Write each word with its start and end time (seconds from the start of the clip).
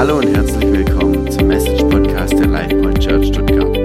Hallo 0.00 0.16
und 0.16 0.34
herzlich 0.34 0.72
willkommen 0.72 1.30
zum 1.30 1.48
Message 1.48 1.82
Podcast 1.82 2.32
der 2.32 2.46
LifePoint 2.46 3.00
Church 3.00 3.26
Stuttgart. 3.26 3.76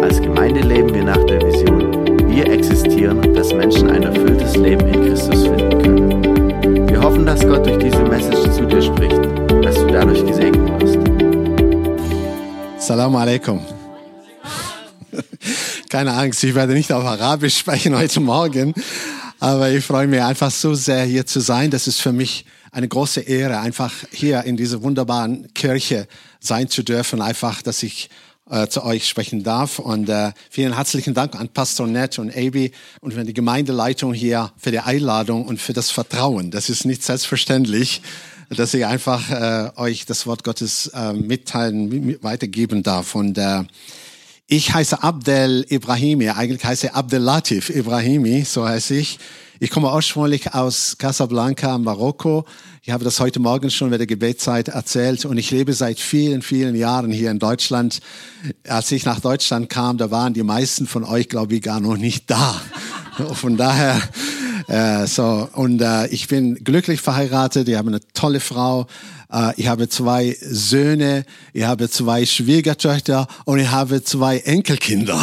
Als 0.00 0.22
Gemeinde 0.22 0.60
leben 0.60 0.94
wir 0.94 1.02
nach 1.02 1.24
der 1.26 1.42
Vision, 1.42 2.06
wir 2.30 2.46
existieren, 2.46 3.34
dass 3.34 3.52
Menschen 3.52 3.90
ein 3.90 4.04
erfülltes 4.04 4.54
Leben 4.54 4.86
in 4.86 5.06
Christus 5.06 5.48
finden 5.48 5.82
können. 5.82 6.88
Wir 6.88 7.02
hoffen, 7.02 7.26
dass 7.26 7.40
Gott 7.40 7.66
durch 7.66 7.78
diese 7.78 8.04
Message 8.04 8.54
zu 8.54 8.66
dir 8.66 8.80
spricht, 8.80 9.18
dass 9.64 9.74
du 9.74 9.88
dadurch 9.88 10.24
gesegnet 10.24 10.80
wirst. 10.80 10.98
Salam 12.78 13.16
alaikum. 13.16 13.60
Keine 15.88 16.12
Angst, 16.12 16.44
ich 16.44 16.54
werde 16.54 16.74
nicht 16.74 16.92
auf 16.92 17.04
Arabisch 17.04 17.58
sprechen 17.58 17.98
heute 17.98 18.20
Morgen, 18.20 18.74
aber 19.40 19.70
ich 19.70 19.84
freue 19.84 20.06
mich 20.06 20.22
einfach 20.22 20.52
so 20.52 20.74
sehr 20.74 21.02
hier 21.02 21.26
zu 21.26 21.40
sein. 21.40 21.72
Das 21.72 21.88
ist 21.88 22.00
für 22.00 22.12
mich 22.12 22.44
eine 22.72 22.88
große 22.88 23.20
Ehre, 23.20 23.60
einfach 23.60 23.92
hier 24.10 24.44
in 24.44 24.56
dieser 24.56 24.82
wunderbaren 24.82 25.52
Kirche 25.54 26.06
sein 26.40 26.68
zu 26.68 26.82
dürfen, 26.82 27.22
einfach, 27.22 27.62
dass 27.62 27.82
ich 27.82 28.10
äh, 28.50 28.66
zu 28.68 28.84
euch 28.84 29.06
sprechen 29.06 29.42
darf. 29.42 29.78
Und 29.78 30.08
äh, 30.08 30.32
vielen 30.50 30.74
herzlichen 30.74 31.14
Dank 31.14 31.34
an 31.34 31.48
Pastor 31.48 31.86
Nett 31.86 32.18
und 32.18 32.34
Abi 32.36 32.72
und 33.00 33.14
für 33.14 33.24
die 33.24 33.34
Gemeindeleitung 33.34 34.14
hier 34.14 34.52
für 34.56 34.70
die 34.70 34.80
Einladung 34.80 35.46
und 35.46 35.60
für 35.60 35.72
das 35.72 35.90
Vertrauen. 35.90 36.50
Das 36.50 36.70
ist 36.70 36.84
nicht 36.84 37.02
selbstverständlich, 37.02 38.02
dass 38.50 38.72
ich 38.72 38.86
einfach 38.86 39.30
äh, 39.30 39.70
euch 39.76 40.06
das 40.06 40.26
Wort 40.26 40.44
Gottes 40.44 40.88
äh, 40.94 41.12
mitteilen, 41.12 42.16
weitergeben 42.22 42.82
darf. 42.82 43.14
Und 43.14 43.36
äh, 43.36 43.64
ich 44.50 44.72
heiße 44.72 45.02
Abdel 45.02 45.66
Ibrahimi, 45.68 46.30
eigentlich 46.30 46.64
heiße 46.64 46.94
Abdel 46.94 47.20
Latif 47.20 47.68
Ibrahimi, 47.68 48.44
so 48.44 48.66
heiße 48.66 48.94
ich. 48.94 49.18
Ich 49.60 49.70
komme 49.70 49.92
ursprünglich 49.92 50.54
aus 50.54 50.96
Casablanca, 50.96 51.76
Marokko. 51.76 52.46
Ich 52.82 52.90
habe 52.90 53.04
das 53.04 53.20
heute 53.20 53.40
Morgen 53.40 53.70
schon 53.70 53.90
bei 53.90 53.98
der 53.98 54.06
Gebetszeit 54.06 54.68
erzählt 54.68 55.26
und 55.26 55.36
ich 55.36 55.50
lebe 55.50 55.74
seit 55.74 56.00
vielen, 56.00 56.40
vielen 56.40 56.76
Jahren 56.76 57.10
hier 57.10 57.30
in 57.30 57.38
Deutschland. 57.38 58.00
Als 58.66 58.90
ich 58.90 59.04
nach 59.04 59.20
Deutschland 59.20 59.68
kam, 59.68 59.98
da 59.98 60.10
waren 60.10 60.32
die 60.32 60.42
meisten 60.42 60.86
von 60.86 61.04
euch, 61.04 61.28
glaube 61.28 61.56
ich, 61.56 61.60
gar 61.60 61.80
noch 61.80 61.98
nicht 61.98 62.30
da. 62.30 62.58
Von 63.34 63.58
daher, 63.58 64.00
äh, 64.68 65.06
so, 65.06 65.48
und 65.54 65.80
äh, 65.80 66.06
ich 66.08 66.28
bin 66.28 66.62
glücklich 66.62 67.00
verheiratet, 67.00 67.68
ich 67.68 67.76
habe 67.76 67.88
eine 67.88 68.00
tolle 68.12 68.38
Frau, 68.38 68.86
äh, 69.32 69.52
ich 69.56 69.66
habe 69.66 69.88
zwei 69.88 70.36
Söhne, 70.40 71.24
ich 71.54 71.64
habe 71.64 71.88
zwei 71.88 72.26
Schwiegertöchter 72.26 73.26
und 73.46 73.58
ich 73.58 73.70
habe 73.70 74.04
zwei 74.04 74.38
Enkelkinder. 74.38 75.18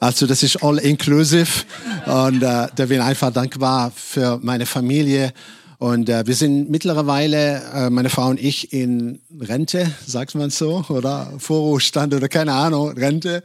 Also 0.00 0.26
das 0.26 0.42
ist 0.42 0.62
all 0.62 0.78
inclusive 0.78 1.64
und 2.04 2.36
äh, 2.36 2.40
da 2.42 2.68
bin 2.76 2.92
ich 2.92 3.02
einfach 3.02 3.32
dankbar 3.32 3.90
für 3.94 4.38
meine 4.42 4.66
Familie. 4.66 5.32
Und 5.78 6.08
äh, 6.08 6.26
wir 6.26 6.34
sind 6.34 6.70
mittlerweile, 6.70 7.62
äh, 7.72 7.90
meine 7.90 8.10
Frau 8.10 8.28
und 8.28 8.40
ich, 8.40 8.72
in 8.72 9.20
Rente, 9.40 9.90
sagt 10.04 10.34
man 10.34 10.50
so, 10.50 10.84
oder 10.88 11.32
Vorruhestand 11.38 12.12
oder 12.14 12.28
keine 12.28 12.52
Ahnung, 12.52 12.90
Rente. 12.90 13.42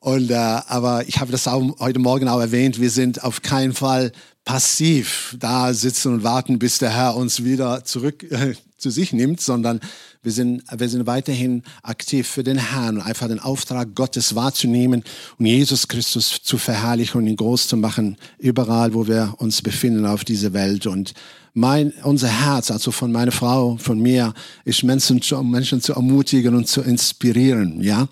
Und 0.00 0.30
äh, 0.30 0.34
aber 0.34 1.06
ich 1.06 1.20
habe 1.20 1.30
das 1.30 1.46
auch 1.46 1.62
heute 1.78 1.98
Morgen 1.98 2.28
auch 2.28 2.40
erwähnt. 2.40 2.80
Wir 2.80 2.88
sind 2.88 3.22
auf 3.22 3.42
keinen 3.42 3.74
Fall 3.74 4.12
passiv 4.44 5.36
da 5.38 5.72
sitzen 5.74 6.14
und 6.14 6.22
warten, 6.24 6.58
bis 6.58 6.78
der 6.78 6.94
Herr 6.94 7.16
uns 7.16 7.44
wieder 7.44 7.84
zurück 7.84 8.24
äh, 8.30 8.54
zu 8.78 8.90
sich 8.90 9.12
nimmt, 9.12 9.40
sondern 9.40 9.80
wir 10.22 10.32
sind, 10.32 10.62
wir 10.76 10.88
sind 10.88 11.06
weiterhin 11.06 11.62
aktiv 11.82 12.26
für 12.26 12.44
den 12.44 12.58
Herrn 12.58 12.96
und 12.96 13.02
einfach 13.02 13.28
den 13.28 13.38
Auftrag 13.38 13.94
Gottes 13.94 14.34
wahrzunehmen 14.34 15.02
und 15.38 15.46
Jesus 15.46 15.88
Christus 15.88 16.40
zu 16.42 16.58
verherrlichen 16.58 17.20
und 17.20 17.26
ihn 17.26 17.36
groß 17.36 17.68
zu 17.68 17.76
machen, 17.76 18.16
überall, 18.38 18.92
wo 18.92 19.06
wir 19.06 19.34
uns 19.38 19.62
befinden 19.62 20.04
auf 20.04 20.24
dieser 20.24 20.52
Welt. 20.52 20.86
Und 20.86 21.14
mein, 21.54 21.92
unser 22.02 22.28
Herz, 22.28 22.70
also 22.70 22.90
von 22.90 23.12
meiner 23.12 23.32
Frau, 23.32 23.76
von 23.78 23.98
mir, 23.98 24.34
ist 24.64 24.82
Menschen 24.82 25.22
zu, 25.22 25.42
Menschen 25.42 25.80
zu 25.80 25.94
ermutigen 25.94 26.54
und 26.54 26.68
zu 26.68 26.82
inspirieren, 26.82 27.82
ja. 27.82 28.08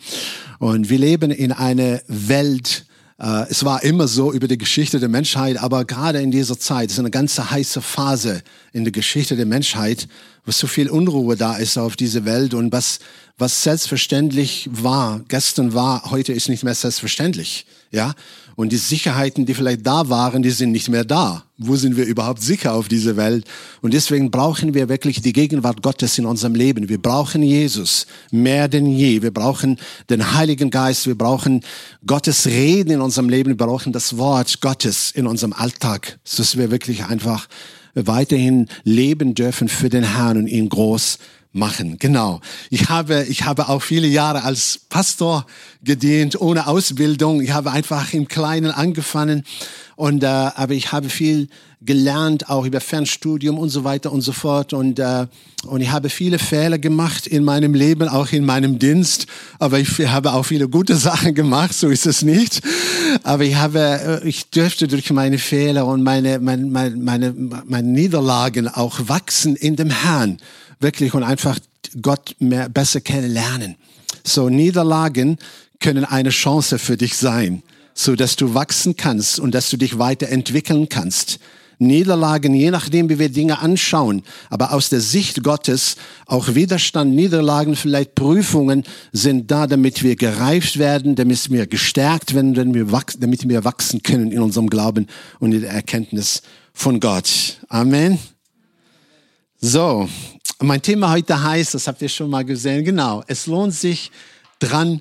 Und 0.58 0.90
wir 0.90 0.98
leben 0.98 1.30
in 1.30 1.52
einer 1.52 2.00
Welt, 2.08 2.86
äh, 3.20 3.46
es 3.50 3.64
war 3.64 3.82
immer 3.82 4.06
so 4.06 4.32
über 4.32 4.46
die 4.46 4.58
Geschichte 4.58 5.00
der 5.00 5.08
Menschheit, 5.08 5.58
aber 5.58 5.84
gerade 5.84 6.20
in 6.20 6.30
dieser 6.30 6.58
Zeit 6.58 6.90
ist 6.90 6.98
eine 6.98 7.10
ganz 7.10 7.38
heiße 7.38 7.82
Phase 7.82 8.42
in 8.72 8.84
der 8.84 8.92
Geschichte 8.92 9.36
der 9.36 9.46
Menschheit, 9.46 10.08
wo 10.44 10.52
so 10.52 10.66
viel 10.66 10.88
Unruhe 10.88 11.36
da 11.36 11.56
ist 11.56 11.76
auf 11.76 11.96
dieser 11.96 12.24
Welt 12.24 12.54
und 12.54 12.72
was, 12.72 13.00
was 13.36 13.62
selbstverständlich 13.62 14.68
war, 14.72 15.20
gestern 15.28 15.74
war, 15.74 16.10
heute 16.10 16.32
ist 16.32 16.48
nicht 16.48 16.64
mehr 16.64 16.74
selbstverständlich. 16.74 17.66
Ja, 17.90 18.14
und 18.58 18.70
die 18.70 18.76
Sicherheiten, 18.76 19.46
die 19.46 19.54
vielleicht 19.54 19.86
da 19.86 20.08
waren, 20.08 20.42
die 20.42 20.50
sind 20.50 20.72
nicht 20.72 20.88
mehr 20.88 21.04
da. 21.04 21.44
Wo 21.58 21.76
sind 21.76 21.96
wir 21.96 22.06
überhaupt 22.06 22.42
sicher 22.42 22.74
auf 22.74 22.88
dieser 22.88 23.16
Welt? 23.16 23.46
Und 23.82 23.94
deswegen 23.94 24.32
brauchen 24.32 24.74
wir 24.74 24.88
wirklich 24.88 25.22
die 25.22 25.32
Gegenwart 25.32 25.80
Gottes 25.80 26.18
in 26.18 26.26
unserem 26.26 26.56
Leben. 26.56 26.88
Wir 26.88 27.00
brauchen 27.00 27.44
Jesus 27.44 28.08
mehr 28.32 28.66
denn 28.66 28.86
je. 28.86 29.22
Wir 29.22 29.30
brauchen 29.30 29.78
den 30.10 30.34
Heiligen 30.34 30.70
Geist. 30.70 31.06
Wir 31.06 31.16
brauchen 31.16 31.60
Gottes 32.04 32.46
Reden 32.46 32.90
in 32.90 33.00
unserem 33.00 33.28
Leben. 33.28 33.50
Wir 33.50 33.56
brauchen 33.56 33.92
das 33.92 34.18
Wort 34.18 34.60
Gottes 34.60 35.12
in 35.12 35.28
unserem 35.28 35.52
Alltag, 35.52 36.18
dass 36.36 36.58
wir 36.58 36.72
wirklich 36.72 37.04
einfach 37.04 37.46
weiterhin 37.94 38.66
leben 38.82 39.36
dürfen 39.36 39.68
für 39.68 39.88
den 39.88 40.16
Herrn 40.16 40.36
und 40.36 40.48
ihn 40.48 40.68
groß 40.68 41.18
machen. 41.58 41.98
Genau. 41.98 42.40
Ich 42.70 42.88
habe, 42.88 43.24
ich 43.28 43.44
habe 43.44 43.68
auch 43.68 43.82
viele 43.82 44.06
Jahre 44.06 44.44
als 44.44 44.80
Pastor 44.88 45.46
gedient, 45.82 46.40
ohne 46.40 46.66
Ausbildung. 46.66 47.42
Ich 47.42 47.50
habe 47.50 47.72
einfach 47.72 48.12
im 48.12 48.28
Kleinen 48.28 48.70
angefangen 48.70 49.44
und 49.96 50.22
äh, 50.22 50.26
aber 50.26 50.74
ich 50.74 50.92
habe 50.92 51.08
viel 51.08 51.48
gelernt, 51.80 52.48
auch 52.48 52.64
über 52.64 52.80
Fernstudium 52.80 53.58
und 53.58 53.68
so 53.68 53.84
weiter 53.84 54.12
und 54.12 54.20
so 54.20 54.32
fort. 54.32 54.72
Und, 54.72 54.98
äh, 54.98 55.26
und 55.64 55.80
ich 55.80 55.90
habe 55.90 56.08
viele 56.08 56.38
Fehler 56.38 56.78
gemacht 56.78 57.26
in 57.26 57.44
meinem 57.44 57.74
Leben, 57.74 58.08
auch 58.08 58.30
in 58.32 58.44
meinem 58.44 58.78
Dienst. 58.78 59.26
Aber 59.58 59.78
ich 59.78 59.88
habe 60.06 60.32
auch 60.32 60.44
viele 60.44 60.68
gute 60.68 60.96
Sachen 61.08 61.34
gemacht, 61.34 61.74
so 61.74 61.88
ist 61.88 62.06
es 62.06 62.22
nicht. 62.22 62.60
Aber 63.22 63.44
ich 63.44 63.56
habe, 63.56 64.20
äh, 64.22 64.28
ich 64.28 64.50
dürfte 64.50 64.88
durch 64.88 65.10
meine 65.10 65.38
Fehler 65.38 65.86
und 65.86 66.02
meine, 66.02 66.38
meine, 66.38 66.64
meine, 66.96 67.34
meine 67.66 67.88
Niederlagen 67.88 68.68
auch 68.68 69.00
wachsen 69.08 69.56
in 69.56 69.76
dem 69.76 69.90
Herrn 69.90 70.38
wirklich 70.80 71.14
und 71.14 71.22
einfach 71.22 71.58
Gott 72.00 72.36
mehr, 72.38 72.68
besser 72.68 73.00
kennenlernen. 73.00 73.76
So 74.24 74.48
Niederlagen 74.48 75.38
können 75.80 76.04
eine 76.04 76.30
Chance 76.30 76.78
für 76.78 76.96
dich 76.96 77.16
sein, 77.16 77.62
so 77.94 78.14
dass 78.14 78.36
du 78.36 78.54
wachsen 78.54 78.96
kannst 78.96 79.40
und 79.40 79.54
dass 79.54 79.70
du 79.70 79.76
dich 79.76 79.98
weiterentwickeln 79.98 80.88
kannst. 80.88 81.38
Niederlagen, 81.80 82.54
je 82.54 82.70
nachdem, 82.72 83.08
wie 83.08 83.20
wir 83.20 83.28
Dinge 83.28 83.60
anschauen, 83.60 84.22
aber 84.50 84.72
aus 84.72 84.88
der 84.88 85.00
Sicht 85.00 85.44
Gottes, 85.44 85.94
auch 86.26 86.54
Widerstand, 86.54 87.14
Niederlagen, 87.14 87.76
vielleicht 87.76 88.16
Prüfungen 88.16 88.82
sind 89.12 89.50
da, 89.50 89.68
damit 89.68 90.02
wir 90.02 90.16
gereift 90.16 90.78
werden, 90.78 91.14
damit 91.14 91.50
wir 91.50 91.68
gestärkt 91.68 92.34
werden, 92.34 92.52
damit 92.52 93.48
wir 93.48 93.64
wachsen 93.64 94.02
können 94.02 94.32
in 94.32 94.40
unserem 94.40 94.68
Glauben 94.68 95.06
und 95.38 95.52
in 95.52 95.60
der 95.60 95.70
Erkenntnis 95.70 96.42
von 96.72 96.98
Gott. 96.98 97.58
Amen. 97.68 98.18
So, 99.60 100.08
mein 100.66 100.82
Thema 100.82 101.10
heute 101.10 101.42
heißt, 101.42 101.74
das 101.74 101.86
habt 101.86 102.02
ihr 102.02 102.08
schon 102.08 102.30
mal 102.30 102.44
gesehen, 102.44 102.84
genau, 102.84 103.22
es 103.26 103.46
lohnt 103.46 103.74
sich 103.74 104.10
dran 104.58 105.00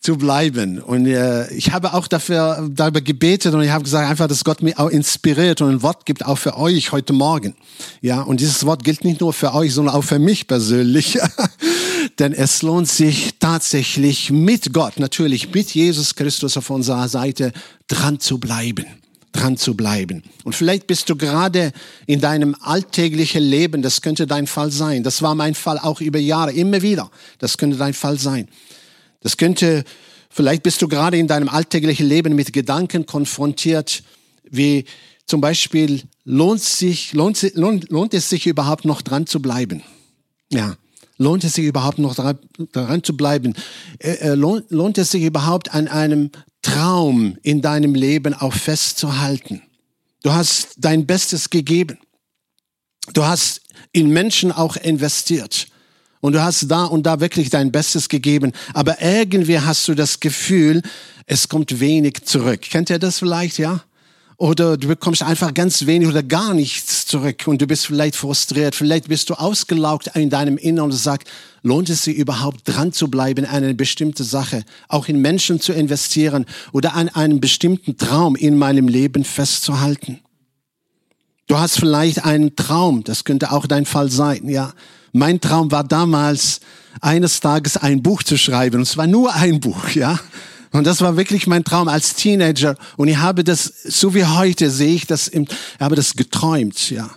zu 0.00 0.16
bleiben. 0.16 0.80
Und 0.80 1.06
äh, 1.06 1.50
ich 1.52 1.72
habe 1.72 1.94
auch 1.94 2.06
dafür 2.06 2.68
darüber 2.70 3.00
gebetet 3.00 3.54
und 3.54 3.62
ich 3.62 3.70
habe 3.70 3.84
gesagt, 3.84 4.08
einfach, 4.08 4.28
dass 4.28 4.44
Gott 4.44 4.62
mich 4.62 4.78
auch 4.78 4.90
inspiriert 4.90 5.60
und 5.60 5.70
ein 5.70 5.82
Wort 5.82 6.06
gibt 6.06 6.24
auch 6.24 6.36
für 6.36 6.56
euch 6.56 6.92
heute 6.92 7.12
Morgen. 7.12 7.54
Ja, 8.00 8.20
und 8.20 8.40
dieses 8.40 8.64
Wort 8.64 8.84
gilt 8.84 9.04
nicht 9.04 9.20
nur 9.20 9.32
für 9.32 9.54
euch, 9.54 9.74
sondern 9.74 9.94
auch 9.94 10.04
für 10.04 10.18
mich 10.18 10.46
persönlich. 10.46 11.18
Denn 12.18 12.32
es 12.32 12.62
lohnt 12.62 12.88
sich 12.88 13.34
tatsächlich 13.40 14.30
mit 14.30 14.72
Gott, 14.72 15.00
natürlich 15.00 15.52
mit 15.52 15.70
Jesus 15.70 16.14
Christus 16.14 16.56
auf 16.56 16.70
unserer 16.70 17.08
Seite 17.08 17.52
dran 17.88 18.20
zu 18.20 18.38
bleiben 18.38 18.86
dran 19.38 19.56
zu 19.56 19.74
bleiben. 19.74 20.22
Und 20.44 20.54
vielleicht 20.54 20.86
bist 20.86 21.08
du 21.08 21.16
gerade 21.16 21.72
in 22.06 22.20
deinem 22.20 22.56
alltäglichen 22.60 23.42
Leben, 23.42 23.82
das 23.82 24.02
könnte 24.02 24.26
dein 24.26 24.46
Fall 24.46 24.70
sein. 24.70 25.02
Das 25.02 25.22
war 25.22 25.34
mein 25.34 25.54
Fall 25.54 25.78
auch 25.78 26.00
über 26.00 26.18
Jahre, 26.18 26.52
immer 26.52 26.82
wieder. 26.82 27.10
Das 27.38 27.56
könnte 27.56 27.76
dein 27.76 27.94
Fall 27.94 28.18
sein. 28.18 28.48
Das 29.20 29.36
könnte, 29.36 29.84
vielleicht 30.28 30.62
bist 30.62 30.82
du 30.82 30.88
gerade 30.88 31.18
in 31.18 31.28
deinem 31.28 31.48
alltäglichen 31.48 32.06
Leben 32.06 32.34
mit 32.34 32.52
Gedanken 32.52 33.06
konfrontiert, 33.06 34.02
wie 34.50 34.84
zum 35.26 35.40
Beispiel, 35.40 36.02
lohnt, 36.24 36.62
sich, 36.62 37.12
lohnt, 37.12 37.42
lohnt, 37.54 37.90
lohnt 37.90 38.14
es 38.14 38.30
sich 38.30 38.46
überhaupt 38.46 38.84
noch 38.86 39.02
dran 39.02 39.26
zu 39.26 39.40
bleiben? 39.40 39.82
Ja. 40.50 40.76
Lohnt 41.20 41.42
es 41.42 41.54
sich 41.54 41.64
überhaupt 41.64 41.98
noch 41.98 42.14
daran, 42.14 42.38
daran 42.72 43.02
zu 43.02 43.16
bleiben? 43.16 43.54
Äh, 43.98 44.12
äh 44.12 44.34
lohnt, 44.34 44.70
lohnt 44.70 44.98
es 44.98 45.10
sich 45.10 45.24
überhaupt 45.24 45.74
an 45.74 45.88
einem 45.88 46.30
Traum 46.62 47.38
in 47.42 47.62
deinem 47.62 47.94
Leben 47.94 48.34
auch 48.34 48.52
festzuhalten. 48.52 49.62
Du 50.22 50.32
hast 50.32 50.74
dein 50.78 51.06
Bestes 51.06 51.50
gegeben. 51.50 51.98
Du 53.14 53.24
hast 53.24 53.62
in 53.92 54.10
Menschen 54.10 54.52
auch 54.52 54.76
investiert. 54.76 55.68
Und 56.20 56.32
du 56.32 56.42
hast 56.42 56.68
da 56.68 56.84
und 56.84 57.04
da 57.04 57.20
wirklich 57.20 57.48
dein 57.48 57.70
Bestes 57.70 58.08
gegeben. 58.08 58.52
Aber 58.74 59.00
irgendwie 59.00 59.60
hast 59.60 59.86
du 59.86 59.94
das 59.94 60.18
Gefühl, 60.20 60.82
es 61.26 61.48
kommt 61.48 61.78
wenig 61.78 62.24
zurück. 62.24 62.62
Kennt 62.62 62.90
ihr 62.90 62.98
das 62.98 63.20
vielleicht, 63.20 63.58
ja? 63.58 63.84
Oder 64.38 64.76
du 64.76 64.86
bekommst 64.86 65.22
einfach 65.22 65.52
ganz 65.52 65.84
wenig 65.84 66.08
oder 66.08 66.22
gar 66.22 66.54
nichts 66.54 67.06
zurück 67.06 67.42
und 67.46 67.60
du 67.60 67.66
bist 67.66 67.86
vielleicht 67.86 68.14
frustriert, 68.14 68.76
vielleicht 68.76 69.08
bist 69.08 69.28
du 69.30 69.34
ausgelaugt 69.34 70.12
in 70.14 70.30
deinem 70.30 70.56
Inneren 70.56 70.92
und 70.92 70.96
sagst, 70.96 71.26
lohnt 71.62 71.90
es 71.90 72.04
sich 72.04 72.16
überhaupt 72.16 72.60
dran 72.64 72.92
zu 72.92 73.08
bleiben 73.08 73.44
an 73.44 73.64
eine 73.64 73.74
bestimmte 73.74 74.22
Sache, 74.22 74.64
auch 74.86 75.08
in 75.08 75.20
Menschen 75.20 75.60
zu 75.60 75.72
investieren 75.72 76.46
oder 76.72 76.94
an 76.94 77.08
einem 77.08 77.40
bestimmten 77.40 77.96
Traum 77.96 78.36
in 78.36 78.56
meinem 78.56 78.86
Leben 78.86 79.24
festzuhalten? 79.24 80.20
Du 81.48 81.58
hast 81.58 81.80
vielleicht 81.80 82.24
einen 82.24 82.54
Traum, 82.54 83.02
das 83.02 83.24
könnte 83.24 83.50
auch 83.50 83.66
dein 83.66 83.86
Fall 83.86 84.10
sein, 84.10 84.48
ja. 84.48 84.72
Mein 85.12 85.40
Traum 85.40 85.72
war 85.72 85.82
damals, 85.82 86.60
eines 87.00 87.40
Tages 87.40 87.76
ein 87.76 88.02
Buch 88.02 88.22
zu 88.22 88.38
schreiben, 88.38 88.80
und 88.80 88.86
zwar 88.86 89.08
nur 89.08 89.34
ein 89.34 89.58
Buch, 89.58 89.88
ja. 89.90 90.20
Und 90.72 90.86
das 90.86 91.00
war 91.00 91.16
wirklich 91.16 91.46
mein 91.46 91.64
Traum 91.64 91.88
als 91.88 92.14
Teenager. 92.14 92.76
Und 92.96 93.08
ich 93.08 93.18
habe 93.18 93.44
das, 93.44 93.64
so 93.84 94.14
wie 94.14 94.24
heute 94.24 94.70
sehe 94.70 94.94
ich 94.94 95.06
das, 95.06 95.28
im, 95.28 95.44
ich 95.44 95.80
habe 95.80 95.96
das 95.96 96.14
geträumt, 96.14 96.90
ja. 96.90 97.08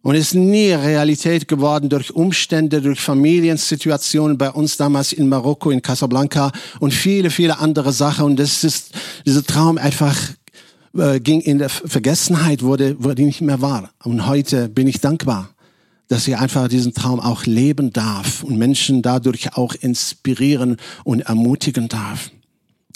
Und 0.00 0.14
es 0.14 0.28
ist 0.28 0.34
nie 0.34 0.72
Realität 0.72 1.48
geworden 1.48 1.88
durch 1.88 2.14
Umstände, 2.14 2.80
durch 2.80 3.00
Familiensituationen 3.00 4.38
bei 4.38 4.50
uns 4.50 4.76
damals 4.76 5.12
in 5.12 5.28
Marokko, 5.28 5.70
in 5.70 5.82
Casablanca 5.82 6.52
und 6.78 6.94
viele, 6.94 7.30
viele 7.30 7.58
andere 7.58 7.92
Sachen. 7.92 8.24
Und 8.24 8.38
das 8.38 8.64
ist, 8.64 8.92
dieser 9.26 9.44
Traum 9.44 9.76
einfach 9.76 10.16
äh, 10.96 11.20
ging 11.20 11.40
in 11.40 11.58
der 11.58 11.68
Vergessenheit, 11.68 12.62
wurde, 12.62 13.02
wurde 13.02 13.22
nicht 13.22 13.40
mehr 13.40 13.60
wahr. 13.60 13.90
Und 14.02 14.26
heute 14.26 14.68
bin 14.68 14.86
ich 14.86 15.00
dankbar, 15.00 15.50
dass 16.06 16.26
ich 16.26 16.36
einfach 16.36 16.68
diesen 16.68 16.94
Traum 16.94 17.20
auch 17.20 17.44
leben 17.44 17.92
darf 17.92 18.42
und 18.42 18.56
Menschen 18.56 19.02
dadurch 19.02 19.56
auch 19.56 19.74
inspirieren 19.74 20.76
und 21.04 21.20
ermutigen 21.20 21.88
darf. 21.88 22.30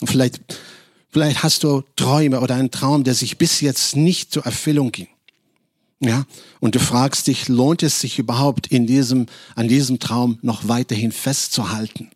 Vielleicht, 0.06 0.40
vielleicht 1.08 1.42
hast 1.42 1.64
du 1.64 1.82
Träume 1.96 2.40
oder 2.40 2.54
einen 2.54 2.70
Traum, 2.70 3.04
der 3.04 3.14
sich 3.14 3.38
bis 3.38 3.60
jetzt 3.60 3.96
nicht 3.96 4.32
zur 4.32 4.44
Erfüllung 4.44 4.92
ging. 4.92 5.08
Ja, 6.00 6.24
und 6.58 6.74
du 6.74 6.80
fragst 6.80 7.28
dich, 7.28 7.48
lohnt 7.48 7.84
es 7.84 8.00
sich 8.00 8.18
überhaupt 8.18 8.66
in 8.66 8.88
diesem, 8.88 9.26
an 9.54 9.68
diesem 9.68 10.00
Traum 10.00 10.38
noch 10.42 10.66
weiterhin 10.66 11.12
festzuhalten? 11.12 12.10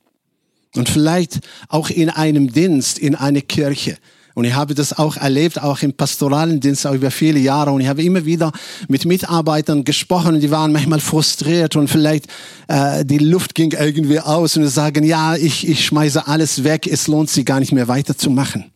Und 0.75 0.89
vielleicht 0.89 1.41
auch 1.69 1.89
in 1.89 2.11
einem 2.11 2.53
Dienst, 2.53 2.99
in 2.99 3.15
einer 3.15 3.43
Kirche. 3.43 3.97
Und 4.37 4.45
ich 4.45 4.53
habe 4.53 4.75
das 4.75 4.99
auch 4.99 5.17
erlebt, 5.17 5.63
auch 5.63 5.81
im 5.81 5.95
pastoralen 5.95 6.61
Dienst 6.61 6.87
auch 6.87 6.93
über 6.93 7.11
viele 7.11 7.39
Jahre. 7.39 7.71
Und 7.71 7.81
ich 7.81 7.89
habe 7.89 8.03
immer 8.03 8.27
wieder 8.27 8.53
mit 8.87 9.07
Mitarbeitern 9.07 9.83
gesprochen 9.83 10.35
und 10.35 10.41
die 10.41 10.51
waren 10.51 10.73
manchmal 10.73 11.01
frustriert 11.01 11.75
und 11.75 11.89
vielleicht 11.89 12.27
äh, 12.69 13.03
die 13.07 13.17
Luft 13.17 13.55
ging 13.55 13.73
irgendwie 13.73 14.21
aus 14.21 14.55
und 14.59 14.65
sie 14.65 14.69
sagen, 14.69 15.05
ja, 15.05 15.37
ich, 15.37 15.67
ich 15.67 15.87
schmeiße 15.87 16.27
alles 16.27 16.65
weg, 16.65 16.87
es 16.87 17.07
lohnt 17.07 17.31
sich 17.31 17.47
gar 17.47 17.61
nicht 17.61 17.73
mehr 17.73 17.89
weiterzumachen. 17.89 18.67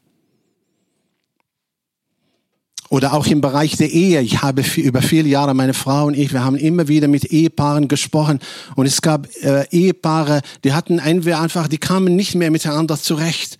Oder 2.88 3.12
auch 3.12 3.26
im 3.26 3.42
Bereich 3.42 3.76
der 3.76 3.90
Ehe. 3.90 4.22
Ich 4.22 4.40
habe 4.40 4.64
über 4.78 5.02
viele 5.02 5.28
Jahre, 5.28 5.52
meine 5.52 5.74
Frau 5.74 6.06
und 6.06 6.16
ich, 6.16 6.32
wir 6.32 6.42
haben 6.42 6.56
immer 6.56 6.88
wieder 6.88 7.06
mit 7.06 7.26
Ehepaaren 7.26 7.86
gesprochen. 7.86 8.40
Und 8.76 8.86
es 8.86 9.02
gab 9.02 9.28
äh, 9.42 9.66
Ehepaare, 9.70 10.40
die 10.64 10.72
hatten 10.72 11.00
einfach, 11.00 11.68
die 11.68 11.76
kamen 11.76 12.16
nicht 12.16 12.34
mehr 12.34 12.50
miteinander 12.50 12.98
zurecht. 12.98 13.58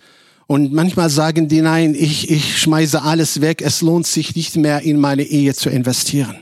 Und 0.51 0.73
manchmal 0.73 1.09
sagen 1.09 1.47
die, 1.47 1.61
nein, 1.61 1.95
ich, 1.97 2.29
ich 2.29 2.59
schmeiße 2.59 3.01
alles 3.03 3.39
weg. 3.39 3.61
Es 3.61 3.79
lohnt 3.79 4.05
sich 4.05 4.35
nicht 4.35 4.57
mehr, 4.57 4.81
in 4.81 4.99
meine 4.99 5.23
Ehe 5.23 5.53
zu 5.53 5.69
investieren. 5.69 6.35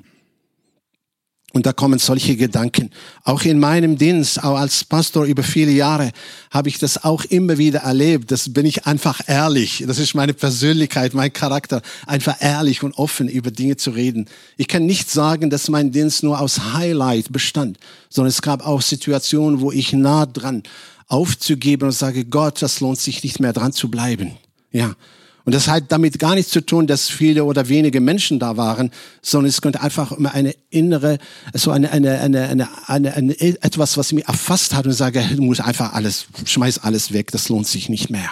Und 1.54 1.68
da 1.68 1.74
kommen 1.74 2.00
solche 2.00 2.36
Gedanken. 2.36 2.90
Auch 3.24 3.44
in 3.44 3.60
meinem 3.60 4.00
Dienst, 4.00 4.44
auch 4.44 4.58
als 4.58 4.84
Pastor 4.84 5.26
über 5.26 5.44
viele 5.44 5.70
Jahre, 5.70 6.12
habe 6.50 6.70
ich 6.70 6.80
das 6.80 7.04
auch 7.04 7.24
immer 7.26 7.60
wieder 7.60 7.82
erlebt. 7.82 8.32
Das 8.32 8.52
bin 8.52 8.66
ich 8.66 8.88
einfach 8.88 9.22
ehrlich. 9.28 9.84
Das 9.86 10.00
ist 10.00 10.16
meine 10.16 10.34
Persönlichkeit, 10.34 11.14
mein 11.14 11.32
Charakter. 11.32 11.84
Einfach 12.08 12.38
ehrlich 12.40 12.82
und 12.82 12.98
offen 12.98 13.28
über 13.30 13.52
Dinge 13.52 13.78
zu 13.78 13.92
reden. 13.92 14.26
Ich 14.58 14.68
kann 14.68 14.88
nicht 14.88 15.12
sagen, 15.12 15.52
dass 15.52 15.70
mein 15.70 15.92
Dienst 15.92 16.24
nur 16.24 16.42
aus 16.42 16.74
Highlight 16.74 17.32
bestand, 17.32 17.78
sondern 18.10 18.30
es 18.30 18.42
gab 18.42 18.66
auch 18.66 18.82
Situationen, 18.82 19.62
wo 19.62 19.72
ich 19.72 19.94
nah 19.94 20.26
dran 20.26 20.64
aufzugeben 21.10 21.88
und 21.88 21.92
sage, 21.92 22.24
Gott, 22.24 22.62
das 22.62 22.80
lohnt 22.80 23.00
sich 23.00 23.24
nicht 23.24 23.40
mehr 23.40 23.52
dran 23.52 23.74
zu 23.74 23.92
bleiben. 23.92 24.38
Ja. 24.72 24.96
Und 25.46 25.56
das 25.56 25.68
hat 25.68 25.86
damit 25.92 26.20
gar 26.20 26.36
nichts 26.36 26.52
zu 26.52 26.62
tun, 26.62 26.86
dass 26.86 27.10
viele 27.10 27.44
oder 27.44 27.68
wenige 27.70 28.02
Menschen 28.02 28.38
da 28.38 28.56
waren, 28.56 28.92
sondern 29.22 29.50
es 29.50 29.62
könnte 29.62 29.82
einfach 29.82 30.12
immer 30.12 30.34
eine 30.34 30.54
innere, 30.70 31.18
so 31.54 31.72
eine, 31.72 31.92
eine, 31.92 32.20
eine, 32.20 32.48
eine, 32.48 32.70
eine, 32.86 33.14
eine 33.16 33.40
etwas, 33.40 33.98
was 33.98 34.14
mich 34.14 34.28
erfasst 34.28 34.76
hat 34.76 34.86
und 34.86 34.94
sage, 34.94 35.24
du 35.36 35.42
musst 35.42 35.62
einfach 35.62 35.94
alles, 35.94 36.28
schmeiß 36.46 36.80
alles 36.80 37.14
weg, 37.14 37.32
das 37.32 37.50
lohnt 37.50 37.68
sich 37.68 37.90
nicht 37.90 38.12
mehr. 38.12 38.30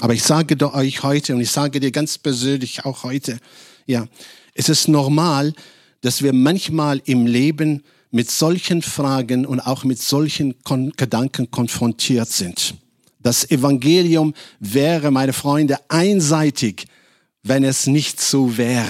Aber 0.00 0.12
ich 0.12 0.22
sage 0.22 0.56
euch 0.74 1.02
heute 1.02 1.34
und 1.34 1.40
ich 1.40 1.50
sage 1.50 1.80
dir 1.80 1.90
ganz 1.90 2.18
persönlich 2.18 2.84
auch 2.84 3.02
heute, 3.02 3.38
ja, 3.86 4.06
es 4.52 4.68
ist 4.68 4.88
normal, 4.88 5.54
dass 6.02 6.22
wir 6.22 6.34
manchmal 6.34 7.00
im 7.06 7.26
Leben 7.26 7.82
mit 8.10 8.30
solchen 8.30 8.82
Fragen 8.82 9.46
und 9.46 9.60
auch 9.60 9.84
mit 9.84 10.00
solchen 10.00 10.62
Kon 10.64 10.92
Gedanken 10.96 11.50
konfrontiert 11.50 12.28
sind. 12.28 12.74
Das 13.22 13.50
Evangelium 13.50 14.34
wäre, 14.58 15.10
meine 15.10 15.32
Freunde, 15.32 15.78
einseitig, 15.88 16.86
wenn 17.42 17.64
es 17.64 17.86
nicht 17.86 18.20
so 18.20 18.56
wäre. 18.56 18.88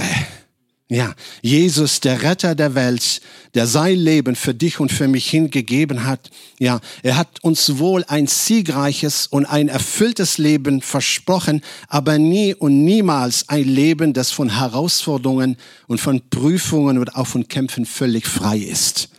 Ja, 0.92 1.14
Jesus, 1.40 2.00
der 2.00 2.20
Retter 2.22 2.56
der 2.56 2.74
Welt, 2.74 3.20
der 3.54 3.68
sein 3.68 3.96
Leben 3.96 4.34
für 4.34 4.54
dich 4.54 4.80
und 4.80 4.90
für 4.90 5.06
mich 5.06 5.30
hingegeben 5.30 6.04
hat. 6.04 6.30
Ja, 6.58 6.80
er 7.04 7.16
hat 7.16 7.44
uns 7.44 7.78
wohl 7.78 8.04
ein 8.08 8.26
siegreiches 8.26 9.28
und 9.28 9.46
ein 9.46 9.68
erfülltes 9.68 10.38
Leben 10.38 10.82
versprochen, 10.82 11.62
aber 11.86 12.18
nie 12.18 12.56
und 12.56 12.82
niemals 12.84 13.48
ein 13.48 13.68
Leben, 13.68 14.14
das 14.14 14.32
von 14.32 14.58
Herausforderungen 14.58 15.56
und 15.86 16.00
von 16.00 16.22
Prüfungen 16.28 16.98
und 16.98 17.14
auch 17.14 17.28
von 17.28 17.46
Kämpfen 17.46 17.86
völlig 17.86 18.26
frei 18.26 18.58
ist. 18.58 19.10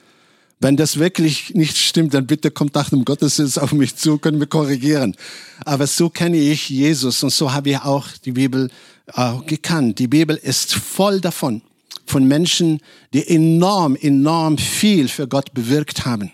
Wenn 0.59 0.75
das 0.75 1.00
wirklich 1.00 1.56
nicht 1.56 1.77
stimmt, 1.77 2.13
dann 2.13 2.27
bitte 2.27 2.51
kommt 2.51 2.75
nach 2.75 2.89
dem 2.89 3.06
Gottesdienst 3.06 3.59
auf 3.59 3.71
mich 3.71 3.95
zu, 3.95 4.17
können 4.17 4.41
wir 4.41 4.47
korrigieren. 4.47 5.15
Aber 5.63 5.88
so 5.88 6.09
kenne 6.09 6.38
ich 6.38 6.69
Jesus 6.69 7.24
und 7.24 7.31
so 7.31 7.53
habe 7.53 7.69
ich 7.69 7.79
auch 7.79 8.09
die 8.25 8.33
Bibel 8.33 8.69
äh, 9.13 9.38
gekannt. 9.45 10.00
Die 10.00 10.07
Bibel 10.07 10.36
ist 10.36 10.74
voll 10.74 11.21
davon, 11.21 11.62
von 12.06 12.25
Menschen, 12.25 12.81
die 13.13 13.27
enorm, 13.27 13.95
enorm 13.95 14.57
viel 14.57 15.07
für 15.07 15.27
Gott 15.27 15.53
bewirkt 15.53 16.06
haben. 16.06 16.31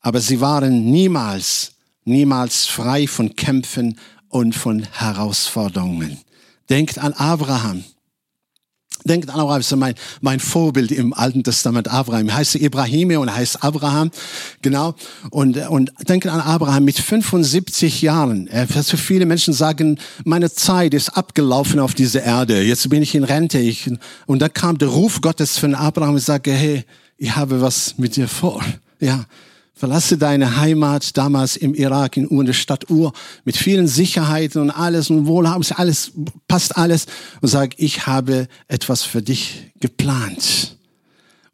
Aber 0.00 0.20
sie 0.20 0.40
waren 0.40 0.90
niemals, 0.90 1.72
niemals 2.04 2.66
frei 2.66 3.06
von 3.06 3.34
Kämpfen 3.36 3.98
und 4.28 4.54
von 4.54 4.82
Herausforderungen. 4.82 6.18
Denkt 6.70 6.98
an 6.98 7.12
Abraham. 7.14 7.84
Denkt 9.04 9.30
an 9.30 9.40
Abraham, 9.40 9.60
ist 9.60 9.76
mein, 9.76 9.94
mein 10.20 10.40
Vorbild 10.40 10.90
im 10.90 11.14
Alten 11.14 11.44
Testament, 11.44 11.88
Abraham. 11.88 12.28
Er 12.28 12.36
heißt 12.36 12.56
Ibrahim 12.56 13.18
und 13.20 13.34
heißt 13.34 13.62
Abraham, 13.62 14.10
genau. 14.62 14.94
Und, 15.30 15.56
und 15.68 15.92
denkt 16.08 16.26
an 16.26 16.40
Abraham 16.40 16.84
mit 16.84 16.98
75 16.98 18.02
Jahren. 18.02 18.48
So 18.82 18.96
viele 18.96 19.26
Menschen 19.26 19.54
sagen, 19.54 19.98
meine 20.24 20.50
Zeit 20.52 20.94
ist 20.94 21.10
abgelaufen 21.10 21.80
auf 21.80 21.94
dieser 21.94 22.22
Erde. 22.22 22.62
Jetzt 22.62 22.88
bin 22.88 23.02
ich 23.02 23.14
in 23.14 23.24
Rente. 23.24 23.58
Ich, 23.58 23.90
und 24.26 24.42
dann 24.42 24.52
kam 24.52 24.78
der 24.78 24.88
Ruf 24.88 25.20
Gottes 25.20 25.58
von 25.58 25.74
Abraham 25.74 26.14
und 26.14 26.20
sagte, 26.20 26.52
hey, 26.52 26.84
ich 27.16 27.34
habe 27.34 27.60
was 27.60 27.98
mit 27.98 28.16
dir 28.16 28.28
vor. 28.28 28.62
Ja, 29.00 29.24
Verlasse 29.78 30.18
deine 30.18 30.56
Heimat 30.56 31.16
damals 31.16 31.56
im 31.56 31.72
Irak 31.72 32.16
in 32.16 32.28
Ur, 32.28 32.40
in 32.40 32.46
der 32.46 32.52
Stadt 32.52 32.90
Ur, 32.90 33.12
mit 33.44 33.56
vielen 33.56 33.86
Sicherheiten 33.86 34.60
und 34.60 34.70
alles 34.72 35.08
und 35.08 35.26
Wohlhaben, 35.26 35.64
alles, 35.76 36.10
passt 36.48 36.76
alles 36.76 37.06
und 37.42 37.48
sag, 37.48 37.78
ich 37.78 38.08
habe 38.08 38.48
etwas 38.66 39.04
für 39.04 39.22
dich 39.22 39.70
geplant. 39.78 40.76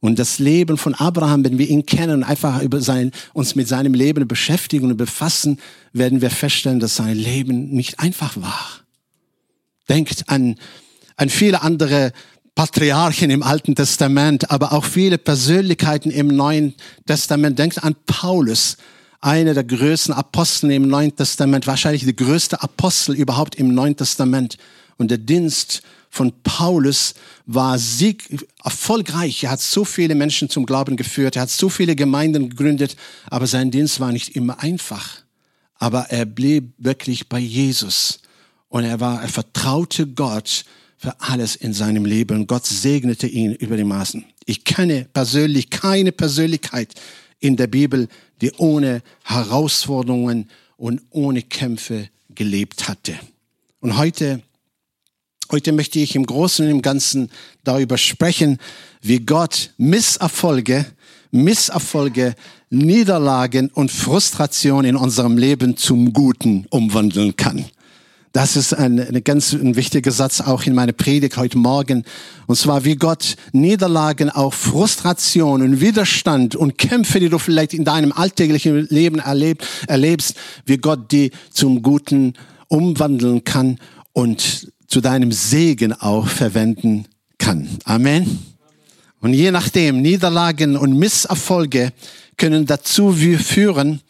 Und 0.01 0.19
das 0.19 0.39
Leben 0.39 0.79
von 0.79 0.95
Abraham, 0.95 1.45
wenn 1.45 1.59
wir 1.59 1.69
ihn 1.69 1.85
kennen 1.85 2.15
und 2.15 2.25
einfach 2.25 2.63
über 2.63 2.81
sein, 2.81 3.11
uns 3.35 3.57
mit 3.57 3.69
seinem 3.69 3.93
Leben 3.93 4.27
beschäftigen 4.27 4.91
und 4.91 4.97
befassen, 4.97 5.59
werden 5.93 6.23
wir 6.23 6.31
feststellen, 6.31 6.81
dass 6.81 6.97
sein 6.97 7.17
Leben 7.17 7.73
nicht 7.73 8.01
einfach 8.01 8.39
war. 8.39 8.81
Denkt 9.91 10.31
an, 10.31 10.57
an 11.17 11.29
viele 11.29 11.61
andere 11.61 12.13
Patriarchen 12.55 13.31
im 13.31 13.43
Alten 13.43 13.75
Testament, 13.75 14.51
aber 14.51 14.73
auch 14.73 14.85
viele 14.85 15.19
Persönlichkeiten 15.19 16.11
im 16.11 16.29
Neuen 16.29 16.75
Testament. 17.05 17.59
Denkt 17.59 17.83
an 17.83 17.97
Paulus, 18.07 18.77
einer 19.21 19.55
der 19.55 19.65
größten 19.65 20.15
Apostel 20.15 20.71
im 20.71 20.87
Neuen 20.87 21.17
Testament, 21.17 21.67
wahrscheinlich 21.67 22.05
der 22.05 22.13
größte 22.13 22.63
Apostel 22.63 23.17
überhaupt 23.17 23.57
im 23.57 23.75
Neuen 23.75 23.97
Testament. 23.97 24.57
Und 24.99 25.11
der 25.11 25.19
Dienst 25.19 25.83
von 26.11 26.33
Paulus 26.45 27.15
war 27.47 27.77
sieg 27.77 28.47
erfolgreich. 28.63 29.43
Er 29.43 29.51
hat 29.51 29.61
so 29.61 29.85
viele 29.85 30.15
Menschen 30.15 30.49
zum 30.49 30.65
Glauben 30.65 30.97
geführt, 30.97 31.35
er 31.35 31.43
hat 31.43 31.51
so 31.51 31.69
viele 31.69 31.97
Gemeinden 31.97 32.51
gegründet, 32.51 32.97
aber 33.29 33.49
sein 33.49 33.73
Dienst 33.73 33.99
war 33.99 34.13
nicht 34.13 34.37
immer 34.37 34.63
einfach. 34.63 35.23
Aber 35.77 36.11
er 36.11 36.25
blieb 36.25 36.73
wirklich 36.79 37.29
bei 37.29 37.41
Jesus 37.41 38.21
und 38.69 38.85
er 38.85 39.01
war, 39.01 39.23
er 39.23 39.29
vertraute 39.29 40.07
Gott 40.07 40.65
für 41.05 41.21
alles 41.21 41.55
in 41.55 41.75
seinem 41.75 42.07
Leben. 42.07 42.47
Gott 42.47 42.65
segnete 42.65 43.27
ihn 43.27 43.53
über 43.53 43.77
die 43.77 43.85
Maßen. 43.85 44.25
Ich 44.47 44.65
kenne 44.65 45.07
persönlich 45.13 45.69
keine 45.69 46.13
Persönlichkeit 46.13 46.95
in 47.41 47.57
der 47.57 47.67
Bibel, 47.67 48.09
die 48.41 48.53
ohne 48.53 49.03
Herausforderungen 49.23 50.49
und 50.79 51.03
ohne 51.11 51.43
Kämpfe 51.43 52.09
gelebt 52.35 52.89
hatte. 52.89 53.13
Und 53.81 53.99
heute 53.99 54.43
Heute 55.53 55.73
möchte 55.73 55.99
ich 55.99 56.17
im 56.17 56.25
Großen 56.25 56.65
und 56.65 56.71
im 56.71 56.81
Ganzen 56.81 57.31
darüber 57.65 57.99
sprechen, 57.99 58.57
wie 59.03 59.21
Gott 59.21 59.75
Misserfolge, 59.77 60.87
Misserfolge, 61.31 62.35
Niederlagen 62.71 63.69
und 63.69 63.93
Frustration 63.93 64.87
in 64.87 64.97
unserem 64.97 65.37
Leben 65.37 65.77
zum 65.77 66.15
Guten 66.15 66.67
umwandeln 66.71 67.37
kann. 67.37 67.67
Das 68.35 68.57
ist 68.57 68.75
ein, 68.75 68.99
ein 68.99 69.23
ganz 69.23 69.53
ein 69.53 69.77
wichtiger 69.77 70.11
Satz 70.11 70.41
auch 70.41 70.65
in 70.65 70.75
meiner 70.75 70.91
Predigt 70.91 71.37
heute 71.37 71.57
Morgen. 71.57 72.03
Und 72.49 72.57
zwar, 72.57 72.85
wie 72.85 72.97
Gott 72.97 73.37
Niederlagen, 73.53 74.29
auch 74.29 74.53
Frustration 74.53 75.63
und 75.63 75.81
Widerstand 75.81 76.57
und 76.57 76.77
Kämpfe, 76.77 77.21
die 77.21 77.29
du 77.29 77.39
vielleicht 77.39 77.73
in 77.75 77.85
deinem 77.85 78.11
alltäglichen 78.11 78.89
Leben 78.89 79.21
erleb, 79.21 79.65
erlebst, 79.87 80.35
wie 80.67 80.79
Gott 80.79 81.13
die 81.13 81.31
zum 81.53 81.81
Guten 81.81 82.35
umwandeln 82.67 83.45
kann 83.45 83.79
und 84.13 84.67
zu 84.89 85.01
deinem 85.01 85.31
Segen 85.31 85.93
auch 85.93 86.27
verwenden 86.27 87.07
kann. 87.39 87.69
Amen. 87.85 88.41
Und 89.21 89.33
je 89.33 89.53
nachdem, 89.53 90.03
Niederlagen 90.03 90.77
und 90.77 90.99
Misserfolge 90.99 91.93
können 92.37 92.67
dazu 92.67 93.13
führen, 93.13 94.01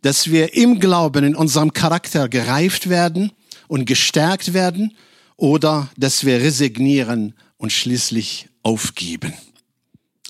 dass 0.00 0.30
wir 0.30 0.54
im 0.54 0.80
Glauben 0.80 1.22
in 1.22 1.34
unserem 1.34 1.74
Charakter 1.74 2.30
gereift 2.30 2.88
werden 2.88 3.30
und 3.74 3.86
gestärkt 3.86 4.54
werden 4.54 4.96
oder 5.36 5.90
dass 5.96 6.24
wir 6.24 6.36
resignieren 6.36 7.34
und 7.56 7.72
schließlich 7.72 8.48
aufgeben. 8.62 9.34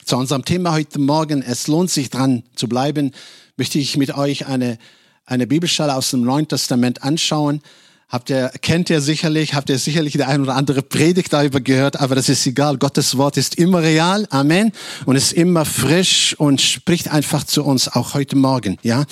Zu 0.02 0.16
unserem 0.16 0.46
Thema 0.46 0.72
heute 0.72 0.98
Morgen, 0.98 1.42
es 1.42 1.66
lohnt 1.66 1.90
sich 1.90 2.08
dran 2.08 2.44
zu 2.54 2.70
bleiben, 2.70 3.10
möchte 3.58 3.78
ich 3.78 3.98
mit 3.98 4.16
euch 4.16 4.46
eine, 4.46 4.78
eine 5.26 5.46
Bibelstelle 5.46 5.94
aus 5.94 6.10
dem 6.10 6.22
Neuen 6.22 6.48
Testament 6.48 7.02
anschauen. 7.02 7.60
Habt 8.08 8.30
ihr, 8.30 8.50
kennt 8.60 8.90
ihr 8.90 9.00
sicherlich, 9.00 9.54
habt 9.54 9.70
ihr 9.70 9.78
sicherlich 9.78 10.12
die 10.12 10.22
ein 10.22 10.42
oder 10.42 10.54
andere 10.54 10.82
Predigt 10.82 11.32
darüber 11.32 11.60
gehört, 11.60 12.00
aber 12.00 12.14
das 12.14 12.28
ist 12.28 12.46
egal. 12.46 12.76
Gottes 12.78 13.16
Wort 13.16 13.36
ist 13.36 13.56
immer 13.56 13.82
real. 13.82 14.26
Amen. 14.30 14.72
Und 15.06 15.16
ist 15.16 15.32
immer 15.32 15.64
frisch 15.64 16.34
und 16.38 16.60
spricht 16.60 17.08
einfach 17.08 17.44
zu 17.44 17.64
uns, 17.64 17.88
auch 17.88 18.14
heute 18.14 18.36
Morgen, 18.36 18.78
ja. 18.82 19.04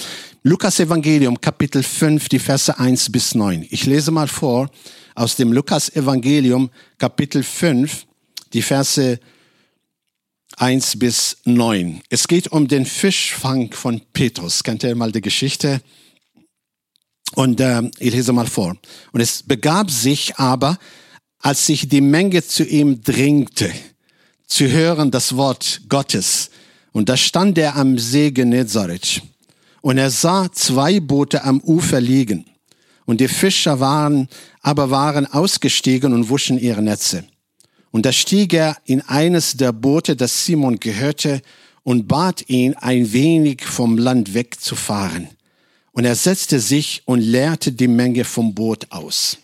Lukas 0.44 0.80
Evangelium, 0.80 1.40
Kapitel 1.40 1.82
5, 1.82 2.28
die 2.28 2.38
Verse 2.38 2.78
1 2.78 3.12
bis 3.12 3.34
9. 3.34 3.66
Ich 3.70 3.86
lese 3.86 4.10
mal 4.10 4.28
vor 4.28 4.70
aus 5.14 5.36
dem 5.36 5.52
Lukas 5.52 5.88
Evangelium, 5.94 6.70
Kapitel 6.98 7.42
5, 7.42 8.06
die 8.52 8.62
Verse 8.62 9.18
1 10.56 10.98
bis 10.98 11.38
9. 11.44 12.02
Es 12.10 12.28
geht 12.28 12.48
um 12.48 12.68
den 12.68 12.86
Fischfang 12.86 13.72
von 13.72 14.00
Petrus. 14.12 14.62
Kennt 14.62 14.82
ihr 14.82 14.94
mal 14.94 15.12
die 15.12 15.20
Geschichte? 15.20 15.80
Und 17.34 17.60
äh, 17.60 17.82
ich 17.98 18.12
lese 18.12 18.32
mal 18.32 18.46
vor. 18.46 18.76
Und 19.12 19.20
es 19.20 19.42
begab 19.42 19.90
sich 19.90 20.36
aber, 20.36 20.78
als 21.38 21.66
sich 21.66 21.88
die 21.88 22.00
Menge 22.00 22.42
zu 22.46 22.64
ihm 22.64 23.02
drängte, 23.02 23.70
zu 24.46 24.68
hören 24.68 25.10
das 25.10 25.36
Wort 25.36 25.82
Gottes. 25.88 26.50
Und 26.92 27.08
da 27.08 27.16
stand 27.16 27.58
er 27.58 27.76
am 27.76 27.98
See 27.98 28.30
Genezareth. 28.30 29.22
Und 29.80 29.98
er 29.98 30.10
sah 30.10 30.50
zwei 30.52 31.00
Boote 31.00 31.42
am 31.42 31.60
Ufer 31.60 32.00
liegen. 32.00 32.44
Und 33.04 33.20
die 33.20 33.28
Fischer 33.28 33.80
waren, 33.80 34.28
aber 34.60 34.90
waren 34.90 35.26
ausgestiegen 35.26 36.12
und 36.12 36.28
wuschen 36.28 36.58
ihre 36.58 36.82
Netze. 36.82 37.24
Und 37.90 38.06
da 38.06 38.12
stieg 38.12 38.54
er 38.54 38.76
in 38.84 39.02
eines 39.02 39.56
der 39.56 39.72
Boote, 39.72 40.16
das 40.16 40.46
Simon 40.46 40.78
gehörte, 40.78 41.42
und 41.82 42.06
bat 42.06 42.48
ihn, 42.48 42.74
ein 42.74 43.12
wenig 43.12 43.64
vom 43.64 43.98
Land 43.98 44.34
wegzufahren. 44.34 45.28
Und 45.92 46.04
er 46.04 46.16
setzte 46.16 46.58
sich 46.58 47.02
und 47.04 47.20
leerte 47.20 47.72
die 47.72 47.88
Menge 47.88 48.24
vom 48.24 48.54
Boot 48.54 48.90
aus. 48.90 49.36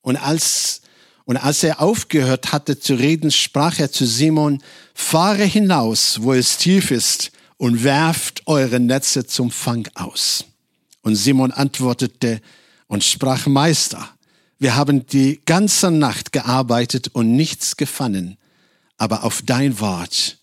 Und 0.00 0.16
als, 0.16 0.82
und 1.24 1.36
als 1.36 1.64
er 1.64 1.80
aufgehört 1.80 2.52
hatte 2.52 2.78
zu 2.78 2.94
reden, 2.94 3.32
sprach 3.32 3.80
er 3.80 3.90
zu 3.90 4.06
Simon, 4.06 4.62
fahre 4.94 5.44
hinaus, 5.44 6.22
wo 6.22 6.32
es 6.32 6.56
tief 6.56 6.90
ist, 6.90 7.32
und 7.56 7.82
werft 7.82 8.46
eure 8.46 8.78
Netze 8.78 9.26
zum 9.26 9.50
Fang 9.50 9.88
aus. 9.94 10.44
Und 11.02 11.16
Simon 11.16 11.52
antwortete 11.52 12.40
und 12.86 13.02
sprach, 13.02 13.46
Meister, 13.46 14.08
wir 14.58 14.76
haben 14.76 15.06
die 15.06 15.40
ganze 15.44 15.90
Nacht 15.90 16.32
gearbeitet 16.32 17.08
und 17.12 17.34
nichts 17.34 17.76
gefangen, 17.76 18.38
aber 18.96 19.24
auf 19.24 19.42
dein 19.42 19.80
Wort, 19.80 20.38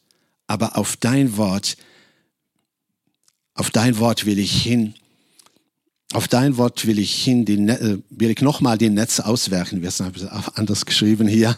aber 0.48 0.78
auf 0.78 0.98
dein 0.98 1.38
Wort, 1.38 1.78
auf 3.56 3.72
dein 3.72 3.98
Wort 4.00 4.26
will 4.26 4.40
ich 4.40 4.62
hin. 4.64 4.96
Auf 6.14 6.28
dein 6.28 6.58
Wort 6.58 6.86
will 6.86 7.00
ich 7.00 7.12
hin, 7.12 7.44
die, 7.44 7.56
äh, 7.56 7.98
will 8.12 8.30
ich 8.30 8.42
nochmal 8.42 8.78
die 8.78 8.92
Netze 8.92 9.26
auswerfen. 9.26 9.82
Wir 9.82 9.90
haben 9.90 10.14
es 10.16 10.28
anders 10.56 10.86
geschrieben 10.86 11.28
hier. 11.28 11.58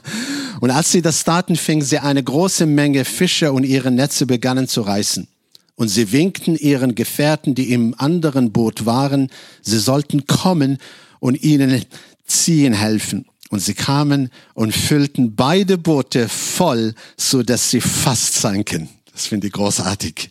Und 0.61 0.71
als 0.71 0.93
sie 0.93 1.01
das 1.01 1.25
taten, 1.25 1.57
fingen 1.57 1.81
sie 1.81 1.99
eine 1.99 2.23
große 2.23 2.65
Menge 2.65 3.03
Fische 3.03 3.51
und 3.51 3.65
ihre 3.65 3.91
Netze 3.91 4.25
begannen 4.25 4.69
zu 4.69 4.81
reißen. 4.81 5.27
Und 5.75 5.89
sie 5.89 6.13
winkten 6.13 6.55
ihren 6.55 6.95
Gefährten, 6.95 7.53
die 7.53 7.73
im 7.73 7.95
anderen 7.97 8.53
Boot 8.53 8.85
waren, 8.85 9.29
sie 9.61 9.77
sollten 9.77 10.25
kommen 10.25 10.77
und 11.19 11.43
ihnen 11.43 11.83
ziehen 12.25 12.71
helfen. 12.71 13.25
Und 13.49 13.59
sie 13.59 13.73
kamen 13.73 14.29
und 14.53 14.73
füllten 14.73 15.35
beide 15.35 15.77
Boote 15.77 16.29
voll, 16.29 16.95
so 17.17 17.43
dass 17.43 17.71
sie 17.71 17.81
fast 17.81 18.35
sanken. 18.35 18.87
Das 19.11 19.27
finde 19.27 19.47
ich 19.47 19.53
großartig. 19.53 20.29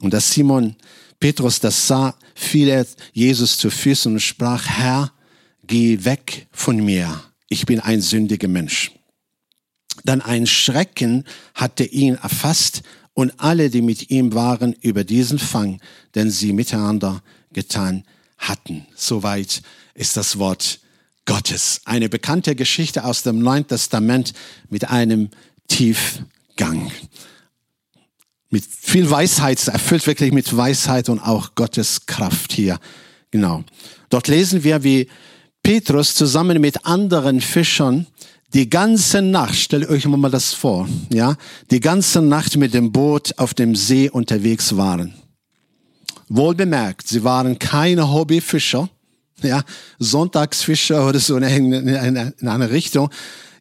Und 0.00 0.12
dass 0.12 0.32
Simon 0.32 0.74
Petrus 1.20 1.60
das 1.60 1.86
sah, 1.86 2.14
fiel 2.34 2.68
er 2.68 2.86
Jesus 3.12 3.58
zu 3.58 3.70
Füßen 3.70 4.12
und 4.12 4.20
sprach, 4.20 4.66
Herr, 4.66 5.12
geh 5.66 6.04
weg 6.04 6.46
von 6.52 6.84
mir. 6.84 7.22
Ich 7.48 7.66
bin 7.66 7.80
ein 7.80 8.00
sündiger 8.00 8.48
Mensch. 8.48 8.92
Dann 10.04 10.20
ein 10.20 10.46
Schrecken 10.46 11.24
hatte 11.54 11.84
ihn 11.84 12.14
erfasst 12.14 12.82
und 13.14 13.32
alle, 13.38 13.68
die 13.68 13.82
mit 13.82 14.10
ihm 14.10 14.32
waren, 14.34 14.74
über 14.80 15.02
diesen 15.02 15.40
Fang, 15.40 15.80
den 16.14 16.30
sie 16.30 16.52
miteinander 16.52 17.22
getan 17.52 18.04
hatten. 18.38 18.86
Soweit 18.94 19.62
ist 19.94 20.16
das 20.16 20.38
Wort 20.38 20.78
Gottes. 21.24 21.80
Eine 21.84 22.08
bekannte 22.08 22.54
Geschichte 22.54 23.04
aus 23.04 23.24
dem 23.24 23.40
Neuen 23.40 23.66
Testament 23.66 24.34
mit 24.70 24.88
einem 24.88 25.30
Tiefgang. 25.66 26.92
Mit 28.50 28.64
viel 28.64 29.10
Weisheit, 29.10 29.66
erfüllt 29.68 30.06
wirklich 30.06 30.32
mit 30.32 30.56
Weisheit 30.56 31.08
und 31.08 31.20
auch 31.20 31.54
Gottes 31.54 32.06
Kraft 32.06 32.52
hier. 32.52 32.78
Genau. 33.30 33.64
Dort 34.08 34.28
lesen 34.28 34.64
wir, 34.64 34.84
wie 34.84 35.08
Petrus 35.62 36.14
zusammen 36.14 36.60
mit 36.60 36.86
anderen 36.86 37.40
Fischern 37.40 38.06
die 38.54 38.70
ganze 38.70 39.20
Nacht, 39.20 39.56
stellt 39.56 39.88
euch 39.90 40.06
mal 40.06 40.30
das 40.30 40.54
vor, 40.54 40.88
ja, 41.12 41.36
die 41.70 41.80
ganze 41.80 42.22
Nacht 42.22 42.56
mit 42.56 42.72
dem 42.72 42.92
Boot 42.92 43.38
auf 43.38 43.52
dem 43.52 43.76
See 43.76 44.08
unterwegs 44.08 44.76
waren. 44.76 45.14
Wohl 46.30 46.54
bemerkt, 46.54 47.08
sie 47.08 47.24
waren 47.24 47.58
keine 47.58 48.10
Hobbyfischer, 48.10 48.88
ja, 49.42 49.62
Sonntagsfischer 49.98 51.06
oder 51.06 51.20
so 51.20 51.36
in 51.36 51.44
eine, 51.44 52.34
in 52.38 52.48
eine 52.48 52.70
Richtung, 52.70 53.10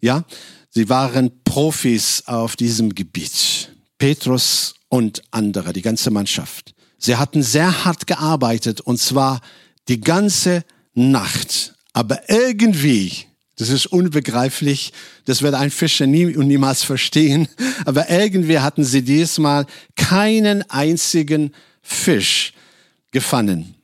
ja. 0.02 0.24
Sie 0.70 0.90
waren 0.90 1.32
Profis 1.44 2.24
auf 2.28 2.56
diesem 2.56 2.94
Gebiet. 2.94 3.72
Petrus 3.98 4.76
und 4.90 5.22
andere, 5.32 5.74
die 5.74 5.82
ganze 5.82 6.12
Mannschaft. 6.12 6.74
Sie 6.98 7.16
hatten 7.16 7.44
sehr 7.44 7.86
hart 7.86 8.08
gearbeitet 8.08 8.82
und 8.82 9.00
zwar 9.00 9.42
die 9.88 10.02
ganze 10.02 10.64
Nacht. 10.94 11.76
Aber 11.94 12.30
irgendwie 12.30 13.28
das 13.58 13.70
ist 13.70 13.88
unbegreiflich. 13.88 14.94
Das 15.26 15.42
wird 15.42 15.56
ein 15.56 15.72
Fischer 15.72 16.06
nie 16.06 16.36
und 16.36 16.48
niemals 16.48 16.84
verstehen. 16.84 17.48
Aber 17.86 18.10
irgendwie 18.10 18.60
hatten 18.60 18.84
sie 18.84 19.02
diesmal 19.02 19.66
keinen 19.96 20.68
einzigen 20.70 21.52
Fisch 21.82 22.54
gefangen. 23.12 23.76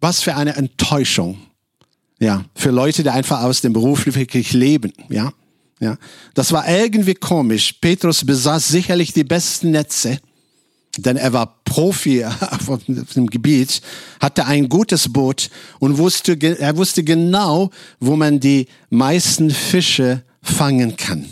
Was 0.00 0.20
für 0.20 0.36
eine 0.36 0.56
Enttäuschung. 0.56 1.38
Ja, 2.20 2.44
für 2.54 2.70
Leute, 2.70 3.02
die 3.02 3.10
einfach 3.10 3.42
aus 3.42 3.62
dem 3.62 3.72
Beruf 3.72 4.04
wirklich 4.06 4.52
leben. 4.52 4.92
Ja, 5.08 5.32
ja. 5.80 5.96
Das 6.34 6.52
war 6.52 6.68
irgendwie 6.68 7.14
komisch. 7.14 7.72
Petrus 7.80 8.24
besaß 8.24 8.68
sicherlich 8.68 9.14
die 9.14 9.24
besten 9.24 9.70
Netze 9.70 10.20
denn 10.98 11.16
er 11.16 11.32
war 11.32 11.60
Profi 11.64 12.24
auf 12.68 12.80
dem 13.14 13.26
Gebiet, 13.28 13.80
hatte 14.20 14.46
ein 14.46 14.68
gutes 14.68 15.12
Boot 15.12 15.50
und 15.78 15.98
wusste, 15.98 16.38
er 16.40 16.76
wusste 16.76 17.04
genau, 17.04 17.70
wo 18.00 18.16
man 18.16 18.40
die 18.40 18.66
meisten 18.90 19.50
Fische 19.50 20.22
fangen 20.42 20.96
kann. 20.96 21.26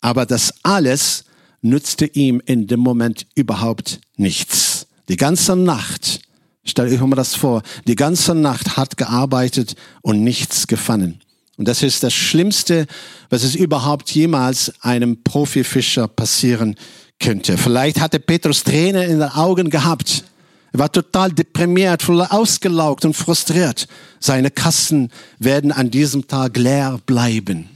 Aber 0.00 0.26
das 0.26 0.54
alles 0.62 1.24
nützte 1.62 2.06
ihm 2.06 2.42
in 2.44 2.66
dem 2.66 2.80
Moment 2.80 3.26
überhaupt 3.34 4.00
nichts. 4.16 4.86
Die 5.08 5.16
ganze 5.16 5.56
Nacht, 5.56 6.20
stell 6.64 6.92
euch 6.92 7.00
mal 7.00 7.16
das 7.16 7.34
vor, 7.34 7.62
die 7.86 7.96
ganze 7.96 8.34
Nacht 8.34 8.76
hat 8.76 8.96
gearbeitet 8.96 9.74
und 10.02 10.22
nichts 10.22 10.66
gefangen. 10.66 11.20
Und 11.56 11.68
das 11.68 11.82
ist 11.82 12.02
das 12.02 12.12
Schlimmste, 12.12 12.86
was 13.30 13.44
es 13.44 13.54
überhaupt 13.54 14.10
jemals 14.10 14.72
einem 14.80 15.22
Profifischer 15.22 16.08
passieren 16.08 16.74
könnte. 17.20 17.56
Vielleicht 17.56 18.00
hatte 18.00 18.20
Petrus 18.20 18.64
Tränen 18.64 19.10
in 19.10 19.18
den 19.20 19.28
Augen 19.30 19.70
gehabt. 19.70 20.24
Er 20.72 20.80
war 20.80 20.92
total 20.92 21.30
deprimiert, 21.30 22.02
voll 22.02 22.22
ausgelaugt 22.22 23.04
und 23.04 23.14
frustriert. 23.14 23.86
Seine 24.18 24.50
Kassen 24.50 25.10
werden 25.38 25.70
an 25.70 25.90
diesem 25.90 26.26
Tag 26.26 26.56
leer 26.56 27.00
bleiben. 27.06 27.68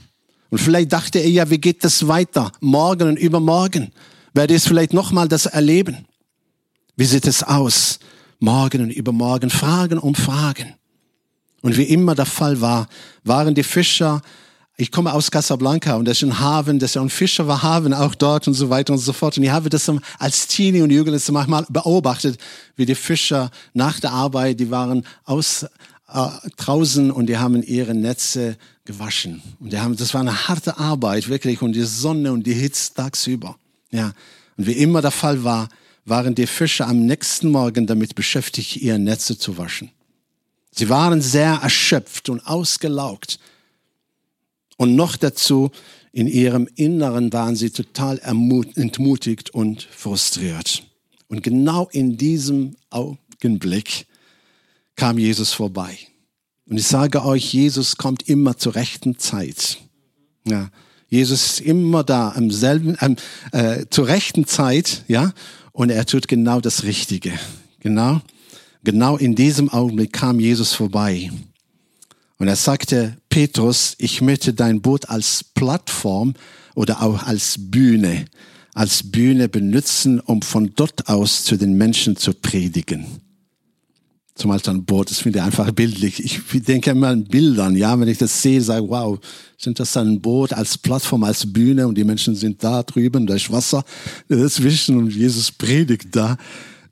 Und 0.49 0.59
vielleicht 0.59 0.91
dachte 0.91 1.19
er 1.19 1.29
ja, 1.29 1.49
wie 1.49 1.59
geht 1.59 1.83
das 1.83 2.07
weiter? 2.07 2.51
Morgen 2.59 3.07
und 3.07 3.17
übermorgen 3.17 3.91
werde 4.33 4.55
ich 4.55 4.63
vielleicht 4.63 4.93
nochmal 4.93 5.27
das 5.27 5.45
erleben. 5.45 6.05
Wie 6.95 7.05
sieht 7.05 7.27
es 7.27 7.43
aus? 7.43 7.99
Morgen 8.39 8.81
und 8.81 8.89
übermorgen, 8.89 9.49
Fragen 9.49 9.99
um 9.99 10.15
Fragen. 10.15 10.73
Und 11.61 11.77
wie 11.77 11.83
immer 11.83 12.15
der 12.15 12.25
Fall 12.25 12.61
war, 12.61 12.87
waren 13.23 13.53
die 13.53 13.63
Fischer, 13.63 14.21
ich 14.79 14.93
komme 14.93 15.13
aus 15.13 15.29
Casablanca 15.29 15.95
und 15.95 16.05
das 16.07 16.17
ist 16.17 16.23
ein 16.23 16.39
Hafen, 16.39 16.79
das 16.79 16.91
ist 16.91 16.97
ein 16.97 17.09
Fischer 17.09 17.47
war 17.47 17.61
Hafen 17.61 17.93
auch 17.93 18.15
dort 18.15 18.47
und 18.47 18.53
so 18.53 18.69
weiter 18.69 18.93
und 18.93 18.99
so 18.99 19.11
fort. 19.11 19.37
Und 19.37 19.43
ich 19.43 19.49
habe 19.49 19.69
das 19.69 19.91
als 20.17 20.47
Teenie 20.47 20.81
und 20.81 20.89
Jugendliche 20.89 21.33
manchmal 21.33 21.65
beobachtet, 21.67 22.39
wie 22.77 22.85
die 22.85 22.95
Fischer 22.95 23.51
nach 23.73 23.99
der 23.99 24.13
Arbeit, 24.13 24.57
die 24.61 24.71
waren 24.71 25.05
aus, 25.25 25.63
äh, 25.63 26.29
draußen 26.55 27.11
und 27.11 27.27
die 27.27 27.37
haben 27.37 27.61
ihre 27.61 27.93
Netze 27.93 28.55
gewaschen. 28.85 29.41
Und 29.59 29.73
die 29.73 29.79
haben, 29.79 29.97
das 29.97 30.13
war 30.13 30.21
eine 30.21 30.47
harte 30.47 30.77
Arbeit, 30.77 31.27
wirklich, 31.27 31.61
und 31.61 31.73
die 31.73 31.83
Sonne 31.83 32.31
und 32.31 32.47
die 32.47 32.53
Hitze 32.53 32.93
tagsüber. 32.93 33.57
Ja. 33.91 34.13
Und 34.55 34.65
wie 34.65 34.73
immer 34.73 35.01
der 35.01 35.11
Fall 35.11 35.43
war, 35.43 35.67
waren 36.05 36.35
die 36.35 36.47
Fischer 36.47 36.87
am 36.87 37.05
nächsten 37.05 37.51
Morgen 37.51 37.85
damit 37.85 38.15
beschäftigt, 38.15 38.77
ihre 38.77 38.97
Netze 38.97 39.37
zu 39.37 39.57
waschen. 39.57 39.91
Sie 40.71 40.87
waren 40.87 41.21
sehr 41.21 41.59
erschöpft 41.61 42.29
und 42.29 42.47
ausgelaugt. 42.47 43.39
Und 44.79 44.95
noch 44.95 45.17
dazu, 45.17 45.71
in 46.13 46.25
ihrem 46.27 46.65
Inneren 46.75 47.33
waren 47.33 47.57
sie 47.57 47.69
total 47.69 48.17
entmutigt 48.23 49.49
und 49.49 49.83
frustriert. 49.83 50.85
Und 51.27 51.43
genau 51.43 51.89
in 51.91 52.15
diesem 52.15 52.77
Augenblick 52.89 54.07
kam 54.95 55.17
Jesus 55.17 55.51
vorbei. 55.51 55.97
Und 56.65 56.77
ich 56.77 56.87
sage 56.87 57.25
euch, 57.25 57.53
Jesus 57.53 57.97
kommt 57.97 58.29
immer 58.29 58.57
zur 58.57 58.75
rechten 58.75 59.19
Zeit. 59.19 59.79
Ja, 60.47 60.69
Jesus 61.09 61.45
ist 61.45 61.59
immer 61.59 62.05
da 62.05 62.31
am 62.31 62.49
selben, 62.49 62.95
äh, 63.51 63.85
zur 63.89 64.07
rechten 64.07 64.47
Zeit, 64.47 65.03
ja, 65.09 65.33
und 65.73 65.89
er 65.89 66.05
tut 66.05 66.29
genau 66.29 66.61
das 66.61 66.83
Richtige. 66.83 67.33
Genau. 67.81 68.21
Genau 68.85 69.17
in 69.17 69.35
diesem 69.35 69.67
Augenblick 69.67 70.13
kam 70.13 70.39
Jesus 70.39 70.71
vorbei. 70.73 71.29
Und 72.39 72.47
er 72.47 72.55
sagte, 72.55 73.17
Petrus, 73.27 73.95
ich 73.97 74.21
möchte 74.21 74.53
dein 74.53 74.81
Boot 74.81 75.09
als 75.09 75.43
Plattform 75.43 76.33
oder 76.73 77.03
auch 77.03 77.23
als 77.23 77.55
Bühne, 77.59 78.25
als 78.73 79.11
Bühne 79.11 79.49
benutzen, 79.49 80.21
um 80.21 80.41
von 80.41 80.71
dort 80.73 81.09
aus 81.09 81.43
zu 81.43 81.57
den 81.57 81.73
Menschen 81.73 82.15
zu 82.15 82.33
predigen. 82.33 83.05
Zum 84.35 84.51
Beispiel 84.51 84.71
ein 84.71 84.85
Boot, 84.85 85.11
das 85.11 85.19
finde 85.19 85.39
ich 85.39 85.43
einfach 85.43 85.69
bildlich. 85.71 86.23
Ich 86.23 86.63
denke 86.63 86.91
immer 86.91 87.09
an 87.09 87.25
Bildern, 87.25 87.75
ja, 87.75 87.99
wenn 87.99 88.07
ich 88.07 88.19
das 88.19 88.41
sehe, 88.41 88.61
sage, 88.61 88.87
wow, 88.87 89.19
sind 89.57 89.77
das 89.81 89.97
ein 89.97 90.21
Boot 90.21 90.53
als 90.53 90.77
Plattform, 90.77 91.25
als 91.25 91.51
Bühne 91.51 91.85
und 91.89 91.97
die 91.97 92.05
Menschen 92.05 92.35
sind 92.35 92.63
da 92.63 92.83
drüben, 92.83 93.27
ist 93.27 93.51
Wasser 93.51 93.83
dazwischen 94.29 94.95
und 94.95 95.13
Jesus 95.13 95.51
predigt 95.51 96.15
da. 96.15 96.37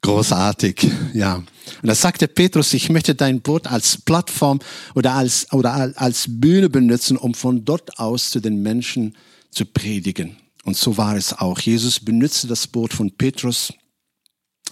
Großartig, 0.01 0.87
ja. 1.13 1.35
Und 1.35 1.47
da 1.87 1.95
sagte 1.95 2.27
Petrus, 2.27 2.73
ich 2.73 2.89
möchte 2.89 3.15
dein 3.15 3.41
Boot 3.41 3.67
als 3.67 3.97
Plattform 3.97 4.59
oder 4.95 5.13
als, 5.13 5.51
oder 5.51 5.93
als 5.95 6.25
Bühne 6.27 6.69
benutzen, 6.69 7.17
um 7.17 7.33
von 7.33 7.65
dort 7.65 7.99
aus 7.99 8.31
zu 8.31 8.39
den 8.39 8.61
Menschen 8.61 9.15
zu 9.51 9.65
predigen. 9.65 10.37
Und 10.63 10.77
so 10.77 10.97
war 10.97 11.15
es 11.15 11.33
auch. 11.33 11.59
Jesus 11.59 11.99
benutzte 11.99 12.47
das 12.47 12.67
Boot 12.67 12.93
von 12.93 13.11
Petrus 13.11 13.73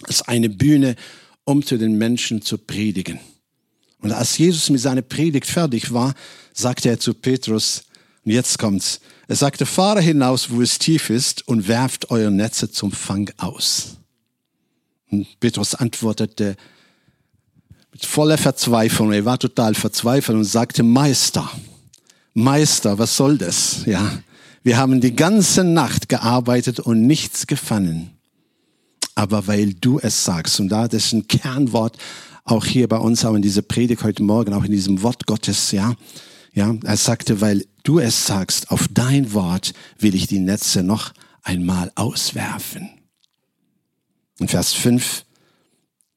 als 0.02 0.22
eine 0.22 0.48
Bühne, 0.48 0.96
um 1.44 1.64
zu 1.64 1.78
den 1.78 1.96
Menschen 1.96 2.42
zu 2.42 2.58
predigen. 2.58 3.18
Und 4.00 4.12
als 4.12 4.36
Jesus 4.38 4.68
mit 4.70 4.80
seiner 4.80 5.02
Predigt 5.02 5.46
fertig 5.46 5.92
war, 5.92 6.14
sagte 6.52 6.88
er 6.90 7.00
zu 7.00 7.14
Petrus, 7.14 7.84
und 8.24 8.32
jetzt 8.32 8.58
kommt's, 8.58 9.00
er 9.28 9.36
sagte, 9.36 9.66
fahre 9.66 10.00
hinaus, 10.00 10.50
wo 10.50 10.60
es 10.60 10.78
tief 10.78 11.10
ist, 11.10 11.46
und 11.48 11.66
werft 11.68 12.10
eure 12.10 12.30
Netze 12.30 12.70
zum 12.70 12.92
Fang 12.92 13.30
aus. 13.38 13.96
Und 15.16 15.40
Petrus 15.40 15.74
antwortete 15.74 16.56
mit 17.92 18.04
voller 18.04 18.36
Verzweiflung, 18.36 19.12
er 19.12 19.24
war 19.24 19.38
total 19.38 19.74
verzweifelt 19.74 20.36
und 20.36 20.44
sagte, 20.44 20.82
Meister, 20.82 21.50
Meister, 22.34 22.98
was 22.98 23.16
soll 23.16 23.38
das? 23.38 23.86
Ja, 23.86 24.18
wir 24.62 24.76
haben 24.76 25.00
die 25.00 25.16
ganze 25.16 25.64
Nacht 25.64 26.10
gearbeitet 26.10 26.80
und 26.80 27.06
nichts 27.06 27.46
gefangen. 27.46 28.10
Aber 29.14 29.46
weil 29.46 29.72
du 29.72 29.98
es 29.98 30.24
sagst, 30.24 30.60
und 30.60 30.68
da 30.68 30.88
das 30.88 31.06
ist 31.06 31.12
ein 31.14 31.28
Kernwort 31.28 31.96
auch 32.44 32.66
hier 32.66 32.86
bei 32.86 32.98
uns, 32.98 33.24
auch 33.24 33.34
in 33.34 33.42
dieser 33.42 33.62
Predigt 33.62 34.04
heute 34.04 34.22
Morgen, 34.22 34.52
auch 34.52 34.64
in 34.64 34.72
diesem 34.72 35.02
Wort 35.02 35.26
Gottes, 35.26 35.72
ja, 35.72 35.94
ja, 36.52 36.74
er 36.84 36.96
sagte, 36.96 37.40
weil 37.40 37.64
du 37.82 37.98
es 37.98 38.26
sagst, 38.26 38.70
auf 38.70 38.88
dein 38.90 39.32
Wort 39.32 39.72
will 39.98 40.14
ich 40.14 40.26
die 40.26 40.38
Netze 40.38 40.82
noch 40.82 41.12
einmal 41.42 41.90
auswerfen. 41.94 42.90
In 44.38 44.48
Vers 44.48 44.74
5, 44.74 45.24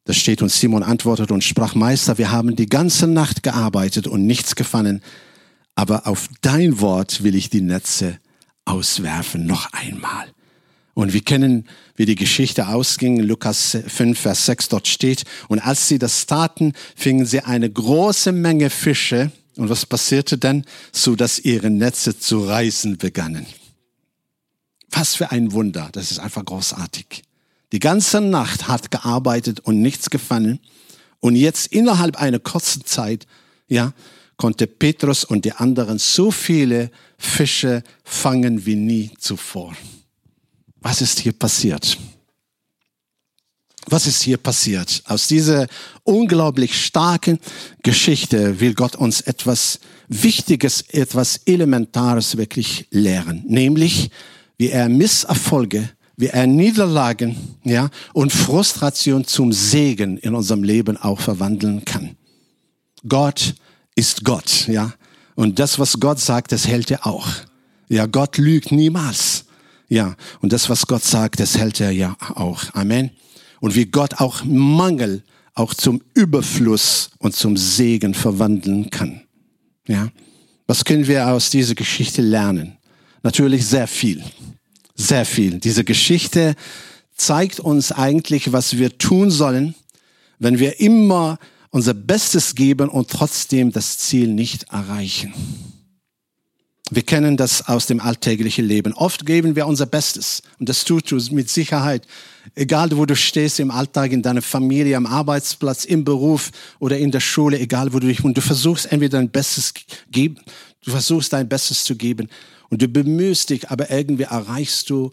da 0.06 0.14
steht 0.14 0.42
und 0.42 0.52
Simon 0.52 0.84
antwortet 0.84 1.32
und 1.32 1.44
sprach, 1.44 1.76
Meister, 1.76 2.18
wir 2.18 2.32
haben 2.32 2.56
die 2.56 2.68
ganze 2.68 3.08
Nacht 3.08 3.44
gearbeitet 3.44 4.08
und 4.08 4.26
nichts 4.26 4.56
gefangen, 4.56 5.02
aber 5.76 6.08
auf 6.08 6.30
dein 6.42 6.82
Wort 6.82 7.24
will 7.24 7.36
ich 7.36 7.50
die 7.50 7.62
Netze 7.62 8.20
auswerfen, 8.66 9.46
noch 9.46 9.72
einmal. 9.72 10.28
Und 10.94 11.14
wir 11.14 11.22
kennen, 11.22 11.66
wie 11.96 12.06
die 12.06 12.16
Geschichte 12.16 12.68
ausging. 12.68 13.22
Lukas 13.22 13.78
5, 13.88 14.20
Vers 14.20 14.46
6 14.48 14.68
dort 14.68 14.88
steht. 14.90 15.24
Und 15.48 15.60
als 15.60 15.88
sie 15.88 15.98
das 15.98 16.26
taten, 16.26 16.74
fingen 16.96 17.26
sie 17.26 17.40
eine 17.40 17.70
große 17.70 18.34
Menge 18.34 18.70
Fische. 18.70 19.32
Und 19.56 19.70
was 19.70 19.86
passierte 19.86 20.38
denn? 20.38 20.66
So 20.92 21.16
dass 21.16 21.40
ihre 21.40 21.70
Netze 21.70 22.20
zu 22.20 22.44
reißen 22.44 22.98
begannen. 22.98 23.46
Was 24.90 25.16
für 25.16 25.32
ein 25.32 25.54
Wunder. 25.54 25.88
Das 25.94 26.12
ist 26.12 26.20
einfach 26.20 26.44
großartig 26.44 27.24
die 27.72 27.80
ganze 27.80 28.22
Nacht 28.22 28.68
hart 28.68 28.92
gearbeitet 28.92 29.60
und 29.60 29.82
nichts 29.82 30.10
gefangen. 30.10 30.60
Und 31.20 31.36
jetzt 31.36 31.68
innerhalb 31.68 32.18
einer 32.18 32.40
kurzen 32.40 32.86
Zeit, 32.86 33.28
ja, 33.68 33.94
konnte 34.38 34.68
Petrus 34.68 35.24
und 35.24 35.46
die 35.46 35.52
anderen 35.52 36.00
so 36.00 36.32
viele 36.32 36.92
Fische 37.18 37.84
fangen 38.04 38.66
wie 38.66 38.76
nie 38.76 39.12
zuvor. 39.20 39.76
Was 40.82 41.02
ist 41.02 41.20
hier 41.20 41.34
passiert? 41.34 41.98
Was 43.86 44.08
ist 44.08 44.22
hier 44.22 44.38
passiert? 44.38 45.02
Aus 45.06 45.28
dieser 45.28 45.68
unglaublich 46.04 46.84
starken 46.86 47.40
Geschichte 47.84 48.60
will 48.60 48.74
Gott 48.76 48.96
uns 48.96 49.22
etwas 49.22 49.80
Wichtiges, 50.08 50.82
etwas 50.82 51.42
Elementares 51.46 52.38
wirklich 52.38 52.88
lehren, 52.92 53.44
nämlich 53.48 54.10
wie 54.58 54.70
er 54.70 54.90
Misserfolge 54.90 55.90
wie 56.20 56.28
er 56.28 56.48
Niederlagen 56.48 57.38
ja, 57.64 57.90
und 58.12 58.34
Frustration 58.34 59.24
zum 59.24 59.54
Segen 59.54 60.18
in 60.18 60.36
unserem 60.36 60.64
Leben 60.64 60.98
auch 60.98 61.22
verwandeln 61.22 61.86
kann. 61.86 62.18
Gott 63.08 63.56
ist 63.96 64.26
Gott, 64.26 64.68
ja. 64.68 64.94
Und 65.36 65.60
das, 65.60 65.80
was 65.80 65.98
Gott 65.98 66.20
sagt, 66.20 66.52
das 66.52 66.68
hält 66.68 66.92
er 66.92 67.08
auch. 67.08 67.26
Ja, 67.88 68.06
Gott 68.06 68.38
lügt 68.38 68.74
niemals. 68.74 69.46
Ja, 69.88 70.18
und 70.42 70.52
das, 70.52 70.70
was 70.70 70.88
Gott 70.88 71.06
sagt, 71.06 71.40
das 71.40 71.58
hält 71.58 71.80
er 71.80 71.92
ja 71.92 72.18
auch. 72.36 72.66
Amen. 72.74 73.12
Und 73.62 73.76
wie 73.76 73.86
Gott 73.86 74.20
auch 74.20 74.44
Mangel 74.44 75.24
auch 75.54 75.74
zum 75.74 76.02
Überfluss 76.16 77.12
und 77.20 77.34
zum 77.34 77.56
Segen 77.56 78.14
verwandeln 78.14 78.90
kann. 78.90 79.22
Ja, 79.88 80.10
was 80.68 80.84
können 80.84 81.08
wir 81.08 81.30
aus 81.30 81.50
dieser 81.50 81.76
Geschichte 81.76 82.22
lernen? 82.22 82.78
Natürlich 83.24 83.66
sehr 83.66 83.88
viel 83.88 84.22
sehr 85.00 85.26
viel. 85.26 85.60
Diese 85.60 85.84
Geschichte 85.84 86.56
zeigt 87.16 87.60
uns 87.60 87.92
eigentlich, 87.92 88.52
was 88.52 88.78
wir 88.78 88.98
tun 88.98 89.32
sollen, 89.32 89.74
wenn 90.40 90.60
wir 90.60 90.80
immer 90.80 91.40
unser 91.72 91.94
Bestes 91.94 92.54
geben 92.54 92.90
und 92.90 93.10
trotzdem 93.10 93.72
das 93.72 93.98
Ziel 93.98 94.28
nicht 94.28 94.72
erreichen. 94.72 95.34
Wir 96.92 97.04
kennen 97.04 97.38
das 97.38 97.68
aus 97.68 97.86
dem 97.86 98.00
alltäglichen 98.00 98.66
Leben. 98.66 98.94
Oft 98.94 99.26
geben 99.26 99.56
wir 99.56 99.68
unser 99.68 99.86
Bestes 99.86 100.42
und 100.60 100.68
das 100.68 100.84
tut 100.86 101.10
du 101.12 101.18
mit 101.32 101.50
Sicherheit. 101.50 102.06
Egal 102.56 102.90
wo 102.98 103.06
du 103.06 103.16
stehst 103.16 103.60
im 103.60 103.70
Alltag, 103.70 104.12
in 104.12 104.24
deiner 104.24 104.42
Familie, 104.42 104.98
am 104.98 105.06
Arbeitsplatz, 105.06 105.86
im 105.86 106.04
Beruf 106.04 106.50
oder 106.80 106.98
in 106.98 107.12
der 107.12 107.20
Schule, 107.20 107.60
egal 107.60 107.94
wo 107.94 108.00
du 108.00 108.08
dich 108.08 108.24
und 108.24 108.36
du 108.36 108.42
versuchst 108.42 108.92
entweder 108.92 109.20
dein 109.20 109.30
Bestes 109.30 109.74
geben, 110.10 110.40
du 110.84 110.92
versuchst 110.92 111.32
dein 111.32 111.48
Bestes 111.48 111.84
zu 111.84 111.96
geben 111.96 112.28
und 112.70 112.82
du 112.82 112.88
bemühst 112.88 113.50
dich, 113.50 113.70
aber 113.70 113.90
irgendwie 113.90 114.24
erreichst 114.24 114.90
du 114.90 115.12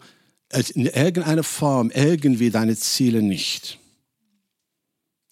in 0.73 0.85
irgendeiner 0.85 1.43
Form 1.43 1.91
irgendwie 1.93 2.49
deine 2.49 2.77
Ziele 2.77 3.21
nicht. 3.21 3.79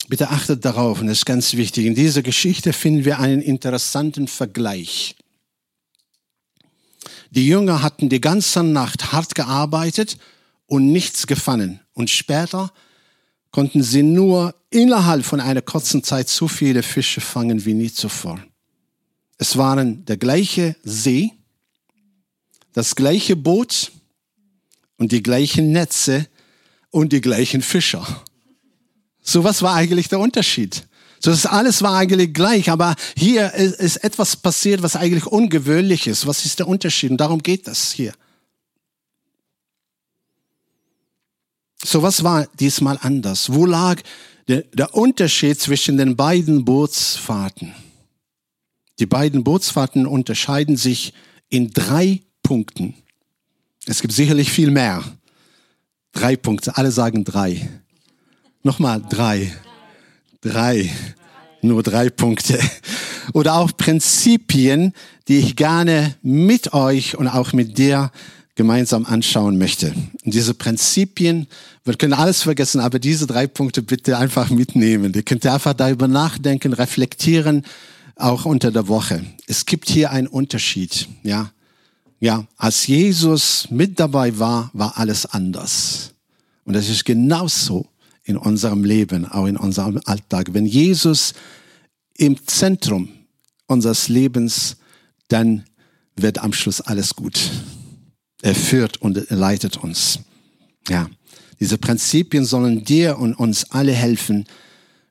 Bitte 0.07 0.29
achtet 0.29 0.65
darauf, 0.65 1.01
und 1.01 1.07
das 1.07 1.19
ist 1.19 1.25
ganz 1.25 1.53
wichtig. 1.53 1.85
In 1.85 1.95
dieser 1.95 2.21
Geschichte 2.21 2.73
finden 2.73 3.05
wir 3.05 3.19
einen 3.19 3.41
interessanten 3.41 4.27
Vergleich. 4.27 5.15
Die 7.31 7.47
Jünger 7.47 7.81
hatten 7.81 8.09
die 8.09 8.21
ganze 8.21 8.63
Nacht 8.63 9.11
hart 9.11 9.35
gearbeitet 9.35 10.17
und 10.67 10.91
nichts 10.91 11.27
gefangen. 11.27 11.79
Und 11.93 12.09
später 12.09 12.71
konnten 13.51 13.83
sie 13.83 14.03
nur 14.03 14.53
innerhalb 14.69 15.25
von 15.25 15.39
einer 15.39 15.61
kurzen 15.61 16.03
Zeit 16.03 16.29
so 16.29 16.47
viele 16.47 16.83
Fische 16.83 17.21
fangen 17.21 17.65
wie 17.65 17.73
nie 17.73 17.91
zuvor. 17.91 18.39
Es 19.37 19.57
waren 19.57 20.05
der 20.05 20.17
gleiche 20.17 20.75
See, 20.83 21.31
das 22.75 22.95
gleiche 22.95 23.37
Boot 23.37 23.93
und 24.97 25.13
die 25.13 25.23
gleichen 25.23 25.71
Netze 25.71 26.27
und 26.91 27.13
die 27.13 27.21
gleichen 27.21 27.61
Fischer. 27.61 28.05
So 29.21 29.45
was 29.45 29.61
war 29.61 29.75
eigentlich 29.75 30.09
der 30.09 30.19
Unterschied. 30.19 30.85
So 31.21 31.31
das 31.31 31.45
alles 31.45 31.81
war 31.81 31.97
eigentlich 31.97 32.33
gleich, 32.33 32.69
aber 32.69 32.95
hier 33.17 33.53
ist 33.53 34.03
etwas 34.03 34.35
passiert, 34.35 34.83
was 34.83 34.97
eigentlich 34.97 35.25
ungewöhnlich 35.25 36.05
ist. 36.05 36.27
Was 36.27 36.45
ist 36.45 36.59
der 36.59 36.67
Unterschied? 36.67 37.11
Und 37.11 37.17
darum 37.17 37.41
geht 37.41 37.65
es 37.69 37.93
hier. 37.93 38.13
So 41.81 42.03
was 42.03 42.25
war 42.25 42.45
diesmal 42.59 42.99
anders? 43.01 43.53
Wo 43.53 43.65
lag 43.65 44.01
der, 44.49 44.63
der 44.73 44.93
Unterschied 44.93 45.61
zwischen 45.61 45.95
den 45.95 46.17
beiden 46.17 46.65
Bootsfahrten? 46.65 47.73
Die 48.99 49.05
beiden 49.05 49.45
Bootsfahrten 49.45 50.05
unterscheiden 50.05 50.75
sich 50.75 51.13
in 51.47 51.71
drei 51.71 52.24
Punkten. 52.45 52.93
Es 53.87 54.01
gibt 54.01 54.13
sicherlich 54.13 54.51
viel 54.51 54.69
mehr. 54.69 55.03
Drei 56.11 56.35
Punkte. 56.35 56.77
Alle 56.77 56.91
sagen 56.91 57.23
drei. 57.23 57.67
Nochmal 58.61 59.01
drei. 59.09 59.51
Drei. 60.41 60.91
Nur 61.63 61.81
drei 61.81 62.11
Punkte. 62.11 62.59
Oder 63.33 63.55
auch 63.55 63.75
Prinzipien, 63.75 64.93
die 65.27 65.39
ich 65.39 65.55
gerne 65.55 66.13
mit 66.21 66.73
euch 66.73 67.17
und 67.17 67.27
auch 67.27 67.51
mit 67.51 67.79
dir 67.79 68.11
gemeinsam 68.53 69.07
anschauen 69.07 69.57
möchte. 69.57 69.95
Und 70.23 70.31
diese 70.35 70.53
Prinzipien, 70.53 71.47
wir 71.83 71.95
können 71.95 72.13
alles 72.13 72.43
vergessen, 72.43 72.79
aber 72.79 72.99
diese 72.99 73.25
drei 73.25 73.47
Punkte 73.47 73.81
bitte 73.81 74.19
einfach 74.19 74.51
mitnehmen. 74.51 75.13
Ihr 75.15 75.23
könnt 75.23 75.47
einfach 75.47 75.73
darüber 75.73 76.07
nachdenken, 76.07 76.73
reflektieren, 76.73 77.65
auch 78.15 78.45
unter 78.45 78.71
der 78.71 78.87
Woche. 78.87 79.25
Es 79.47 79.65
gibt 79.65 79.89
hier 79.89 80.11
einen 80.11 80.27
Unterschied, 80.27 81.07
ja. 81.23 81.49
Ja, 82.25 82.47
als 82.57 82.87
Jesus 82.87 83.67
mit 83.69 83.99
dabei 83.99 84.39
war, 84.39 84.71
war 84.73 84.97
alles 84.97 85.27
anders. 85.27 86.15
Und 86.63 86.73
das 86.73 86.89
ist 86.89 87.05
genauso 87.05 87.85
in 88.23 88.35
unserem 88.35 88.83
Leben, 88.83 89.27
auch 89.27 89.45
in 89.45 89.57
unserem 89.57 90.01
Alltag. 90.05 90.51
Wenn 90.51 90.65
Jesus 90.65 91.35
im 92.17 92.35
Zentrum 92.47 93.09
unseres 93.67 94.09
Lebens, 94.09 94.77
dann 95.27 95.65
wird 96.15 96.39
am 96.39 96.51
Schluss 96.51 96.81
alles 96.81 97.15
gut. 97.15 97.51
Er 98.41 98.55
führt 98.55 98.99
und 99.03 99.29
leitet 99.29 99.77
uns. 99.77 100.17
Ja, 100.89 101.07
diese 101.59 101.77
Prinzipien 101.77 102.43
sollen 102.43 102.83
dir 102.83 103.19
und 103.19 103.35
uns 103.35 103.69
alle 103.69 103.93
helfen, 103.93 104.45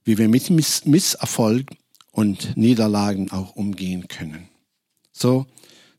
wie 0.02 0.18
wir 0.18 0.28
mit 0.28 0.50
Miss 0.50 0.84
Misserfolg 0.84 1.70
und 2.10 2.56
Niederlagen 2.56 3.30
auch 3.30 3.54
umgehen 3.54 4.08
können. 4.08 4.48
So, 5.12 5.46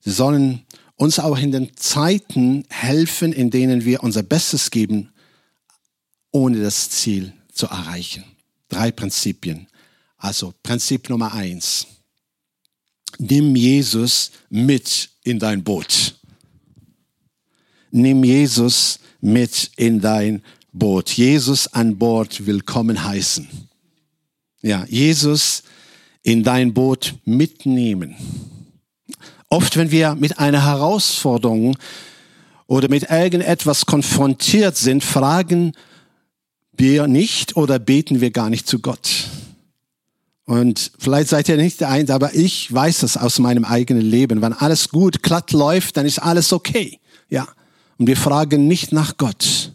sie 0.02 0.12
sollen 0.12 0.66
uns 0.96 1.20
auch 1.20 1.38
in 1.38 1.52
den 1.52 1.76
Zeiten 1.76 2.66
helfen, 2.70 3.34
in 3.34 3.50
denen 3.50 3.86
wir 3.86 4.04
unser 4.04 4.24
Bestes 4.24 4.72
geben, 4.72 5.12
ohne 6.32 6.62
das 6.62 6.90
Ziel 6.90 7.34
zu 7.52 7.68
erreichen. 7.68 8.24
Drei 8.70 8.92
Prinzipien. 8.92 9.68
Also 10.18 10.54
Prinzip 10.64 11.10
Nummer 11.10 11.34
eins. 11.34 11.88
Nimm 13.18 13.56
Jesus 13.56 14.32
mit 14.50 15.10
in 15.24 15.40
dein 15.40 15.64
Boot. 15.64 16.16
Nimm 17.92 18.24
Jesus 18.24 19.00
mit 19.22 19.72
in 19.78 20.02
dein 20.02 20.44
Boot. 20.74 21.12
Jesus 21.12 21.68
an 21.68 21.98
Bord 21.98 22.46
willkommen 22.46 23.04
heißen. 23.04 23.48
Ja, 24.62 24.86
Jesus 24.90 25.64
in 26.24 26.44
dein 26.44 26.74
Boot 26.74 27.16
mitnehmen. 27.24 28.16
Oft, 29.50 29.78
wenn 29.78 29.92
wir 29.92 30.16
mit 30.16 30.40
einer 30.40 30.66
Herausforderung 30.66 31.78
oder 32.68 32.90
mit 32.90 33.10
irgendetwas 33.10 33.86
konfrontiert 33.86 34.76
sind, 34.76 35.04
fragen 35.04 35.74
wir 36.74 37.08
nicht 37.08 37.56
oder 37.56 37.80
beten 37.80 38.22
wir 38.22 38.32
gar 38.32 38.50
nicht 38.50 38.68
zu 38.68 38.80
Gott. 38.80 39.30
Und 40.46 40.92
vielleicht 41.00 41.30
seid 41.30 41.50
ihr 41.50 41.58
nicht 41.58 41.82
der 41.82 41.90
Einzige, 41.90 42.14
aber 42.14 42.36
ich 42.36 42.72
weiß 42.72 43.00
das 43.00 43.18
aus 43.18 43.40
meinem 43.40 43.66
eigenen 43.66 44.04
Leben. 44.04 44.42
Wenn 44.42 44.54
alles 44.54 44.90
gut, 44.90 45.24
glatt 45.24 45.52
läuft, 45.52 45.98
dann 45.98 46.06
ist 46.06 46.20
alles 46.20 46.54
okay. 46.54 47.00
Ja. 47.30 47.48
Und 47.98 48.08
wir 48.08 48.18
fragen 48.18 48.68
nicht 48.68 48.92
nach 48.92 49.18
Gott. 49.18 49.72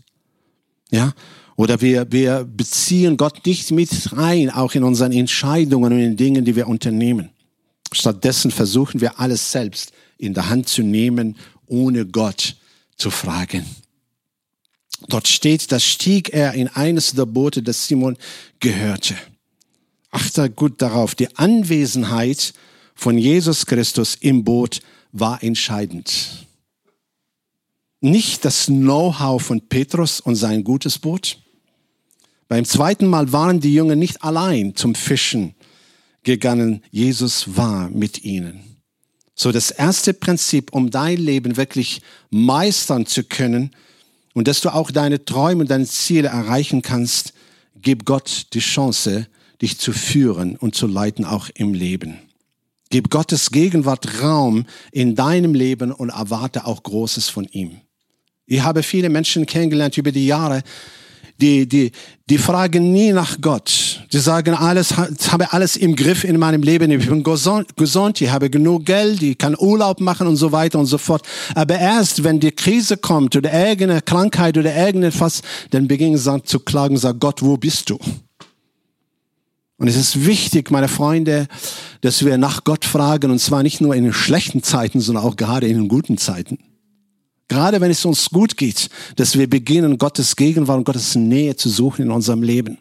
Ja. 0.91 1.13
Oder 1.57 1.81
wir, 1.81 2.11
wir 2.13 2.45
beziehen 2.45 3.17
Gott 3.17 3.45
nicht 3.45 3.71
mit 3.71 4.17
rein, 4.17 4.51
auch 4.51 4.75
in 4.75 4.85
unseren 4.85 5.13
Entscheidungen 5.13 5.93
und 5.93 5.99
in 5.99 6.11
den 6.11 6.17
Dingen, 6.17 6.45
die 6.45 6.57
wir 6.57 6.69
unternehmen. 6.69 7.31
Stattdessen 7.93 8.51
versuchen 8.51 9.01
wir 9.01 9.19
alles 9.19 9.51
selbst 9.51 9.93
in 10.19 10.35
der 10.35 10.49
Hand 10.49 10.69
zu 10.69 10.83
nehmen, 10.83 11.37
ohne 11.67 12.07
Gott 12.07 12.57
zu 12.97 13.11
fragen. 13.11 13.65
Dort 15.09 15.29
steht, 15.29 15.73
da 15.73 15.81
stieg 15.81 16.31
er 16.31 16.53
in 16.55 16.69
eines 16.69 17.13
der 17.13 17.27
Boote, 17.27 17.63
das 17.63 17.87
Simon 17.87 18.17
gehörte. 18.61 19.17
Achte 20.11 20.51
gut 20.51 20.83
darauf, 20.83 21.15
die 21.15 21.37
Anwesenheit 21.37 22.53
von 22.95 23.17
Jesus 23.17 23.65
Christus 23.67 24.17
im 24.21 24.45
Boot 24.45 24.81
war 25.13 25.43
entscheidend. 25.43 26.47
Nicht 28.01 28.45
das 28.45 28.67
Know-how 28.67 29.43
von 29.43 29.61
Petrus 29.69 30.21
und 30.21 30.37
sein 30.37 30.65
gutes 30.65 30.99
Boot. 30.99 31.39
Beim 32.49 32.65
zweiten 32.65 33.07
Mal 33.07 33.33
waren 33.33 33.61
die 33.61 33.73
Jünger 33.73 33.97
nicht 33.97 34.23
allein 34.23 34.75
zum 34.75 34.95
Fischen 34.95 35.55
gegangen. 36.23 36.83
Jesus 36.91 37.57
war 37.57 37.89
mit 37.89 38.25
ihnen. 38.25 38.71
So 39.35 39.53
das 39.53 39.71
erste 39.71 40.13
Prinzip, 40.13 40.73
um 40.73 40.91
dein 40.91 41.17
Leben 41.17 41.57
wirklich 41.57 42.03
meistern 42.31 43.07
zu 43.07 43.25
können 43.25 43.71
und 44.35 44.49
dass 44.49 44.61
du 44.61 44.69
auch 44.69 44.91
deine 44.91 45.25
Träume 45.25 45.63
und 45.63 45.71
deine 45.71 45.87
Ziele 45.87 46.29
erreichen 46.29 46.83
kannst, 46.83 47.33
gib 47.77 48.05
Gott 48.05 48.49
die 48.53 48.61
Chance, 48.61 49.27
dich 49.63 49.79
zu 49.79 49.93
führen 49.93 50.57
und 50.57 50.75
zu 50.75 50.87
leiten 50.87 51.25
auch 51.25 51.49
im 51.55 51.75
Leben. 51.75 52.19
Gib 52.91 53.11
Gottes 53.11 53.51
Gegenwart 53.51 54.21
Raum 54.23 54.67
in 54.91 55.15
deinem 55.15 55.55
Leben 55.55 55.93
und 55.93 56.11
erwarte 56.11 56.67
auch 56.67 56.83
Großes 56.83 57.29
von 57.29 57.45
ihm. 57.45 57.81
Ich 58.47 58.63
habe 58.63 58.83
viele 58.83 59.09
Menschen 59.09 59.47
kennengelernt 59.47 59.97
über 59.97 60.11
die 60.11 60.27
Jahre, 60.27 60.63
die, 61.41 61.69
die, 61.69 61.93
die 62.29 62.39
fragen 62.39 62.93
nie 62.93 63.13
nach 63.13 63.41
Gott. 63.41 64.07
Die 64.13 64.19
sagen, 64.19 64.55
alles, 64.55 64.95
ich 65.19 65.33
habe 65.33 65.53
alles 65.53 65.77
im 65.77 65.97
Griff 65.97 66.25
in 66.25 66.39
meinem 66.39 66.63
Leben. 66.63 66.91
Ich 66.91 67.09
bin 67.09 67.23
gesund, 67.23 68.21
ich 68.21 68.31
habe 68.31 68.51
genug 68.51 68.85
Geld, 68.85 69.23
ich 69.23 69.39
kann 69.39 69.57
Urlaub 69.59 70.01
machen 70.01 70.27
und 70.27 70.37
so 70.37 70.53
weiter 70.53 70.79
und 70.79 70.87
so 70.87 70.99
fort. 70.99 71.23
Aber 71.55 71.79
erst, 71.79 72.23
wenn 72.23 72.39
die 72.39 72.53
Krise 72.53 72.97
kommt 72.97 73.35
oder 73.35 73.53
irgendeine 73.53 74.03
Krankheit 74.03 74.57
oder 74.57 74.75
irgendetwas, 74.75 75.43
dann 75.71 75.89
beginnen 75.89 76.17
sie 76.17 76.43
zu 76.45 76.61
klagen, 76.61 76.97
sagen, 76.97 77.19
Gott, 77.19 77.43
wo 77.43 77.57
bist 77.57 77.91
du? 77.91 77.99
Und 79.79 79.89
es 79.89 79.97
ist 79.97 80.27
wichtig, 80.27 80.71
meine 80.71 80.89
Freunde, 80.89 81.49
dass 82.03 82.23
wir 82.25 82.37
nach 82.37 82.65
Gott 82.65 82.85
fragen, 82.85 83.31
und 83.31 83.39
zwar 83.39 83.63
nicht 83.63 83.81
nur 83.81 83.95
in 83.95 84.05
den 84.05 84.13
schlechten 84.13 84.63
Zeiten, 84.63 85.01
sondern 85.01 85.25
auch 85.25 85.37
gerade 85.37 85.67
in 85.67 85.77
den 85.79 85.89
guten 85.89 86.19
Zeiten. 86.19 86.59
Gerade 87.51 87.81
wenn 87.81 87.91
es 87.91 88.05
uns 88.05 88.31
gut 88.31 88.57
geht, 88.57 88.89
dass 89.17 89.37
wir 89.37 89.51
beginnen, 89.51 89.99
Gottes 89.99 90.37
Gegenwart 90.37 90.79
und 90.79 90.85
Gottes 90.85 91.17
Nähe 91.17 91.57
zu 91.57 91.69
suchen 91.69 92.03
in 92.03 92.13
unserem 92.13 92.45
Leben. 92.45 92.79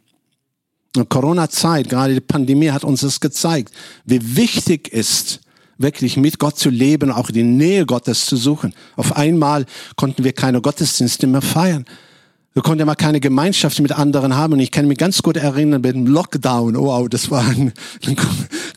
Corona-Zeit, 1.10 1.90
gerade 1.90 2.14
die 2.14 2.20
Pandemie 2.22 2.70
hat 2.70 2.84
uns 2.84 3.02
das 3.02 3.20
gezeigt, 3.20 3.74
wie 4.06 4.38
wichtig 4.38 4.94
ist, 4.94 5.40
wirklich 5.80 6.18
mit 6.18 6.38
Gott 6.38 6.60
zu 6.60 6.70
leben, 6.70 7.12
auch 7.12 7.32
die 7.32 7.42
Nähe 7.42 7.88
Gottes 7.88 8.28
zu 8.28 8.38
suchen. 8.38 8.76
Auf 8.96 9.18
einmal 9.18 9.66
konnten 9.96 10.24
wir 10.24 10.34
keine 10.34 10.62
Gottesdienste 10.62 11.26
mehr 11.26 11.42
feiern. 11.42 11.86
Wir 12.54 12.62
konnten 12.62 12.86
mal 12.86 12.94
keine 12.94 13.20
Gemeinschaft 13.20 13.80
mit 13.80 13.94
anderen 13.94 14.36
haben. 14.36 14.54
Und 14.54 14.60
ich 14.60 14.70
kann 14.70 14.88
mich 14.88 15.00
ganz 15.00 15.24
gut 15.24 15.38
erinnern 15.38 15.82
mit 15.82 15.96
dem 15.96 16.06
Lockdown. 16.06 16.76
Wow, 16.76 17.10
das 17.10 17.32
war 17.32 17.44
eine 17.48 17.74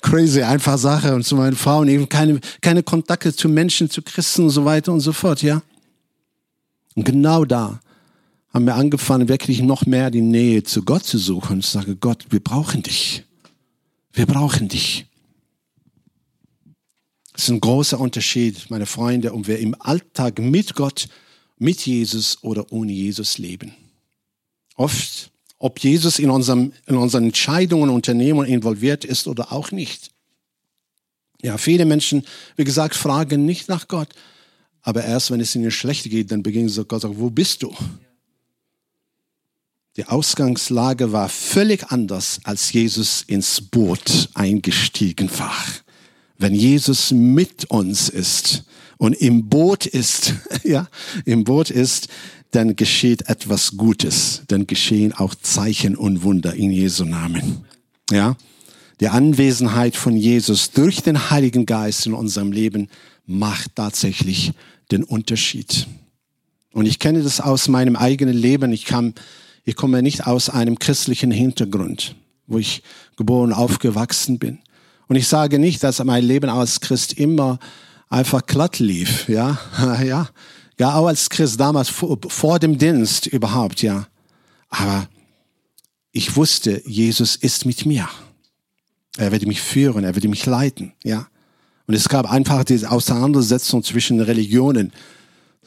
crazy, 0.00 0.42
einfache 0.42 0.78
Sache. 0.78 1.14
Und 1.14 1.24
zu 1.24 1.37
meinen 1.37 1.57
Frauen 1.57 1.88
eben 1.88 2.09
keine, 2.09 2.40
keine 2.62 2.83
Kontakte 2.83 3.35
zu 3.35 3.50
Menschen, 3.50 3.90
zu 3.90 4.00
Christen 4.00 4.44
und 4.44 4.50
so 4.50 4.64
weiter 4.64 4.90
und 4.90 5.00
so 5.00 5.12
fort, 5.12 5.42
ja. 5.42 5.61
Und 6.94 7.05
genau 7.05 7.44
da 7.44 7.81
haben 8.52 8.66
wir 8.66 8.74
angefangen, 8.74 9.28
wirklich 9.28 9.62
noch 9.62 9.87
mehr 9.87 10.11
die 10.11 10.20
Nähe 10.20 10.62
zu 10.62 10.83
Gott 10.83 11.05
zu 11.05 11.18
suchen. 11.18 11.55
Und 11.55 11.61
ich 11.61 11.66
sage, 11.66 11.96
Gott, 11.96 12.26
wir 12.31 12.40
brauchen 12.40 12.83
dich. 12.83 13.24
Wir 14.12 14.26
brauchen 14.26 14.68
dich. 14.68 15.07
Das 17.33 17.44
ist 17.44 17.48
ein 17.48 17.61
großer 17.61 17.98
Unterschied, 17.98 18.70
meine 18.70 18.85
Freunde, 18.85 19.33
ob 19.33 19.46
wir 19.46 19.59
im 19.59 19.74
Alltag 19.81 20.38
mit 20.38 20.74
Gott 20.74 21.09
mit 21.59 21.87
Jesus 21.87 22.42
oder 22.42 22.70
ohne 22.72 22.92
Jesus 22.92 23.38
leben. 23.38 23.72
Oft, 24.74 25.31
ob 25.59 25.78
Jesus 25.78 26.18
in, 26.18 26.28
unserem, 26.28 26.72
in 26.87 26.96
unseren 26.96 27.24
Entscheidungen 27.24 27.88
und 27.88 27.94
Unternehmen 27.94 28.44
involviert 28.44 29.05
ist 29.05 29.28
oder 29.28 29.52
auch 29.52 29.70
nicht. 29.70 30.11
Ja, 31.40 31.59
viele 31.59 31.85
Menschen, 31.85 32.24
wie 32.57 32.64
gesagt, 32.64 32.94
fragen 32.96 33.46
nicht 33.46 33.68
nach 33.68 33.88
Gott, 33.88 34.09
aber 34.83 35.05
erst 35.05 35.31
wenn 35.31 35.40
es 35.40 35.55
ihnen 35.55 35.71
schlecht 35.71 36.05
geht, 36.05 36.31
dann 36.31 36.42
beginnen 36.42 36.68
sie 36.68 36.85
Gott 36.85 37.03
sagen, 37.03 37.18
wo 37.18 37.31
bist 37.31 37.62
du? 37.62 37.75
Die 39.97 40.07
Ausgangslage 40.07 41.12
war 41.12 41.29
völlig 41.29 41.90
anders, 41.90 42.40
als 42.45 42.73
Jesus 42.73 43.23
ins 43.27 43.61
Boot 43.61 44.31
eingestiegen 44.35 45.31
war. 45.38 45.55
Wenn 46.38 46.55
Jesus 46.55 47.11
mit 47.11 47.66
uns 47.71 48.09
ist, 48.09 48.64
und 49.03 49.14
im 49.14 49.49
Boot 49.49 49.85
ist, 49.87 50.35
ja, 50.62 50.87
im 51.25 51.42
Boot 51.42 51.71
ist, 51.71 52.07
dann 52.53 52.77
geschieht 52.77 53.29
etwas 53.29 53.77
Gutes. 53.77 54.42
Dann 54.47 54.68
geschehen 54.68 55.12
auch 55.12 55.35
Zeichen 55.35 55.97
und 55.97 56.23
Wunder 56.23 56.55
in 56.55 56.71
Jesu 56.71 57.05
Namen. 57.05 57.64
Ja. 58.12 58.37
Die 59.01 59.09
Anwesenheit 59.09 59.97
von 59.97 60.16
Jesus 60.16 60.71
durch 60.71 61.03
den 61.03 61.31
Heiligen 61.31 61.66
Geist 61.66 62.07
in 62.07 62.14
unserem 62.14 62.53
Leben 62.53 62.88
macht 63.27 63.75
tatsächlich 63.75 64.53
den 64.92 65.05
Unterschied. 65.05 65.87
Und 66.72 66.87
ich 66.87 66.98
kenne 66.98 67.22
das 67.22 67.40
aus 67.40 67.68
meinem 67.68 67.96
eigenen 67.96 68.37
Leben. 68.37 68.72
Ich 68.72 68.85
kam, 68.85 69.14
ich 69.64 69.76
komme 69.76 70.02
nicht 70.02 70.26
aus 70.26 70.48
einem 70.48 70.78
christlichen 70.78 71.31
Hintergrund, 71.31 72.14
wo 72.46 72.59
ich 72.59 72.83
geboren, 73.16 73.52
aufgewachsen 73.52 74.38
bin. 74.38 74.59
Und 75.09 75.16
ich 75.16 75.28
sage 75.28 75.59
nicht, 75.59 75.83
dass 75.83 76.02
mein 76.02 76.24
Leben 76.24 76.48
als 76.48 76.81
Christ 76.81 77.14
immer 77.14 77.59
einfach 78.09 78.46
glatt 78.46 78.78
lief, 78.78 79.28
ja, 79.28 79.59
ja, 80.05 80.28
ja, 80.78 80.94
auch 80.94 81.07
als 81.07 81.31
Christ 81.31 81.61
damals 81.61 81.88
vor, 81.88 82.18
vor 82.28 82.59
dem 82.59 82.78
Dienst 82.78 83.26
überhaupt, 83.26 83.83
ja. 83.83 84.07
Aber 84.68 85.09
ich 86.12 86.37
wusste, 86.37 86.83
Jesus 86.87 87.37
ist 87.37 87.66
mit 87.66 87.87
mir. 87.87 88.09
Er 89.16 89.33
wird 89.33 89.46
mich 89.46 89.61
führen, 89.61 90.05
er 90.05 90.14
wird 90.14 90.24
mich 90.28 90.46
leiten, 90.46 90.92
ja. 91.05 91.26
Und 91.92 91.96
es 91.96 92.09
gab 92.09 92.24
einfach 92.33 92.64
diese 92.64 92.90
Auseinandersetzung 92.90 93.85
zwischen 93.85 94.18
Religionen. 94.18 94.92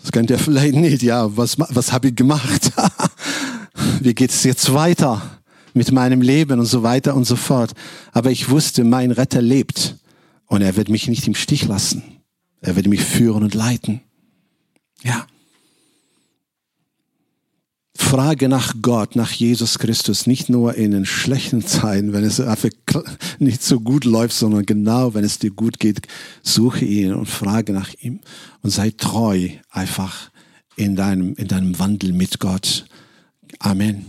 Das 0.01 0.11
kennt 0.11 0.31
ihr 0.31 0.39
vielleicht 0.39 0.73
nicht, 0.73 1.03
ja. 1.03 1.37
Was, 1.37 1.59
was 1.59 1.93
habe 1.93 2.07
ich 2.07 2.15
gemacht? 2.15 2.71
Wie 3.99 4.15
geht 4.15 4.31
es 4.31 4.43
jetzt 4.43 4.73
weiter 4.73 5.21
mit 5.75 5.91
meinem 5.91 6.21
Leben 6.21 6.59
und 6.59 6.65
so 6.65 6.81
weiter 6.81 7.13
und 7.13 7.25
so 7.25 7.35
fort. 7.35 7.73
Aber 8.11 8.31
ich 8.31 8.49
wusste, 8.49 8.83
mein 8.83 9.11
Retter 9.11 9.39
lebt 9.39 9.97
und 10.47 10.63
er 10.63 10.75
wird 10.77 10.89
mich 10.89 11.07
nicht 11.07 11.27
im 11.27 11.35
Stich 11.35 11.67
lassen. 11.67 12.01
Er 12.59 12.75
wird 12.75 12.87
mich 12.87 13.03
führen 13.03 13.43
und 13.43 13.53
leiten. 13.53 14.01
Ja. 15.03 15.27
Frage 18.05 18.49
nach 18.49 18.75
Gott, 18.83 19.15
nach 19.15 19.31
Jesus 19.31 19.79
Christus, 19.79 20.27
nicht 20.27 20.47
nur 20.47 20.75
in 20.75 20.91
den 20.91 21.05
schlechten 21.07 21.65
Zeiten, 21.65 22.13
wenn 22.13 22.23
es 22.23 22.39
einfach 22.39 22.69
nicht 23.39 23.63
so 23.63 23.79
gut 23.79 24.05
läuft, 24.05 24.35
sondern 24.35 24.63
genau, 24.63 25.15
wenn 25.15 25.23
es 25.23 25.39
dir 25.39 25.49
gut 25.49 25.79
geht, 25.79 26.07
suche 26.43 26.85
ihn 26.85 27.15
und 27.15 27.25
frage 27.25 27.73
nach 27.73 27.95
ihm 27.99 28.19
und 28.61 28.69
sei 28.69 28.91
treu 28.91 29.49
einfach 29.71 30.29
in 30.75 30.95
deinem, 30.95 31.33
in 31.33 31.47
deinem 31.47 31.79
Wandel 31.79 32.13
mit 32.13 32.39
Gott. 32.39 32.85
Amen. 33.57 34.05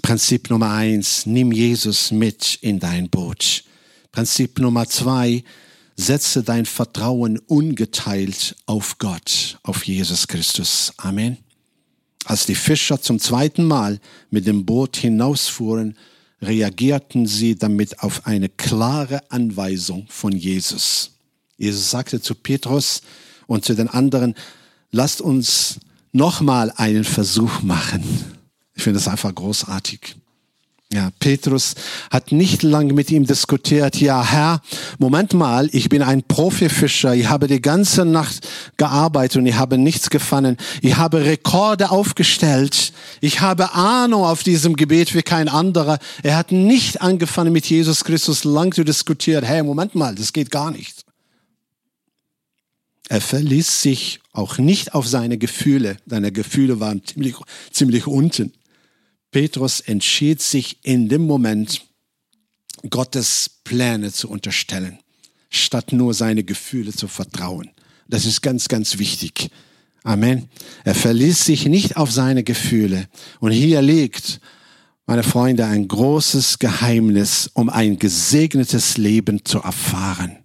Prinzip 0.00 0.48
Nummer 0.48 0.70
eins, 0.70 1.26
nimm 1.26 1.50
Jesus 1.50 2.12
mit 2.12 2.58
in 2.60 2.78
dein 2.78 3.10
Boot. 3.10 3.64
Prinzip 4.12 4.60
Nummer 4.60 4.86
zwei, 4.86 5.42
setze 5.96 6.44
dein 6.44 6.64
Vertrauen 6.64 7.40
ungeteilt 7.40 8.54
auf 8.66 8.98
Gott, 8.98 9.58
auf 9.64 9.84
Jesus 9.84 10.28
Christus. 10.28 10.92
Amen. 10.96 11.38
Als 12.28 12.44
die 12.44 12.56
Fischer 12.56 13.00
zum 13.00 13.18
zweiten 13.18 13.64
Mal 13.64 14.00
mit 14.28 14.46
dem 14.46 14.66
Boot 14.66 14.98
hinausfuhren, 14.98 15.96
reagierten 16.42 17.26
sie 17.26 17.56
damit 17.56 18.00
auf 18.00 18.26
eine 18.26 18.50
klare 18.50 19.22
Anweisung 19.30 20.04
von 20.10 20.32
Jesus. 20.32 21.12
Jesus 21.56 21.90
sagte 21.90 22.20
zu 22.20 22.34
Petrus 22.34 23.00
und 23.46 23.64
zu 23.64 23.74
den 23.74 23.88
anderen, 23.88 24.34
lasst 24.90 25.22
uns 25.22 25.80
nochmal 26.12 26.70
einen 26.76 27.04
Versuch 27.04 27.62
machen. 27.62 28.04
Ich 28.74 28.82
finde 28.82 28.98
das 28.98 29.08
einfach 29.08 29.34
großartig. 29.34 30.16
Ja, 30.90 31.10
Petrus 31.20 31.74
hat 32.10 32.32
nicht 32.32 32.62
lange 32.62 32.94
mit 32.94 33.10
ihm 33.10 33.26
diskutiert. 33.26 34.00
Ja, 34.00 34.24
Herr, 34.24 34.62
Moment 34.98 35.34
mal, 35.34 35.68
ich 35.72 35.90
bin 35.90 36.00
ein 36.00 36.22
Profifischer. 36.22 37.14
Ich 37.14 37.28
habe 37.28 37.46
die 37.46 37.60
ganze 37.60 38.06
Nacht 38.06 38.48
gearbeitet 38.78 39.36
und 39.36 39.44
ich 39.44 39.56
habe 39.56 39.76
nichts 39.76 40.08
gefangen. 40.08 40.56
Ich 40.80 40.96
habe 40.96 41.26
Rekorde 41.26 41.90
aufgestellt. 41.90 42.94
Ich 43.20 43.42
habe 43.42 43.74
Ahnung 43.74 44.24
auf 44.24 44.42
diesem 44.42 44.76
Gebet 44.76 45.14
wie 45.14 45.20
kein 45.20 45.50
anderer. 45.50 45.98
Er 46.22 46.38
hat 46.38 46.52
nicht 46.52 47.02
angefangen 47.02 47.52
mit 47.52 47.66
Jesus 47.66 48.04
Christus 48.04 48.44
lang 48.44 48.72
zu 48.72 48.82
diskutieren. 48.82 49.44
Hey, 49.44 49.62
Moment 49.62 49.94
mal, 49.94 50.14
das 50.14 50.32
geht 50.32 50.50
gar 50.50 50.70
nicht. 50.70 51.04
Er 53.10 53.20
verließ 53.20 53.82
sich 53.82 54.20
auch 54.32 54.56
nicht 54.56 54.94
auf 54.94 55.06
seine 55.06 55.36
Gefühle. 55.36 55.98
Seine 56.06 56.32
Gefühle 56.32 56.80
waren 56.80 57.04
ziemlich, 57.04 57.34
ziemlich 57.72 58.06
unten. 58.06 58.54
Petrus 59.30 59.80
entschied 59.80 60.40
sich 60.40 60.78
in 60.84 61.08
dem 61.08 61.26
Moment, 61.26 61.82
Gottes 62.90 63.50
Pläne 63.64 64.12
zu 64.12 64.28
unterstellen, 64.28 64.98
statt 65.50 65.92
nur 65.92 66.14
seine 66.14 66.44
Gefühle 66.44 66.92
zu 66.92 67.08
vertrauen. 67.08 67.70
Das 68.08 68.24
ist 68.24 68.40
ganz, 68.40 68.68
ganz 68.68 68.98
wichtig. 68.98 69.50
Amen. 70.04 70.48
Er 70.84 70.94
verließ 70.94 71.44
sich 71.44 71.66
nicht 71.66 71.96
auf 71.96 72.10
seine 72.10 72.44
Gefühle. 72.44 73.08
Und 73.40 73.50
hier 73.50 73.82
liegt, 73.82 74.40
meine 75.06 75.22
Freunde, 75.22 75.66
ein 75.66 75.88
großes 75.88 76.58
Geheimnis, 76.58 77.50
um 77.52 77.68
ein 77.68 77.98
gesegnetes 77.98 78.96
Leben 78.96 79.44
zu 79.44 79.58
erfahren. 79.58 80.38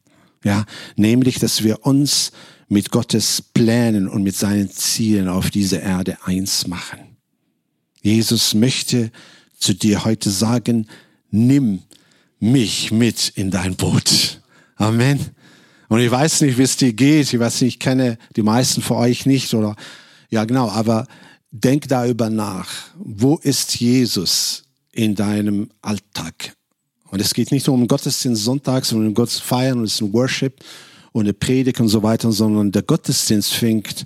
Ja, 0.43 0.65
nämlich, 0.97 1.39
dass 1.39 1.63
wir 1.63 1.85
uns 1.85 2.31
mit 2.67 2.91
Gottes 2.91 3.41
Plänen 3.41 4.09
und 4.09 4.23
mit 4.23 4.35
seinen 4.35 4.69
Zielen 4.69 5.29
auf 5.29 5.51
dieser 5.51 5.81
Erde 5.81 6.17
eins 6.25 6.67
machen. 6.67 7.12
Jesus 8.03 8.53
möchte 8.53 9.11
zu 9.57 9.73
dir 9.73 10.03
heute 10.03 10.29
sagen, 10.29 10.87
nimm 11.31 11.81
mich 12.39 12.91
mit 12.91 13.29
in 13.35 13.49
dein 13.49 13.75
Boot. 13.75 14.41
Amen. 14.75 15.19
Und 15.87 16.01
ich 16.01 16.11
weiß 16.11 16.41
nicht, 16.41 16.57
wie 16.57 16.63
es 16.63 16.75
dir 16.75 16.91
geht. 16.91 17.33
Ich 17.33 17.39
weiß 17.39 17.61
nicht, 17.61 17.75
ich 17.75 17.79
kenne 17.79 18.17
die 18.35 18.41
meisten 18.41 18.81
von 18.81 18.97
euch 18.97 19.25
nicht 19.25 19.53
oder, 19.53 19.77
ja 20.29 20.43
genau, 20.43 20.69
aber 20.69 21.07
denk 21.51 21.87
darüber 21.87 22.29
nach. 22.29 22.69
Wo 22.95 23.37
ist 23.37 23.79
Jesus 23.79 24.63
in 24.91 25.15
deinem 25.15 25.69
Alltag? 25.81 26.57
Und 27.09 27.21
es 27.21 27.33
geht 27.33 27.51
nicht 27.53 27.67
nur 27.67 27.75
um 27.75 27.87
Gottesdienst 27.87 28.43
sonntags, 28.43 28.89
sondern 28.89 29.09
um 29.09 29.13
Gottes 29.13 29.39
Feiern 29.39 29.77
und 29.77 29.85
es 29.85 29.93
ist 29.93 30.01
ein 30.01 30.11
Worship 30.11 30.59
und 31.13 31.21
eine 31.21 31.33
Predigt 31.33 31.79
und 31.79 31.87
so 31.87 32.03
weiter, 32.03 32.33
sondern 32.33 32.71
der 32.71 32.81
Gottesdienst 32.81 33.53
fängt 33.53 34.05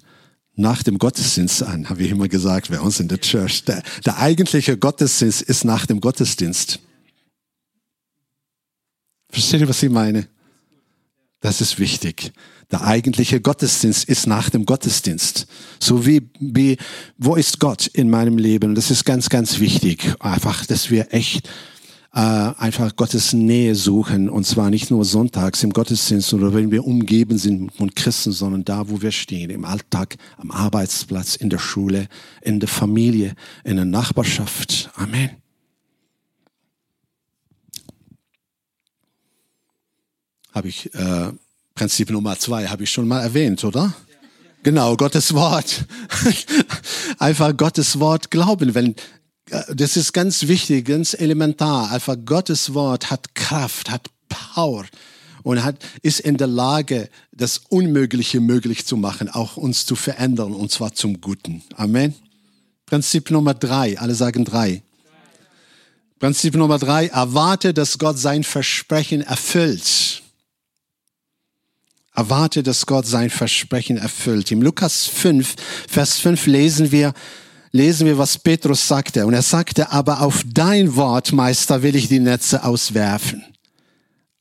nach 0.57 0.83
dem 0.83 0.97
Gottesdienst 0.97 1.63
an, 1.63 1.89
habe 1.89 2.03
ich 2.03 2.11
immer 2.11 2.27
gesagt, 2.27 2.69
bei 2.69 2.79
uns 2.79 2.99
in 2.99 3.07
der 3.07 3.21
Church. 3.21 3.63
Der, 3.65 3.81
der 4.05 4.17
eigentliche 4.17 4.77
Gottesdienst 4.77 5.43
ist 5.43 5.63
nach 5.63 5.85
dem 5.85 6.01
Gottesdienst. 6.01 6.79
Versteht 9.29 9.61
ihr, 9.61 9.69
was 9.69 9.83
ich 9.83 9.91
meine? 9.91 10.27
Das 11.41 11.61
ist 11.61 11.77
wichtig. 11.77 12.33
Der 12.71 12.81
eigentliche 12.81 13.39
Gottesdienst 13.39 14.05
ist 14.05 14.25
nach 14.25 14.49
dem 14.49 14.65
Gottesdienst. 14.65 15.45
So 15.79 16.05
wie, 16.05 16.29
wie, 16.39 16.77
wo 17.17 17.35
ist 17.35 17.59
Gott 17.59 17.85
in 17.87 18.09
meinem 18.09 18.39
Leben? 18.39 18.73
Das 18.73 18.89
ist 18.89 19.05
ganz, 19.05 19.29
ganz 19.29 19.59
wichtig. 19.59 20.15
Einfach, 20.19 20.65
dass 20.65 20.89
wir 20.89 21.13
echt 21.13 21.47
äh, 22.13 22.19
einfach 22.19 22.95
Gottes 22.95 23.33
Nähe 23.33 23.75
suchen 23.75 24.29
und 24.29 24.45
zwar 24.45 24.69
nicht 24.69 24.91
nur 24.91 25.05
sonntags 25.05 25.63
im 25.63 25.71
Gottesdienst 25.71 26.33
oder 26.33 26.53
wenn 26.53 26.71
wir 26.71 26.85
umgeben 26.85 27.37
sind 27.37 27.71
von 27.73 27.93
Christen, 27.93 28.31
sondern 28.31 28.65
da, 28.65 28.89
wo 28.89 29.01
wir 29.01 29.11
stehen, 29.11 29.49
im 29.49 29.65
Alltag, 29.65 30.15
am 30.37 30.51
Arbeitsplatz, 30.51 31.35
in 31.35 31.49
der 31.49 31.59
Schule, 31.59 32.07
in 32.41 32.59
der 32.59 32.69
Familie, 32.69 33.35
in 33.63 33.75
der 33.75 33.85
Nachbarschaft. 33.85 34.89
Amen. 34.95 35.29
Habe 40.53 40.69
ich 40.69 40.93
äh, 40.95 41.31
Prinzip 41.77 42.09
Nummer 42.09 42.39
zwei 42.39 42.65
habe 42.65 42.83
ich 42.83 42.89
schon 42.89 43.07
mal 43.07 43.21
erwähnt, 43.21 43.63
oder? 43.63 43.93
Genau, 44.63 44.97
Gottes 44.97 45.35
Wort. 45.35 45.85
Einfach 47.19 47.55
Gottes 47.55 47.99
Wort 47.99 48.31
glauben. 48.31 48.73
Wenn 48.73 48.95
das 49.73 49.97
ist 49.97 50.13
ganz 50.13 50.47
wichtig, 50.47 50.85
ganz 50.85 51.13
elementar. 51.13 51.91
Einfach 51.91 52.17
Gottes 52.25 52.73
Wort 52.73 53.09
hat 53.09 53.33
Kraft, 53.35 53.89
hat 53.89 54.09
Power 54.27 54.85
und 55.43 55.63
hat, 55.63 55.77
ist 56.01 56.19
in 56.19 56.37
der 56.37 56.47
Lage, 56.47 57.09
das 57.31 57.61
Unmögliche 57.69 58.41
möglich 58.41 58.85
zu 58.85 58.97
machen, 58.97 59.29
auch 59.29 59.55
uns 59.57 59.85
zu 59.85 59.95
verändern 59.95 60.53
und 60.53 60.71
zwar 60.71 60.93
zum 60.93 61.21
Guten. 61.21 61.63
Amen. 61.75 62.13
Prinzip 62.85 63.31
Nummer 63.31 63.53
drei. 63.53 63.97
Alle 63.99 64.15
sagen 64.15 64.43
drei. 64.43 64.83
Prinzip 66.19 66.55
Nummer 66.55 66.79
drei. 66.79 67.07
Erwarte, 67.07 67.73
dass 67.73 67.97
Gott 67.97 68.17
sein 68.17 68.43
Versprechen 68.43 69.21
erfüllt. 69.21 70.23
Erwarte, 72.13 72.63
dass 72.63 72.85
Gott 72.85 73.05
sein 73.05 73.29
Versprechen 73.29 73.97
erfüllt. 73.97 74.51
Im 74.51 74.61
Lukas 74.61 75.05
5, 75.05 75.55
Vers 75.87 76.17
5 76.17 76.47
lesen 76.47 76.91
wir, 76.91 77.13
lesen 77.77 78.07
wir, 78.07 78.17
was 78.17 78.37
Petrus 78.37 78.87
sagte. 78.87 79.25
Und 79.25 79.33
er 79.33 79.41
sagte, 79.41 79.91
aber 79.91 80.21
auf 80.21 80.43
dein 80.45 80.95
Wort, 80.95 81.31
Meister, 81.31 81.83
will 81.83 81.95
ich 81.95 82.07
die 82.07 82.19
Netze 82.19 82.63
auswerfen. 82.63 83.43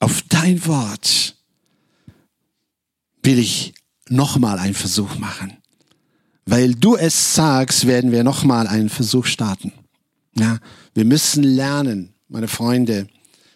Auf 0.00 0.22
dein 0.22 0.64
Wort 0.66 1.36
will 3.22 3.38
ich 3.38 3.74
nochmal 4.08 4.58
einen 4.58 4.74
Versuch 4.74 5.16
machen. 5.18 5.56
Weil 6.44 6.74
du 6.74 6.96
es 6.96 7.34
sagst, 7.34 7.86
werden 7.86 8.12
wir 8.12 8.22
nochmal 8.22 8.66
einen 8.66 8.88
Versuch 8.88 9.26
starten. 9.26 9.72
Ja, 10.38 10.58
wir 10.94 11.04
müssen 11.04 11.42
lernen, 11.42 12.14
meine 12.28 12.48
Freunde, 12.48 13.08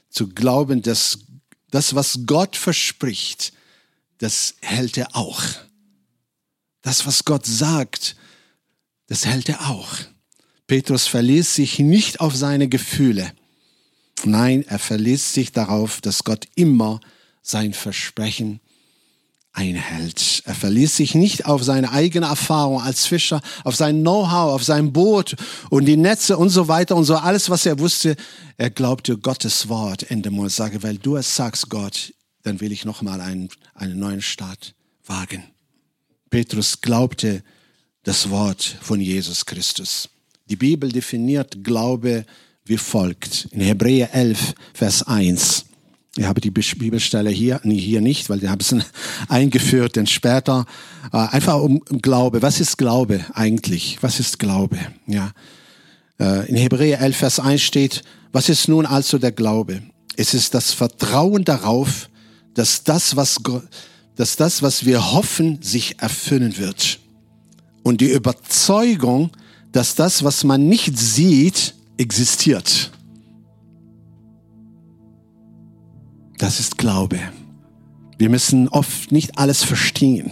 zu 0.08 0.28
glauben, 0.28 0.82
dass 0.82 1.18
das, 1.70 1.94
was 1.94 2.20
Gott 2.26 2.56
verspricht, 2.56 3.52
das 4.18 4.54
hält 4.60 4.98
er 4.98 5.14
auch. 5.14 5.42
Das, 6.82 7.06
was 7.06 7.24
Gott 7.24 7.46
sagt, 7.46 8.16
das 9.10 9.26
hält 9.26 9.48
er 9.48 9.68
auch. 9.68 9.88
Petrus 10.68 11.08
verließ 11.08 11.56
sich 11.56 11.80
nicht 11.80 12.20
auf 12.20 12.36
seine 12.36 12.68
Gefühle. 12.68 13.32
Nein, 14.24 14.64
er 14.68 14.78
verließ 14.78 15.34
sich 15.34 15.50
darauf, 15.50 16.00
dass 16.00 16.22
Gott 16.22 16.46
immer 16.54 17.00
sein 17.42 17.72
Versprechen 17.72 18.60
einhält. 19.52 20.44
Er 20.46 20.54
verließ 20.54 20.96
sich 20.96 21.16
nicht 21.16 21.46
auf 21.46 21.64
seine 21.64 21.90
eigene 21.90 22.26
Erfahrung 22.26 22.80
als 22.80 23.04
Fischer, 23.06 23.42
auf 23.64 23.74
sein 23.74 24.02
Know-how, 24.02 24.54
auf 24.54 24.62
sein 24.62 24.92
Boot 24.92 25.34
und 25.70 25.86
die 25.86 25.96
Netze 25.96 26.38
und 26.38 26.50
so 26.50 26.68
weiter 26.68 26.94
und 26.94 27.04
so 27.04 27.16
alles, 27.16 27.50
was 27.50 27.66
er 27.66 27.80
wusste. 27.80 28.14
Er 28.58 28.70
glaubte 28.70 29.18
Gottes 29.18 29.68
Wort. 29.68 30.08
Ende 30.08 30.30
muss 30.30 30.54
sage, 30.54 30.84
weil 30.84 30.98
du 30.98 31.16
es 31.16 31.34
sagst, 31.34 31.68
Gott, 31.68 32.14
dann 32.44 32.60
will 32.60 32.70
ich 32.70 32.84
noch 32.84 33.02
mal 33.02 33.20
einen, 33.20 33.48
einen 33.74 33.98
neuen 33.98 34.22
Start 34.22 34.76
wagen. 35.04 35.42
Petrus 36.30 36.80
glaubte 36.80 37.42
das 38.02 38.30
Wort 38.30 38.76
von 38.80 39.00
Jesus 39.00 39.44
Christus. 39.44 40.08
Die 40.48 40.56
Bibel 40.56 40.90
definiert 40.90 41.62
Glaube 41.62 42.24
wie 42.64 42.78
folgt. 42.78 43.48
In 43.52 43.60
Hebräer 43.60 44.14
11, 44.14 44.54
Vers 44.74 45.02
1. 45.02 45.66
Ich 46.16 46.24
habe 46.24 46.40
die 46.40 46.50
Bibelstelle 46.50 47.30
hier, 47.30 47.60
nee, 47.62 47.78
hier 47.78 48.00
nicht, 48.00 48.28
weil 48.30 48.40
die 48.40 48.48
haben 48.48 48.60
es 48.60 48.74
eingeführt, 49.28 49.96
denn 49.96 50.06
später 50.06 50.66
äh, 51.12 51.16
einfach 51.16 51.60
um 51.60 51.80
Glaube. 51.84 52.42
Was 52.42 52.60
ist 52.60 52.78
Glaube 52.78 53.24
eigentlich? 53.34 53.98
Was 54.00 54.18
ist 54.18 54.38
Glaube? 54.38 54.78
Ja. 55.06 55.32
Äh, 56.18 56.48
in 56.48 56.56
Hebräer 56.56 57.00
11, 57.00 57.16
Vers 57.16 57.40
1 57.40 57.62
steht, 57.62 58.02
was 58.32 58.48
ist 58.48 58.68
nun 58.68 58.86
also 58.86 59.18
der 59.18 59.32
Glaube? 59.32 59.82
Es 60.16 60.34
ist 60.34 60.54
das 60.54 60.72
Vertrauen 60.72 61.44
darauf, 61.44 62.08
dass 62.54 62.82
das, 62.82 63.16
was, 63.16 63.36
dass 64.16 64.36
das, 64.36 64.62
was 64.62 64.84
wir 64.84 65.12
hoffen, 65.12 65.62
sich 65.62 66.00
erfüllen 66.00 66.58
wird. 66.58 66.98
Und 67.82 68.00
die 68.00 68.10
Überzeugung, 68.10 69.30
dass 69.72 69.94
das, 69.94 70.24
was 70.24 70.44
man 70.44 70.68
nicht 70.68 70.98
sieht, 70.98 71.74
existiert. 71.96 72.90
Das 76.38 76.58
ist 76.58 76.78
Glaube. 76.78 77.18
Wir 78.18 78.30
müssen 78.30 78.68
oft 78.68 79.12
nicht 79.12 79.38
alles 79.38 79.62
verstehen. 79.62 80.30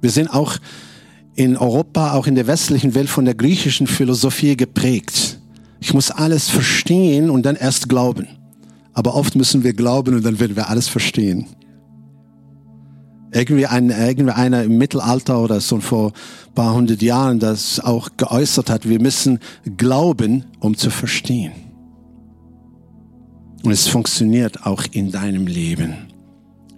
Wir 0.00 0.10
sind 0.10 0.28
auch 0.28 0.58
in 1.34 1.56
Europa, 1.56 2.12
auch 2.12 2.26
in 2.26 2.34
der 2.34 2.46
westlichen 2.46 2.94
Welt 2.94 3.08
von 3.08 3.24
der 3.24 3.34
griechischen 3.34 3.86
Philosophie 3.86 4.56
geprägt. 4.56 5.38
Ich 5.80 5.94
muss 5.94 6.10
alles 6.10 6.48
verstehen 6.48 7.30
und 7.30 7.44
dann 7.44 7.56
erst 7.56 7.88
glauben. 7.88 8.28
Aber 8.92 9.14
oft 9.14 9.34
müssen 9.34 9.64
wir 9.64 9.72
glauben 9.72 10.14
und 10.14 10.24
dann 10.24 10.38
werden 10.38 10.56
wir 10.56 10.68
alles 10.68 10.88
verstehen. 10.88 11.46
Irgendwie, 13.34 13.66
ein, 13.66 13.90
irgendwie 13.90 14.30
einer 14.30 14.62
im 14.62 14.78
Mittelalter 14.78 15.42
oder 15.42 15.60
so 15.60 15.80
vor 15.80 16.12
ein 16.46 16.54
paar 16.54 16.72
hundert 16.72 17.02
Jahren 17.02 17.40
das 17.40 17.80
auch 17.80 18.10
geäußert 18.16 18.70
hat, 18.70 18.88
wir 18.88 19.00
müssen 19.00 19.40
glauben, 19.76 20.44
um 20.60 20.76
zu 20.76 20.88
verstehen. 20.88 21.50
Und 23.64 23.72
es 23.72 23.88
funktioniert 23.88 24.64
auch 24.64 24.84
in 24.92 25.10
deinem 25.10 25.48
Leben. 25.48 25.94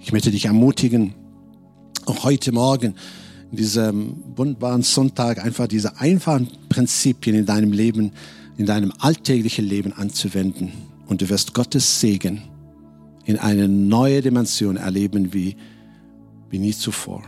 Ich 0.01 0.13
möchte 0.13 0.31
dich 0.31 0.47
ermutigen, 0.47 1.13
auch 2.07 2.25
heute 2.25 2.53
Morgen, 2.53 2.95
in 3.51 3.59
diesem 3.59 4.23
wunderbaren 4.35 4.83
Sonntag, 4.83 5.45
einfach 5.45 5.67
diese 5.67 6.01
einfachen 6.01 6.49
Prinzipien 6.71 7.37
in 7.37 7.45
deinem 7.45 7.73
Leben, 7.73 8.13
in 8.57 8.65
deinem 8.65 8.95
alltäglichen 8.99 9.67
Leben 9.67 9.93
anzuwenden. 9.93 10.73
Und 11.07 11.21
du 11.21 11.29
wirst 11.29 11.53
Gottes 11.53 12.01
Segen 12.01 12.45
in 13.27 13.39
eine 13.39 13.69
neue 13.69 14.23
Dimension 14.23 14.79
erleben 14.79 15.35
wie, 15.35 15.57
wie 16.51 16.59
nie 16.59 16.75
zuvor. 16.75 17.23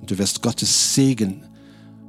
Und 0.00 0.10
du 0.10 0.18
wirst 0.18 0.42
Gottes 0.42 0.94
Segen 0.94 1.44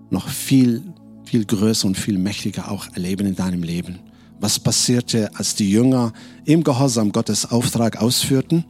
noch 0.09 0.27
viel, 0.29 0.83
viel 1.25 1.45
größer 1.45 1.87
und 1.87 1.97
viel 1.97 2.17
mächtiger 2.17 2.71
auch 2.71 2.87
erleben 2.93 3.27
in 3.27 3.35
deinem 3.35 3.63
Leben 3.63 3.99
was 4.41 4.59
passierte, 4.59 5.29
als 5.35 5.55
die 5.55 5.71
Jünger 5.71 6.11
im 6.45 6.63
Gehorsam 6.63 7.11
Gottes 7.11 7.49
Auftrag 7.51 8.01
ausführten. 8.01 8.65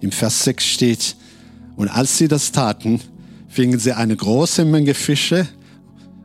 Im 0.00 0.10
Vers 0.10 0.42
6 0.44 0.64
steht, 0.64 1.16
und 1.76 1.88
als 1.88 2.18
sie 2.18 2.28
das 2.28 2.52
taten, 2.52 3.00
fingen 3.48 3.78
sie 3.78 3.92
eine 3.92 4.16
große 4.16 4.64
Menge 4.64 4.94
Fische 4.94 5.48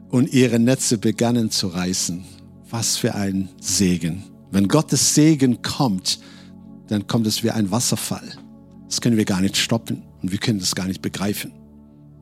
und 0.10 0.34
ihre 0.34 0.60
Netze 0.60 0.98
begannen 0.98 1.52
zu 1.52 1.68
reißen. 1.68 2.26
Was 2.70 2.98
für 2.98 3.14
ein 3.16 3.50
Segen. 3.62 4.24
Wenn 4.52 4.68
Gottes 4.68 5.14
Segen 5.14 5.62
kommt, 5.62 6.20
dann 6.88 7.06
kommt 7.06 7.28
es 7.28 7.44
wie 7.44 7.52
ein 7.52 7.70
Wasserfall. 7.70 8.28
Das 8.88 9.00
können 9.00 9.18
wir 9.18 9.26
gar 9.26 9.42
nicht 9.42 9.58
stoppen 9.58 10.07
und 10.28 10.34
wir 10.34 10.40
können 10.40 10.60
das 10.60 10.76
gar 10.76 10.88
nicht 10.88 11.02
begreifen. 11.02 11.54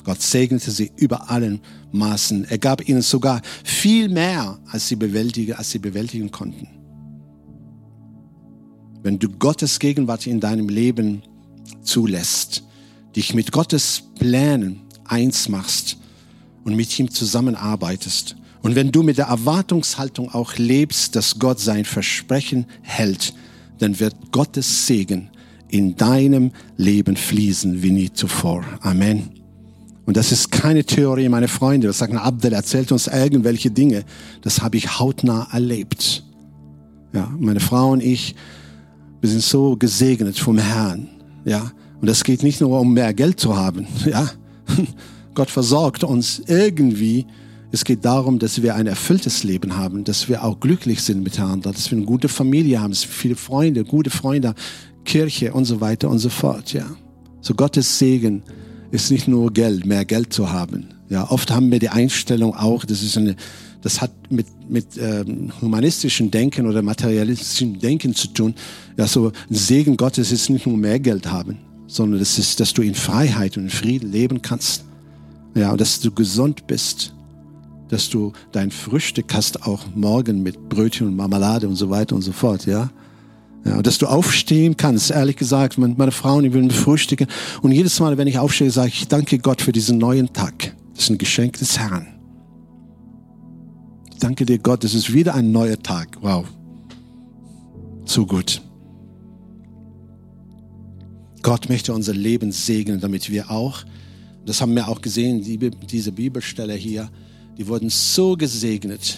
Gott 0.04 0.22
segnete 0.22 0.70
sie 0.70 0.92
über 0.96 1.32
allen 1.32 1.60
Maßen. 1.92 2.46
Er 2.46 2.60
gab 2.60 2.88
ihnen 2.88 3.02
sogar 3.02 3.42
viel 3.64 4.10
mehr, 4.10 4.60
als 4.68 4.88
sie 4.88 4.96
bewältigen, 4.96 5.54
als 5.54 5.72
sie 5.72 5.80
bewältigen 5.80 6.30
konnten. 6.30 6.68
Wenn 9.02 9.18
du 9.18 9.28
Gottes 9.28 9.80
Gegenwart 9.80 10.28
in 10.28 10.40
deinem 10.40 10.70
Leben 10.70 11.24
zulässt, 11.82 12.64
dich 13.16 13.34
mit 13.34 13.52
Gottes 13.52 14.04
Plänen 14.20 14.82
eins 15.06 15.50
machst 15.50 15.98
und 16.64 16.76
mit 16.76 17.00
ihm 17.00 17.10
zusammenarbeitest, 17.10 18.36
und 18.62 18.76
wenn 18.76 18.92
du 18.92 19.02
mit 19.02 19.18
der 19.18 19.30
Erwartungshaltung 19.30 20.30
auch 20.30 20.58
lebst, 20.58 21.16
dass 21.16 21.40
Gott 21.40 21.60
sein 21.60 21.86
Versprechen 21.86 22.68
hält, 22.84 23.34
dann 23.80 24.00
wird 24.00 24.32
Gottes 24.32 24.86
Segen 24.86 25.32
in 25.70 25.96
deinem 25.96 26.52
Leben 26.78 27.16
fließen 27.16 27.82
wie 27.82 27.92
nie 27.92 28.14
zuvor. 28.14 28.64
Amen. 28.82 29.30
Und 30.06 30.18
das 30.18 30.32
ist 30.32 30.52
keine 30.52 30.84
Theorie, 30.84 31.28
meine 31.30 31.48
Freunde. 31.48 31.88
Das 31.88 31.98
sagt 31.98 32.14
Abdel 32.14 32.54
erzählt 32.54 32.92
uns 32.92 33.08
irgendwelche 33.08 33.72
Dinge. 33.72 34.04
Das 34.42 34.62
habe 34.62 34.78
ich 34.78 35.00
hautnah 35.00 35.48
erlebt. 35.52 36.24
Ja, 37.14 37.34
meine 37.40 37.60
Frau 37.60 37.92
und 37.92 38.04
ich, 38.04 38.36
wir 39.22 39.30
sind 39.30 39.42
so 39.42 39.76
gesegnet 39.76 40.38
vom 40.38 40.58
Herrn. 40.58 41.10
Ja, 41.46 41.72
und 42.02 42.08
das 42.08 42.24
geht 42.24 42.44
nicht 42.44 42.62
nur 42.62 42.80
um 42.80 42.94
mehr 42.94 43.14
Geld 43.14 43.40
zu 43.40 43.56
haben. 43.56 43.88
Ja, 44.06 44.30
Gott 45.34 45.50
versorgt 45.50 46.04
uns 46.04 46.42
irgendwie. 46.48 47.26
Es 47.72 47.84
geht 47.84 48.06
darum, 48.06 48.40
dass 48.40 48.62
wir 48.62 48.76
ein 48.76 48.88
erfülltes 48.88 49.44
Leben 49.44 49.76
haben, 49.76 50.04
dass 50.04 50.30
wir 50.30 50.44
auch 50.44 50.60
glücklich 50.60 51.02
sind 51.02 51.24
miteinander, 51.24 51.72
dass 51.72 51.92
wir 51.92 51.98
eine 51.98 52.06
gute 52.06 52.30
Familie 52.30 52.82
haben, 52.82 52.92
dass 52.92 53.04
wir 53.04 53.12
viele 53.12 53.36
Freunde, 53.36 53.84
gute 53.84 54.10
Freunde, 54.10 54.56
Kirche 55.06 55.54
und 55.54 55.66
so 55.66 55.80
weiter 55.80 56.10
und 56.10 56.20
so 56.20 56.30
fort. 56.30 56.74
Ja, 56.74 56.86
so 57.42 57.54
Gottes 57.54 58.00
Segen 58.00 58.44
ist 58.92 59.12
nicht 59.12 59.28
nur 59.28 59.54
Geld, 59.54 59.86
mehr 59.86 60.06
Geld 60.06 60.34
zu 60.34 60.52
haben. 60.52 60.88
Ja, 61.10 61.30
oft 61.30 61.52
haben 61.52 61.72
wir 61.72 61.80
die 61.80 61.90
Einstellung 61.90 62.56
auch, 62.56 62.84
das 62.84 63.04
ist 63.04 63.18
eine, 63.18 63.36
das 63.82 64.02
hat 64.02 64.12
mit 64.30 64.48
mit 64.70 64.98
ähm, 64.98 65.52
humanistischem 65.62 66.32
Denken 66.32 66.68
oder 66.68 66.82
materialistischem 66.82 67.80
Denken 67.80 68.16
zu 68.16 68.28
tun. 68.28 68.56
Ja, 68.98 69.08
so 69.08 69.32
Segen 69.50 69.98
Gottes 69.98 70.32
ist 70.32 70.50
nicht 70.50 70.66
nur 70.66 70.78
mehr 70.78 71.00
Geld 71.00 71.32
haben, 71.32 71.58
sondern 71.88 72.20
das 72.20 72.38
ist, 72.40 72.60
dass 72.60 72.74
du 72.74 72.82
in 72.82 72.96
Freiheit 72.96 73.58
und 73.58 73.72
Frieden 73.72 74.12
leben 74.12 74.42
kannst. 74.42 74.86
Ja, 75.56 75.72
und 75.72 75.80
dass 75.82 76.00
du 76.00 76.12
gesund 76.12 76.68
bist, 76.68 77.14
dass 77.90 78.10
du 78.10 78.34
dein 78.52 78.72
Frühstück 78.72 79.34
hast 79.34 79.64
auch 79.64 79.86
morgen 79.96 80.44
mit 80.44 80.70
Brötchen 80.70 81.08
und 81.08 81.16
Marmelade 81.16 81.68
und 81.68 81.76
so 81.76 81.90
weiter 81.90 82.16
und 82.16 82.24
so 82.24 82.32
fort. 82.32 82.66
Ja, 82.66 82.90
ja, 83.66 83.82
dass 83.82 83.98
du 83.98 84.06
aufstehen 84.06 84.78
kannst, 84.78 85.10
ehrlich 85.10 85.38
gesagt, 85.38 85.78
meine 85.80 86.12
Frau 86.12 86.38
und 86.38 86.46
ich 86.46 86.54
will 86.54 86.70
frühstücken. 86.70 87.28
Und 87.64 87.72
jedes 87.72 88.00
Mal, 88.00 88.18
wenn 88.18 88.28
ich 88.28 88.38
aufstehe, 88.38 88.70
sage 88.70 88.90
ich, 88.90 89.08
danke 89.08 89.40
Gott 89.40 89.62
für 89.62 89.72
diesen 89.72 89.98
neuen 89.98 90.32
Tag. 90.32 90.76
Das 90.94 91.06
ist 91.06 91.10
ein 91.10 91.18
Geschenk 91.18 91.58
des 91.58 91.80
Herrn. 91.80 92.08
Ich 94.12 94.20
danke 94.20 94.46
dir, 94.46 94.60
Gott, 94.60 94.84
es 94.84 94.94
ist 94.94 95.12
wieder 95.12 95.34
ein 95.34 95.52
neuer 95.52 95.82
Tag. 95.82 96.18
Wow. 96.22 96.46
Zu 98.06 98.28
gut. 98.28 98.62
Gott 101.42 101.68
möchte 101.68 101.94
unser 101.94 102.14
Leben 102.14 102.52
segnen, 102.52 103.00
damit 103.00 103.32
wir 103.32 103.50
auch, 103.50 103.84
das 104.46 104.62
haben 104.62 104.76
wir 104.76 104.88
auch 104.88 105.02
gesehen, 105.02 105.42
die, 105.44 105.58
diese 105.58 106.12
Bibelstelle 106.12 106.76
hier, 106.76 107.10
die 107.58 107.68
wurden 107.68 107.90
so 107.90 108.38
gesegnet. 108.38 109.18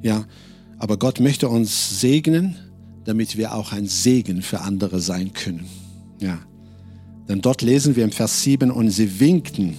Ja, 0.00 0.24
aber 0.78 0.96
Gott 0.96 1.18
möchte 1.18 1.48
uns 1.48 2.00
segnen, 2.00 2.56
damit 3.04 3.36
wir 3.36 3.54
auch 3.54 3.72
ein 3.72 3.86
Segen 3.86 4.42
für 4.42 4.60
andere 4.60 5.00
sein 5.00 5.32
können. 5.32 5.66
Ja. 6.20 6.38
Denn 7.28 7.40
dort 7.40 7.62
lesen 7.62 7.96
wir 7.96 8.04
im 8.04 8.12
Vers 8.12 8.42
7, 8.42 8.70
und 8.70 8.90
sie 8.90 9.20
winkten. 9.20 9.76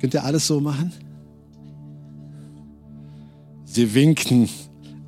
Könnt 0.00 0.14
ihr 0.14 0.24
alles 0.24 0.46
so 0.46 0.60
machen? 0.60 0.92
Sie 3.64 3.94
winkten 3.94 4.48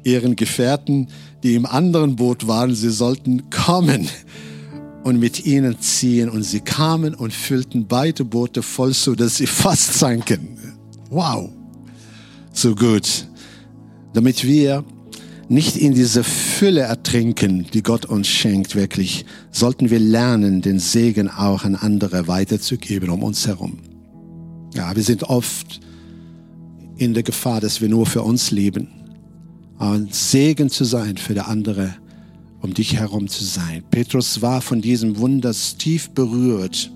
ihren 0.05 0.37
Gefährten, 0.37 1.09
die 1.43 1.55
im 1.55 1.67
anderen 1.67 2.17
Boot 2.17 2.47
waren, 2.47 2.75
sie 2.75 2.91
sollten 2.91 3.51
kommen 3.51 4.09
und 5.03 5.19
mit 5.19 5.45
ihnen 5.45 5.79
ziehen. 5.81 6.29
Und 6.29 6.43
sie 6.43 6.61
kamen 6.61 7.15
und 7.15 7.33
füllten 7.33 7.87
beide 7.87 8.25
Boote 8.25 8.63
voll, 8.63 8.95
so 8.95 9.15
dass 9.15 9.37
sie 9.37 9.47
fast 9.47 9.95
sanken. 9.95 10.59
Wow, 11.11 11.51
so 12.53 12.75
gut. 12.75 13.27
Damit 14.13 14.45
wir 14.45 14.85
nicht 15.49 15.77
in 15.77 15.95
diese 15.95 16.25
Fülle 16.25 16.81
ertrinken, 16.81 17.67
die 17.73 17.83
Gott 17.83 18.07
uns 18.07 18.29
schenkt, 18.29 18.75
wirklich, 18.75 19.25
sollten 19.51 19.91
wir 19.91 19.99
lernen, 19.99 20.63
den 20.63 20.79
Segen 20.79 21.29
auch 21.29 21.65
an 21.65 21.75
andere 21.75 22.29
weiterzugeben 22.29 23.11
um 23.11 23.23
uns 23.23 23.47
herum. 23.47 23.79
Ja, 24.75 24.95
wir 24.97 25.03
sind 25.03 25.25
oft 25.25 25.81
in 26.97 27.15
der 27.15 27.23
Gefahr, 27.23 27.61
dass 27.61 27.81
wir 27.81 27.89
nur 27.89 28.07
für 28.07 28.23
uns 28.23 28.51
leben. 28.51 28.89
Ein 29.79 30.09
Segen 30.11 30.71
zu 30.71 30.85
sein 30.85 31.17
für 31.17 31.35
der 31.35 31.49
andere, 31.49 31.95
um 32.61 32.73
dich 32.73 32.97
herum 32.97 33.29
zu 33.29 33.45
sein. 33.45 33.83
Petrus 33.91 34.41
war 34.41 34.61
von 34.61 34.81
diesem 34.81 35.19
Wunder 35.19 35.53
tief 35.53 36.11
berührt. 36.11 36.91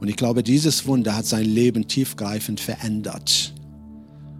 Und 0.00 0.08
ich 0.08 0.16
glaube, 0.16 0.42
dieses 0.42 0.86
Wunder 0.86 1.16
hat 1.16 1.26
sein 1.26 1.44
Leben 1.44 1.86
tiefgreifend 1.86 2.60
verändert. 2.60 3.54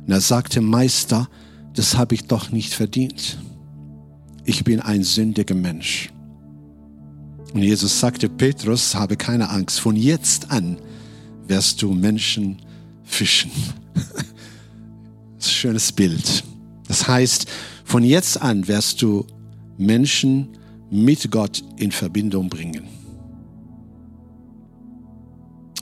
Und 0.07 0.13
er 0.13 0.21
sagte, 0.21 0.61
Meister, 0.61 1.29
das 1.75 1.97
habe 1.97 2.15
ich 2.15 2.25
doch 2.25 2.51
nicht 2.51 2.73
verdient. 2.73 3.39
Ich 4.45 4.65
bin 4.65 4.81
ein 4.81 5.03
sündiger 5.03 5.55
Mensch. 5.55 6.13
Und 7.53 7.63
Jesus 7.63 8.01
sagte, 8.01 8.29
Petrus, 8.29 8.95
habe 8.95 9.17
keine 9.17 9.51
Angst. 9.51 9.81
Von 9.81 9.97
jetzt 9.97 10.51
an 10.51 10.79
wirst 11.47 11.83
du 11.83 11.93
Menschen 11.93 12.63
fischen. 13.05 13.51
Das 15.37 15.51
ist 15.51 15.57
ein 15.57 15.61
schönes 15.61 15.93
Bild. 15.93 16.45
Das 16.89 17.07
heißt, 17.07 17.47
von 17.85 18.03
jetzt 18.03 18.41
an 18.41 18.67
wirst 18.67 19.03
du 19.03 19.27
Menschen 19.77 20.49
mit 20.91 21.31
Gott 21.31 21.63
in 21.77 21.93
Verbindung 21.93 22.49
bringen. 22.49 22.85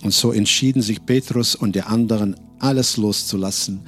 Und 0.03 0.13
so 0.13 0.33
entschieden 0.33 0.83
sich 0.83 1.07
Petrus 1.07 1.55
und 1.55 1.77
die 1.77 1.83
anderen, 1.83 2.35
alles 2.59 2.97
loszulassen, 2.97 3.83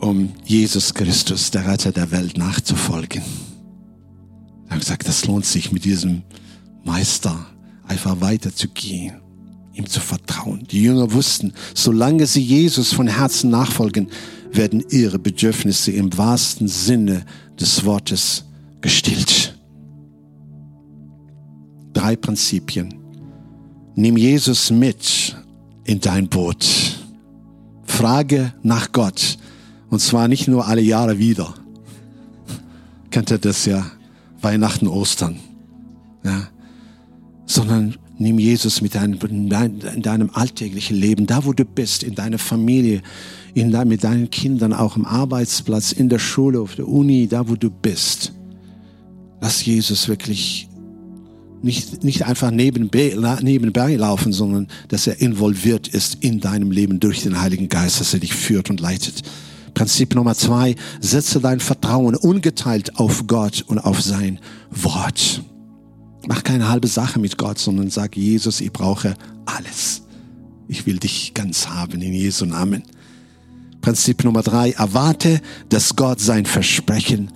um 0.00 0.30
Jesus 0.44 0.94
Christus, 0.94 1.50
der 1.50 1.66
Retter 1.66 1.92
der 1.92 2.10
Welt, 2.10 2.38
nachzufolgen. 2.38 3.22
Er 4.68 4.72
hat 4.72 4.80
gesagt, 4.80 5.08
das 5.08 5.26
lohnt 5.26 5.46
sich 5.46 5.72
mit 5.72 5.84
diesem 5.84 6.22
Meister 6.84 7.46
einfach 7.86 8.20
weiterzugehen 8.20 9.20
ihm 9.78 9.86
zu 9.86 10.00
vertrauen. 10.00 10.66
Die 10.70 10.82
Jünger 10.82 11.12
wussten, 11.12 11.52
solange 11.74 12.26
sie 12.26 12.42
Jesus 12.42 12.92
von 12.92 13.06
Herzen 13.06 13.50
nachfolgen, 13.50 14.08
werden 14.50 14.84
ihre 14.90 15.18
Bedürfnisse 15.18 15.92
im 15.92 16.16
wahrsten 16.18 16.68
Sinne 16.68 17.24
des 17.58 17.84
Wortes 17.84 18.44
gestillt. 18.80 19.56
Drei 21.92 22.16
Prinzipien. 22.16 22.94
Nimm 23.94 24.16
Jesus 24.16 24.70
mit 24.70 25.36
in 25.84 26.00
dein 26.00 26.28
Boot. 26.28 26.66
Frage 27.84 28.52
nach 28.62 28.92
Gott. 28.92 29.38
Und 29.90 30.00
zwar 30.00 30.28
nicht 30.28 30.48
nur 30.48 30.66
alle 30.66 30.82
Jahre 30.82 31.18
wieder. 31.18 31.54
Kennt 33.10 33.30
ihr 33.30 33.38
das 33.38 33.64
ja? 33.64 33.90
Weihnachten, 34.40 34.86
Ostern. 34.86 35.38
Ja. 36.24 36.48
Sondern 37.46 37.96
Nimm 38.20 38.40
Jesus 38.40 38.80
mit 38.80 38.96
deinem, 38.96 39.16
in 39.20 40.02
deinem 40.02 40.30
alltäglichen 40.32 40.96
Leben, 40.96 41.26
da 41.26 41.44
wo 41.44 41.52
du 41.52 41.64
bist, 41.64 42.02
in 42.02 42.16
deiner 42.16 42.38
Familie, 42.38 43.00
in 43.54 43.70
dein, 43.70 43.86
mit 43.86 44.02
deinen 44.02 44.28
Kindern, 44.28 44.72
auch 44.72 44.96
am 44.96 45.04
Arbeitsplatz, 45.04 45.92
in 45.92 46.08
der 46.08 46.18
Schule, 46.18 46.60
auf 46.60 46.74
der 46.74 46.88
Uni, 46.88 47.28
da 47.28 47.48
wo 47.48 47.54
du 47.54 47.70
bist. 47.70 48.32
Lass 49.40 49.64
Jesus 49.64 50.08
wirklich 50.08 50.68
nicht, 51.62 52.02
nicht 52.02 52.26
einfach 52.26 52.50
nebenbei, 52.50 53.16
nebenbei 53.40 53.94
laufen, 53.94 54.32
sondern 54.32 54.66
dass 54.88 55.06
er 55.06 55.20
involviert 55.20 55.86
ist 55.86 56.16
in 56.16 56.40
deinem 56.40 56.72
Leben 56.72 56.98
durch 56.98 57.22
den 57.22 57.40
Heiligen 57.40 57.68
Geist, 57.68 58.00
dass 58.00 58.14
er 58.14 58.20
dich 58.20 58.34
führt 58.34 58.68
und 58.68 58.80
leitet. 58.80 59.22
Prinzip 59.78 60.16
Nummer 60.16 60.34
zwei, 60.34 60.74
setze 61.00 61.38
dein 61.38 61.60
Vertrauen 61.60 62.16
ungeteilt 62.16 62.98
auf 62.98 63.28
Gott 63.28 63.64
und 63.68 63.78
auf 63.78 64.02
sein 64.02 64.40
Wort. 64.72 65.40
Mach 66.26 66.42
keine 66.42 66.68
halbe 66.68 66.88
Sache 66.88 67.20
mit 67.20 67.38
Gott, 67.38 67.60
sondern 67.60 67.88
sag, 67.88 68.16
Jesus, 68.16 68.60
ich 68.60 68.72
brauche 68.72 69.14
alles. 69.46 70.02
Ich 70.66 70.84
will 70.84 70.98
dich 70.98 71.32
ganz 71.32 71.68
haben 71.68 72.02
in 72.02 72.12
Jesu 72.12 72.44
Namen. 72.44 72.82
Prinzip 73.80 74.24
Nummer 74.24 74.42
drei, 74.42 74.72
erwarte, 74.72 75.40
dass 75.68 75.94
Gott 75.94 76.18
sein 76.18 76.44
Versprechen 76.44 77.30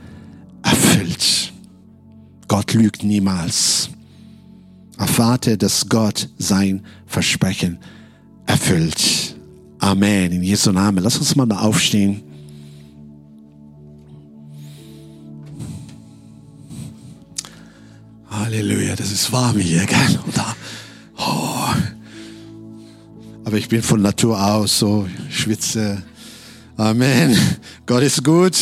erfüllt. 0.65 1.53
Gott 2.49 2.75
lügt 2.75 3.05
niemals. 3.05 3.89
Erwarte, 4.99 5.57
dass 5.57 5.89
Gott 5.89 6.29
sein 6.39 6.83
Versprechen 7.07 7.79
erfüllt. 8.47 9.37
Amen. 9.79 10.33
In 10.33 10.43
Jesu 10.43 10.73
Namen. 10.73 11.05
Lass 11.05 11.19
uns 11.19 11.37
mal 11.37 11.49
aufstehen. 11.53 12.32
Halleluja, 18.53 18.95
das 18.97 19.11
ist 19.11 19.33
warm 19.33 19.59
hier, 19.59 19.87
gell? 19.87 20.21
Oder? 20.29 20.55
Oh. 21.17 21.71
Aber 23.47 23.57
ich 23.57 23.71
bin 23.71 23.83
von 23.83 24.03
Natur 24.03 24.39
aus 24.39 24.79
so, 24.79 25.09
schwitze. 25.31 26.03
Amen. 26.77 27.35
Gott 27.87 28.03
ist 28.03 28.23
gut. 28.23 28.55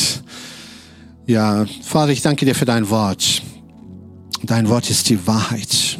Ja, 1.27 1.67
Vater, 1.83 2.13
ich 2.13 2.23
danke 2.23 2.45
dir 2.45 2.55
für 2.55 2.67
dein 2.67 2.89
Wort. 2.89 3.43
Dein 4.45 4.69
Wort 4.69 4.89
ist 4.91 5.09
die 5.09 5.27
Wahrheit. 5.27 5.99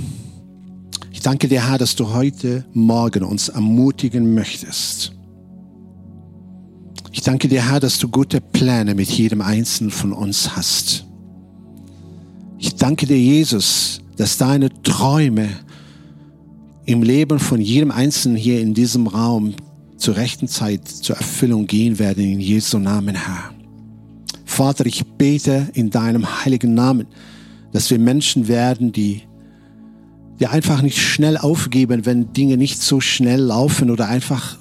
Ich 1.11 1.19
danke 1.19 1.49
dir, 1.49 1.69
Herr, 1.69 1.79
dass 1.79 1.97
du 1.97 2.13
heute 2.13 2.65
Morgen 2.73 3.25
uns 3.25 3.49
ermutigen 3.49 4.35
möchtest. 4.35 5.11
Ich 7.11 7.23
danke 7.23 7.49
dir, 7.49 7.69
Herr, 7.69 7.81
dass 7.81 7.99
du 7.99 8.09
gute 8.09 8.41
Pläne 8.41 8.95
mit 8.95 9.11
jedem 9.11 9.41
Einzelnen 9.41 9.91
von 9.91 10.13
uns 10.13 10.55
hast. 10.55 11.10
Ich 12.63 12.75
danke 12.75 13.07
dir, 13.07 13.19
Jesus, 13.19 14.03
dass 14.19 14.37
deine 14.37 14.69
Träume 14.83 15.49
im 16.85 17.03
Leben 17.03 17.39
von 17.39 17.59
jedem 17.59 17.91
Einzelnen 17.91 18.37
hier 18.37 18.61
in 18.61 18.75
diesem 18.75 19.07
Raum 19.07 19.55
zur 19.97 20.17
rechten 20.17 20.47
Zeit 20.47 20.87
zur 20.87 21.17
Erfüllung 21.17 21.67
gehen 21.67 21.99
werden, 21.99 22.23
in 22.23 22.39
Jesu 22.39 22.79
Namen, 22.79 23.15
Herr. 23.15 23.55
Vater, 24.45 24.85
ich 24.85 25.07
bete 25.07 25.69
in 25.73 25.89
deinem 25.89 26.45
heiligen 26.45 26.75
Namen, 26.75 27.07
dass 27.73 27.91
wir 27.91 27.99
Menschen 27.99 28.47
werden, 28.47 28.93
die, 28.93 29.23
die 30.39 30.47
einfach 30.47 30.83
nicht 30.83 30.99
schnell 30.99 31.39
aufgeben, 31.39 32.05
wenn 32.05 32.35
Dinge 32.35 32.59
nicht 32.59 32.83
so 32.83 33.01
schnell 33.01 33.41
laufen 33.41 33.91
oder 33.91 34.07
einfach, 34.07 34.59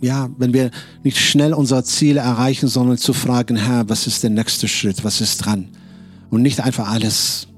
ja, 0.00 0.30
wenn 0.38 0.54
wir 0.54 0.70
nicht 1.02 1.18
schnell 1.18 1.52
unsere 1.52 1.82
Ziele 1.82 2.20
erreichen, 2.20 2.68
sondern 2.68 2.96
zu 2.96 3.12
fragen, 3.12 3.56
Herr, 3.56 3.88
was 3.88 4.06
ist 4.06 4.22
der 4.22 4.30
nächste 4.30 4.68
Schritt, 4.68 5.02
was 5.02 5.20
ist 5.20 5.38
dran? 5.38 5.70
Und 6.34 6.42
nicht 6.42 6.60
einfach 6.60 6.90
alles 6.90 7.48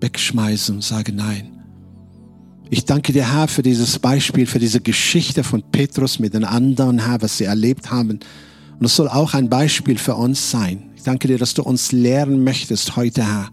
wegschmeißen 0.00 0.74
und 0.74 0.82
sagen 0.82 1.16
nein. 1.16 1.52
Ich 2.70 2.86
danke 2.86 3.12
dir, 3.12 3.30
Herr, 3.32 3.48
für 3.48 3.62
dieses 3.62 3.98
Beispiel, 3.98 4.46
für 4.46 4.58
diese 4.58 4.80
Geschichte 4.80 5.44
von 5.44 5.62
Petrus 5.62 6.18
mit 6.18 6.32
den 6.32 6.44
anderen, 6.44 7.06
Herr, 7.06 7.20
was 7.20 7.36
sie 7.36 7.44
erlebt 7.44 7.90
haben. 7.90 8.20
Und 8.78 8.86
es 8.86 8.96
soll 8.96 9.08
auch 9.08 9.34
ein 9.34 9.50
Beispiel 9.50 9.98
für 9.98 10.14
uns 10.14 10.50
sein. 10.50 10.84
Ich 10.96 11.02
danke 11.02 11.28
dir, 11.28 11.36
dass 11.36 11.52
du 11.52 11.62
uns 11.62 11.92
lehren 11.92 12.42
möchtest 12.42 12.96
heute, 12.96 13.26
Herr, 13.26 13.50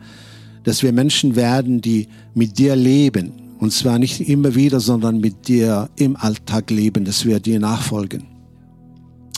dass 0.63 0.83
wir 0.83 0.93
Menschen 0.93 1.35
werden, 1.35 1.81
die 1.81 2.07
mit 2.33 2.57
dir 2.57 2.77
leben. 2.77 3.33
Und 3.59 3.73
zwar 3.73 3.99
nicht 3.99 4.21
immer 4.21 4.55
wieder, 4.55 4.79
sondern 4.79 5.19
mit 5.19 5.49
dir 5.49 5.89
im 5.97 6.15
Alltag 6.15 6.69
leben, 6.71 7.03
dass 7.03 7.25
wir 7.25 7.41
dir 7.41 7.59
nachfolgen. 7.59 8.23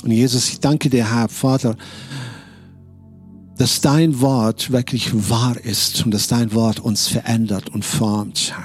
Und 0.04 0.12
Jesus, 0.12 0.50
ich 0.50 0.60
danke 0.60 0.92
dir, 0.92 1.12
Herr, 1.12 1.28
Vater, 1.28 1.76
dass 3.62 3.80
dein 3.80 4.22
Wort 4.22 4.72
wirklich 4.72 5.12
wahr 5.30 5.56
ist 5.64 6.04
und 6.04 6.12
dass 6.12 6.28
dein 6.28 6.52
Wort 6.56 6.80
uns 6.80 7.08
verändert 7.08 7.70
und 7.70 7.86
formt. 7.86 8.56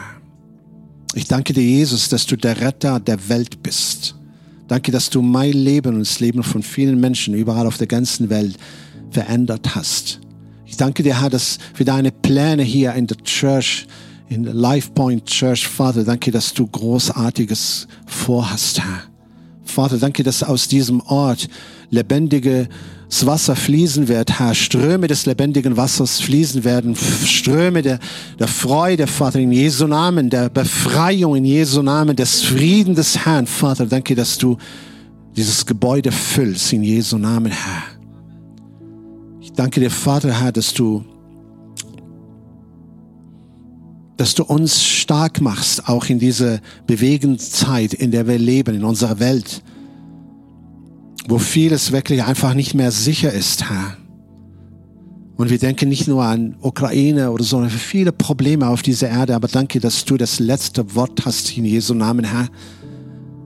Ich 1.13 1.27
danke 1.27 1.53
dir, 1.53 1.63
Jesus, 1.63 2.09
dass 2.09 2.25
du 2.25 2.35
der 2.35 2.63
Retter 2.63 2.99
der 2.99 3.29
Welt 3.29 3.63
bist. 3.63 4.15
Danke, 4.69 4.93
dass 4.93 5.11
du 5.11 5.21
mein 5.21 5.53
Leben 5.53 5.97
und 5.97 6.01
das 6.01 6.19
Leben 6.21 6.43
von 6.43 6.63
vielen 6.63 6.99
Menschen 6.99 7.35
überall 7.35 7.67
auf 7.67 7.77
der 7.77 7.89
ganzen 7.89 8.31
Welt 8.31 8.57
verändert 9.11 9.75
hast. 9.75 10.19
Ich 10.65 10.79
danke 10.79 11.03
dir, 11.03 11.21
Herr, 11.21 11.29
dass 11.29 11.59
für 11.75 11.85
deine 11.85 12.11
Pläne 12.11 12.63
hier 12.63 12.95
in 12.95 13.07
der 13.07 13.19
Church, 13.19 13.87
in 14.31 14.45
der 14.45 14.55
Life 14.55 14.93
Point 14.95 15.27
Church, 15.27 15.69
Vater, 15.69 16.05
danke, 16.05 16.31
dass 16.31 16.55
du 16.55 16.67
Großartiges 16.67 17.87
vorhast, 18.07 18.81
Herr. 18.81 19.03
Vater, 19.63 19.99
danke, 19.99 20.23
dass 20.23 20.43
aus 20.43 20.69
diesem 20.69 21.03
Ort 21.03 21.49
lebendige 21.91 22.71
das 23.09 23.25
Wasser 23.25 23.55
fließen 23.55 24.09
wird, 24.09 24.39
Herr, 24.39 24.55
Ströme 24.55 25.07
des 25.07 25.27
lebendigen 25.27 25.77
Wassers 25.77 26.21
fließen 26.21 26.65
werden, 26.65 26.97
Ströme 26.97 27.83
der, 27.83 28.01
der 28.39 28.49
Freude, 28.49 29.07
Vater, 29.07 29.39
in 29.39 29.53
Jesu 29.53 29.87
Namen, 29.87 30.29
der 30.29 30.49
Befreiung 30.49 31.37
in 31.37 31.45
Jesu 31.45 31.83
Namen, 31.83 32.17
des 32.17 32.43
Frieden 32.43 32.95
des 32.95 33.25
Herrn, 33.25 33.47
Vater, 33.47 33.87
danke, 33.87 34.15
dass 34.15 34.39
du 34.39 34.57
dieses 35.37 35.65
Gebäude 35.65 36.11
füllst 36.11 36.73
in 36.73 36.83
Jesu 36.83 37.17
Namen, 37.19 37.53
Herr. 37.53 37.83
Ich 39.41 39.53
danke 39.53 39.81
dir, 39.81 39.91
Vater, 39.91 40.41
Herr, 40.41 40.53
dass 40.53 40.75
du 40.75 41.05
dass 44.17 44.35
du 44.35 44.45
uns 44.45 44.83
stark 44.83 45.43
machst, 45.43 45.89
auch 45.89 46.07
in 46.07 46.19
dieser 46.19 46.61
bewegenden 46.87 47.39
Zeit, 47.39 47.93
in 47.93 48.11
der 48.11 48.27
wir 48.27 48.39
leben, 48.39 48.75
in 48.75 48.83
unserer 48.83 49.21
Welt 49.21 49.63
wo 51.29 51.39
vieles 51.39 51.93
wirklich 51.93 52.23
einfach 52.23 52.55
nicht 52.55 52.75
mehr 52.75 52.91
sicher 52.91 53.33
ist, 53.33 53.69
Herr. 53.69 53.97
Und 55.37 55.51
wir 55.51 55.59
denken 55.59 55.91
nicht 55.91 56.09
nur 56.09 56.25
an 56.25 56.57
Ukraine 56.63 57.31
oder 57.31 57.45
so, 57.45 57.51
sondern 57.51 57.71
viele 57.71 58.11
Probleme 58.11 58.69
auf 58.69 58.83
dieser 58.83 59.11
Erde. 59.11 59.35
Aber 59.35 59.49
danke, 59.49 59.81
dass 59.81 60.05
du 60.05 60.17
das 60.17 60.39
letzte 60.39 60.95
Wort 60.95 61.27
hast 61.27 61.57
in 61.59 61.67
Jesu 61.67 61.93
Namen, 61.93 62.25
Herr. 62.25 62.49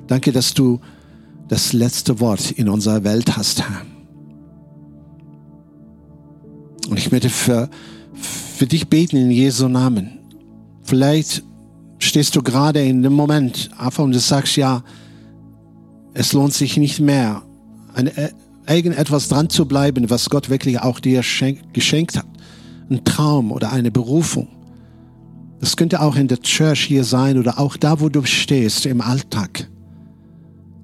Danke, 0.07 0.31
dass 0.31 0.55
du 0.55 0.81
das 1.49 1.73
letzte 1.73 2.21
Wort 2.21 2.53
in 2.53 2.69
unserer 2.69 3.03
Welt 3.03 3.37
hast, 3.37 3.63
Herr. 3.63 3.83
Und 6.89 6.99
ich 6.99 7.11
möchte 7.11 7.29
für, 7.29 7.69
für 8.13 8.67
dich 8.67 8.89
beten 8.89 9.17
in 9.17 9.31
Jesu 9.33 9.69
Namen. 9.69 10.19
Vielleicht 10.83 11.43
stehst 11.99 12.37
du 12.37 12.43
gerade 12.43 12.83
in 12.85 13.03
dem 13.03 13.13
Moment 13.13 13.71
einfach 13.77 14.05
und 14.05 14.13
du 14.13 14.21
sagst, 14.21 14.57
ja, 14.57 14.85
es 16.15 16.33
lohnt 16.33 16.53
sich 16.53 16.77
nicht 16.77 17.01
mehr, 17.01 17.43
an 17.95 18.11
irgendetwas 18.69 19.29
dran 19.29 19.49
zu 19.51 19.67
bleiben, 19.67 20.11
was 20.11 20.31
Gott 20.31 20.51
wirklich 20.51 20.81
auch 20.81 21.01
dir 21.01 21.23
geschenkt 21.73 22.17
hat. 22.17 22.27
Ein 22.91 23.05
Traum 23.05 23.53
oder 23.53 23.73
eine 23.73 23.91
Berufung. 23.91 24.49
Das 25.61 25.77
könnte 25.77 26.01
auch 26.01 26.17
in 26.17 26.29
der 26.29 26.41
Church 26.41 26.81
hier 26.81 27.05
sein 27.05 27.39
oder 27.39 27.59
auch 27.59 27.77
da, 27.77 28.01
wo 28.01 28.09
du 28.09 28.25
stehst 28.25 28.87
im 28.87 29.01
Alltag. 29.01 29.69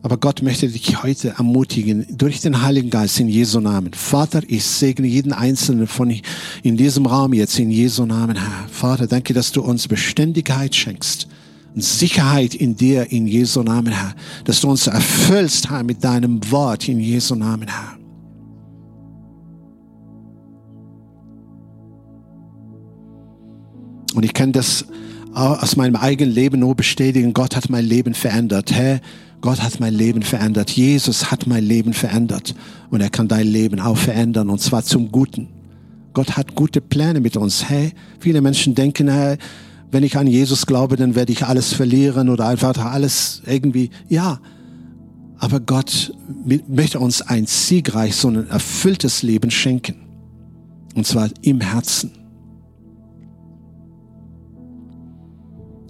Aber 0.03 0.19
Gott 0.19 0.43
möchte 0.43 0.69
dich 0.69 1.03
heute 1.03 1.31
ermutigen, 1.31 2.07
durch 2.17 2.41
den 2.41 2.63
Heiligen 2.63 2.91
Geist 2.91 3.19
in 3.19 3.29
Jesu 3.29 3.59
Namen. 3.59 3.93
Vater, 3.93 4.43
ich 4.47 4.65
segne 4.65 5.07
jeden 5.07 5.33
Einzelnen 5.33 5.89
von 5.89 6.15
in 6.63 6.77
diesem 6.77 7.07
Raum 7.07 7.33
jetzt 7.33 7.59
in 7.59 7.71
Jesu 7.71 8.07
Namen, 8.07 8.37
Herr. 8.37 8.69
Vater, 8.69 9.09
danke, 9.09 9.35
dass 9.35 9.51
du 9.51 9.63
uns 9.63 9.89
Beständigkeit 9.89 10.75
schenkst 10.75 11.27
Sicherheit 11.81 12.55
in 12.55 12.77
dir 12.77 13.11
in 13.13 13.27
Jesu 13.27 13.63
Namen, 13.63 13.93
Herr. 13.93 14.15
Dass 14.45 14.61
du 14.61 14.71
uns 14.71 14.87
erfüllst, 14.87 15.71
Herr, 15.71 15.83
mit 15.83 16.03
deinem 16.03 16.41
Wort 16.51 16.89
in 16.89 17.01
Jesu 17.01 17.35
Namen, 17.35 17.69
Herr. 17.69 17.97
Und 24.15 24.25
ich 24.25 24.33
kann 24.33 24.53
das 24.53 24.87
aus 25.35 25.77
meinem 25.77 25.97
eigenen 25.97 26.33
Leben 26.33 26.61
nur 26.61 26.75
bestätigen. 26.75 27.35
Gott 27.35 27.55
hat 27.55 27.69
mein 27.69 27.85
Leben 27.85 28.15
verändert. 28.15 28.73
Herr, 28.73 29.01
Gott 29.43 29.63
hat 29.63 29.79
mein 29.81 29.93
Leben 29.93 30.23
verändert. 30.23 30.71
Jesus 30.71 31.31
hat 31.31 31.47
mein 31.47 31.63
Leben 31.63 31.93
verändert. 31.93 32.55
Und 32.89 33.03
er 33.03 33.11
kann 33.11 33.29
dein 33.29 33.47
Leben 33.47 33.79
auch 33.79 33.99
verändern, 33.99 34.49
und 34.49 34.61
zwar 34.61 34.83
zum 34.83 35.13
Guten. 35.13 35.49
Gott 36.15 36.39
hat 36.39 36.55
gute 36.55 36.81
Pläne 36.81 37.21
mit 37.21 37.37
uns. 37.37 37.69
Hey, 37.69 37.93
viele 38.19 38.41
Menschen 38.41 38.75
denken, 38.75 39.09
hey, 39.09 39.37
wenn 39.91 40.03
ich 40.03 40.17
an 40.17 40.27
Jesus 40.27 40.67
glaube, 40.67 40.97
dann 40.97 41.15
werde 41.15 41.33
ich 41.33 41.47
alles 41.47 41.73
verlieren 41.73 42.29
oder 42.29 42.47
einfach 42.47 42.77
alles 42.77 43.43
irgendwie, 43.47 43.91
ja. 44.09 44.41
Aber 45.39 45.61
Gott 45.61 46.13
möchte 46.67 46.99
uns 46.99 47.23
ein 47.23 47.47
siegreich, 47.47 48.17
so 48.17 48.29
ein 48.29 48.49
erfülltes 48.49 49.23
Leben 49.23 49.51
schenken. 49.51 49.97
Und 50.95 51.07
zwar 51.07 51.29
im 51.43 51.61
Herzen. 51.61 52.11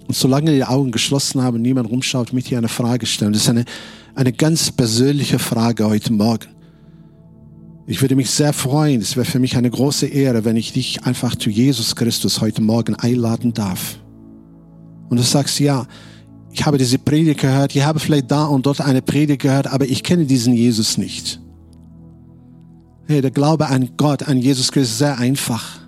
Und 0.07 0.15
solange 0.15 0.53
die 0.53 0.65
Augen 0.65 0.91
geschlossen 0.91 1.41
haben, 1.41 1.61
niemand 1.61 1.89
rumschaut, 1.89 2.33
mit 2.33 2.49
dir 2.49 2.57
eine 2.57 2.67
Frage 2.67 3.05
stellen. 3.05 3.33
Das 3.33 3.43
ist 3.43 3.49
eine, 3.49 3.65
eine 4.15 4.33
ganz 4.33 4.71
persönliche 4.71 5.39
Frage 5.39 5.85
heute 5.85 6.13
Morgen. 6.13 6.56
Ich 7.89 8.01
würde 8.01 8.17
mich 8.17 8.29
sehr 8.29 8.51
freuen, 8.51 8.99
es 8.99 9.15
wäre 9.15 9.25
für 9.25 9.39
mich 9.39 9.55
eine 9.55 9.69
große 9.69 10.07
Ehre, 10.07 10.43
wenn 10.43 10.57
ich 10.57 10.73
dich 10.73 11.05
einfach 11.05 11.37
zu 11.37 11.49
Jesus 11.49 11.95
Christus 11.95 12.41
heute 12.41 12.61
Morgen 12.61 12.95
einladen 12.95 13.53
darf. 13.53 13.97
Und 15.07 15.15
du 15.15 15.23
sagst, 15.23 15.57
ja, 15.61 15.87
ich 16.51 16.65
habe 16.65 16.77
diese 16.77 16.99
Predigt 16.99 17.39
gehört, 17.39 17.73
ich 17.73 17.85
habe 17.85 17.99
vielleicht 17.99 18.29
da 18.29 18.43
und 18.43 18.65
dort 18.65 18.81
eine 18.81 19.01
Predigt 19.01 19.41
gehört, 19.41 19.67
aber 19.67 19.85
ich 19.85 20.03
kenne 20.03 20.25
diesen 20.25 20.53
Jesus 20.53 20.97
nicht. 20.97 21.39
Hey, 23.05 23.21
der 23.21 23.31
Glaube 23.31 23.67
an 23.67 23.91
Gott, 23.95 24.27
an 24.27 24.37
Jesus 24.37 24.69
Christus 24.69 24.91
ist 24.91 24.97
sehr 24.97 25.17
einfach. 25.17 25.79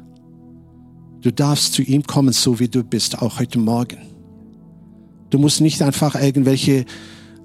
Du 1.20 1.34
darfst 1.34 1.74
zu 1.74 1.82
ihm 1.82 2.04
kommen, 2.04 2.32
so 2.32 2.62
wie 2.62 2.70
du 2.70 2.82
bist, 2.82 3.22
auch 3.22 3.41
heute 3.41 3.60
Morgen. 3.60 3.97
Du 5.32 5.38
musst 5.38 5.60
nicht 5.60 5.82
einfach 5.82 6.16
irgendwelche 6.16 6.86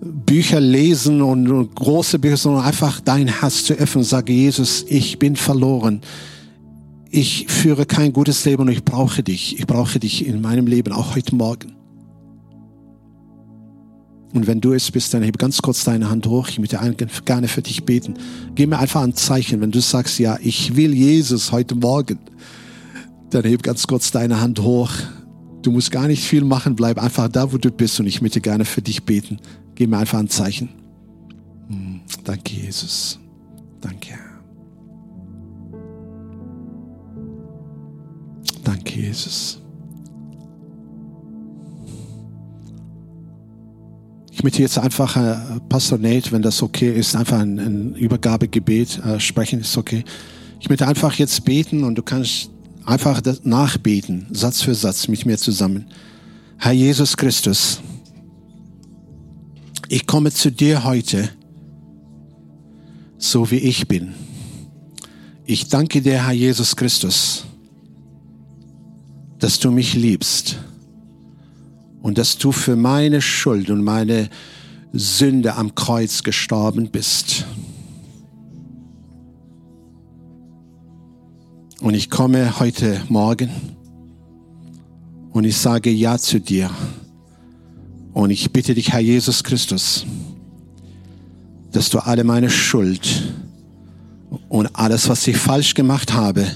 Bücher 0.01 0.61
lesen 0.61 1.23
und, 1.23 1.75
große 1.75 2.19
Bücher, 2.19 2.37
sondern 2.37 2.65
einfach 2.65 3.01
dein 3.01 3.29
Herz 3.29 3.65
zu 3.65 3.75
öffnen 3.75 4.05
sage, 4.05 4.33
Jesus, 4.33 4.85
ich 4.89 5.19
bin 5.19 5.37
verloren. 5.37 6.01
Ich 7.11 7.47
führe 7.49 7.87
kein 7.87 8.13
gutes 8.13 8.45
Leben 8.45 8.63
und 8.63 8.69
ich 8.69 8.85
brauche 8.85 9.23
dich. 9.23 9.59
Ich 9.59 9.67
brauche 9.67 10.01
dich 10.01 10.27
in 10.27 10.41
meinem 10.41 10.67
Leben, 10.67 10.93
auch 10.93 11.15
heute 11.15 11.35
Morgen. 11.37 11.75
Und 14.35 14.49
wenn 14.49 14.61
du 14.61 14.73
es 14.73 14.91
bist, 14.91 15.15
dann 15.15 15.23
heb 15.23 15.39
ganz 15.39 15.63
kurz 15.63 15.85
deine 15.85 16.11
Hand 16.11 16.27
hoch. 16.27 16.49
Ich 16.49 16.59
möchte 16.59 16.81
gerne 17.25 17.47
für 17.47 17.63
dich 17.63 17.85
beten. 17.85 18.15
Gib 18.57 18.69
mir 18.69 18.81
einfach 18.81 19.03
ein 19.03 19.15
Zeichen, 19.15 19.61
wenn 19.61 19.71
du 19.71 19.81
sagst, 19.81 20.19
ja, 20.19 20.37
ich 20.43 20.75
will 20.75 20.93
Jesus 20.93 21.53
heute 21.53 21.77
Morgen. 21.77 22.19
Dann 23.31 23.45
heb 23.45 23.63
ganz 23.63 23.87
kurz 23.87 24.11
deine 24.11 24.41
Hand 24.41 24.61
hoch. 24.61 24.91
Du 25.63 25.71
musst 25.71 25.93
gar 25.93 26.09
nicht 26.09 26.25
viel 26.25 26.43
machen, 26.43 26.75
bleib 26.75 26.99
einfach 26.99 27.29
da, 27.29 27.53
wo 27.53 27.59
du 27.59 27.71
bist 27.71 28.01
und 28.01 28.07
ich 28.07 28.21
möchte 28.21 28.41
gerne 28.41 28.65
für 28.65 28.83
dich 28.83 29.05
beten. 29.05 29.39
Gib 29.75 29.91
mir 29.91 29.99
einfach 29.99 30.19
ein 30.19 30.29
Zeichen. 30.29 30.69
Hm, 31.69 32.01
danke, 32.25 32.55
Jesus. 32.55 33.19
Danke, 33.81 34.15
Danke, 38.63 38.99
Jesus. 38.99 39.61
Ich 44.31 44.43
möchte 44.43 44.63
jetzt 44.63 44.79
einfach, 44.79 45.17
äh, 45.17 45.37
Pastor 45.69 45.99
Nate, 45.99 46.33
wenn 46.33 46.43
das 46.43 46.63
okay 46.63 46.93
ist, 46.93 47.15
einfach 47.15 47.41
ein, 47.41 47.59
ein 47.59 47.95
Übergabegebet 47.95 48.99
äh, 49.05 49.21
sprechen, 49.21 49.61
ist 49.61 49.77
okay. 49.77 50.05
Ich 50.61 50.69
möchte 50.69 50.87
einfach 50.87 51.15
jetzt 51.15 51.45
beten 51.45 51.85
und 51.85 51.97
du 51.97 52.03
kannst 52.03 52.51
einfach 52.85 53.21
nachbeten, 53.43 54.27
Satz 54.33 54.63
für 54.63 54.75
Satz 54.75 55.09
mit 55.09 55.25
mir 55.27 55.39
zusammen. 55.39 55.87
Herr 56.59 56.73
Jesus 56.73 57.17
Christus, 57.17 57.81
ich 59.89 60.07
komme 60.07 60.33
zu 60.33 60.51
dir 60.51 60.85
heute, 60.85 61.31
so 63.19 63.51
wie 63.51 63.59
ich 63.59 63.89
bin. 63.89 64.15
Ich 65.45 65.69
danke 65.69 66.01
dir, 66.01 66.25
Herr 66.25 66.33
Jesus 66.33 66.75
Christus, 66.75 67.45
dass 69.39 69.59
du 69.59 69.71
mich 69.71 69.95
liebst 69.95 70.57
und 72.03 72.19
dass 72.19 72.39
du 72.39 72.53
für 72.53 72.77
meine 72.77 73.21
Schuld 73.21 73.71
und 73.71 73.83
meine 73.83 74.31
Sünde 74.93 75.55
am 75.57 75.75
Kreuz 75.75 76.23
gestorben 76.23 76.91
bist. 76.91 77.47
Und 81.81 81.95
ich 81.95 82.09
komme 82.09 82.59
heute 82.59 83.03
Morgen 83.09 83.51
und 85.33 85.45
ich 85.45 85.57
sage 85.57 85.91
Ja 85.91 86.17
zu 86.19 86.41
dir. 86.41 86.71
Und 88.15 88.31
ich 88.31 88.53
bitte 88.53 88.75
dich, 88.75 88.93
Herr 88.93 89.01
Jesus 89.01 89.43
Christus, 89.43 90.07
dass 91.73 91.91
du 91.91 91.99
alle 91.99 92.23
meine 92.23 92.49
Schuld 92.49 93.35
und 94.49 94.69
alles, 94.75 95.09
was 95.09 95.27
ich 95.27 95.37
falsch 95.37 95.75
gemacht 95.75 96.15
habe, 96.15 96.47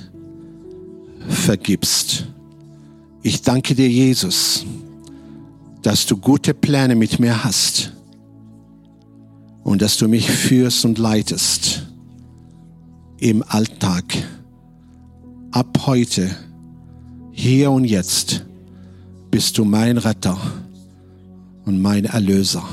vergibst. 1.28 2.26
Ich 3.22 3.42
danke 3.42 3.74
dir, 3.74 3.88
Jesus, 3.88 4.64
dass 5.82 6.06
du 6.06 6.16
gute 6.16 6.54
Pläne 6.54 6.94
mit 6.94 7.18
mir 7.18 7.42
hast 7.42 7.92
und 9.64 9.82
dass 9.82 9.96
du 9.96 10.06
mich 10.06 10.30
führst 10.30 10.84
und 10.84 10.96
leitest 10.96 11.88
im 13.18 13.42
Alltag 13.48 14.04
ab 15.50 15.86
heute, 15.86 16.30
hier 17.32 17.72
und 17.72 17.84
jetzt, 17.84 18.46
bist 19.32 19.59
du 19.59 19.64
mein 19.64 19.98
Retter 19.98 20.38
und 21.68 21.82
mein 21.82 22.06
Erlöser 22.06 22.64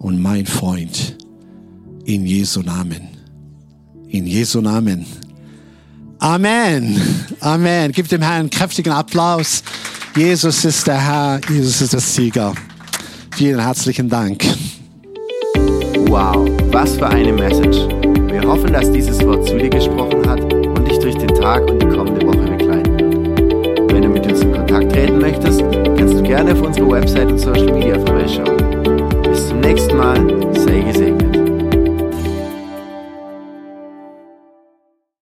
und 0.00 0.20
mein 0.20 0.44
Freund. 0.44 1.16
In 2.04 2.26
Jesu 2.26 2.60
Namen. 2.60 3.08
In 4.08 4.26
Jesu 4.26 4.60
Namen. 4.60 5.06
Amen. 6.18 7.00
Amen. 7.38 7.92
Gib 7.92 8.08
dem 8.08 8.20
Herrn 8.22 8.40
einen 8.40 8.50
kräftigen 8.50 8.92
Applaus. 8.92 9.62
Jesus 10.16 10.64
ist 10.64 10.84
der 10.88 11.00
Herr. 11.00 11.40
Jesus 11.48 11.80
ist 11.80 11.92
der 11.92 12.00
Sieger. 12.00 12.54
Vielen 13.36 13.60
herzlichen 13.60 14.08
Dank. 14.08 14.44
Wow, 16.08 16.50
was 16.72 16.96
für 16.96 17.06
eine 17.06 17.32
Message. 17.32 17.78
Wir 18.32 18.42
hoffen, 18.42 18.72
dass 18.72 18.90
dieses 18.90 19.24
Wort 19.24 19.46
zu 19.46 19.56
dir 19.56 19.70
gesprochen 19.70 20.28
hat 20.28 20.40
durch 21.02 21.16
den 21.16 21.34
Tag 21.34 21.68
und 21.68 21.82
die 21.82 21.88
kommende 21.88 22.26
Woche 22.26 22.50
begleiten 22.50 22.98
wird. 22.98 23.92
Wenn 23.92 24.02
du 24.02 24.08
mit 24.08 24.26
uns 24.26 24.40
in 24.40 24.52
Kontakt 24.52 24.92
treten 24.92 25.18
möchtest, 25.18 25.60
kannst 26.02 26.18
du 26.18 26.22
gerne 26.24 26.52
auf 26.52 26.60
unsere 26.60 26.90
Website 26.90 27.30
und 27.30 27.38
Social 27.38 27.72
Media 27.72 27.94
vorbeischauen. 27.94 29.22
Bis 29.22 29.46
zum 29.46 29.60
nächsten 29.60 29.96
Mal, 29.96 30.16
sei 30.52 30.80
gesegnet. 30.80 31.21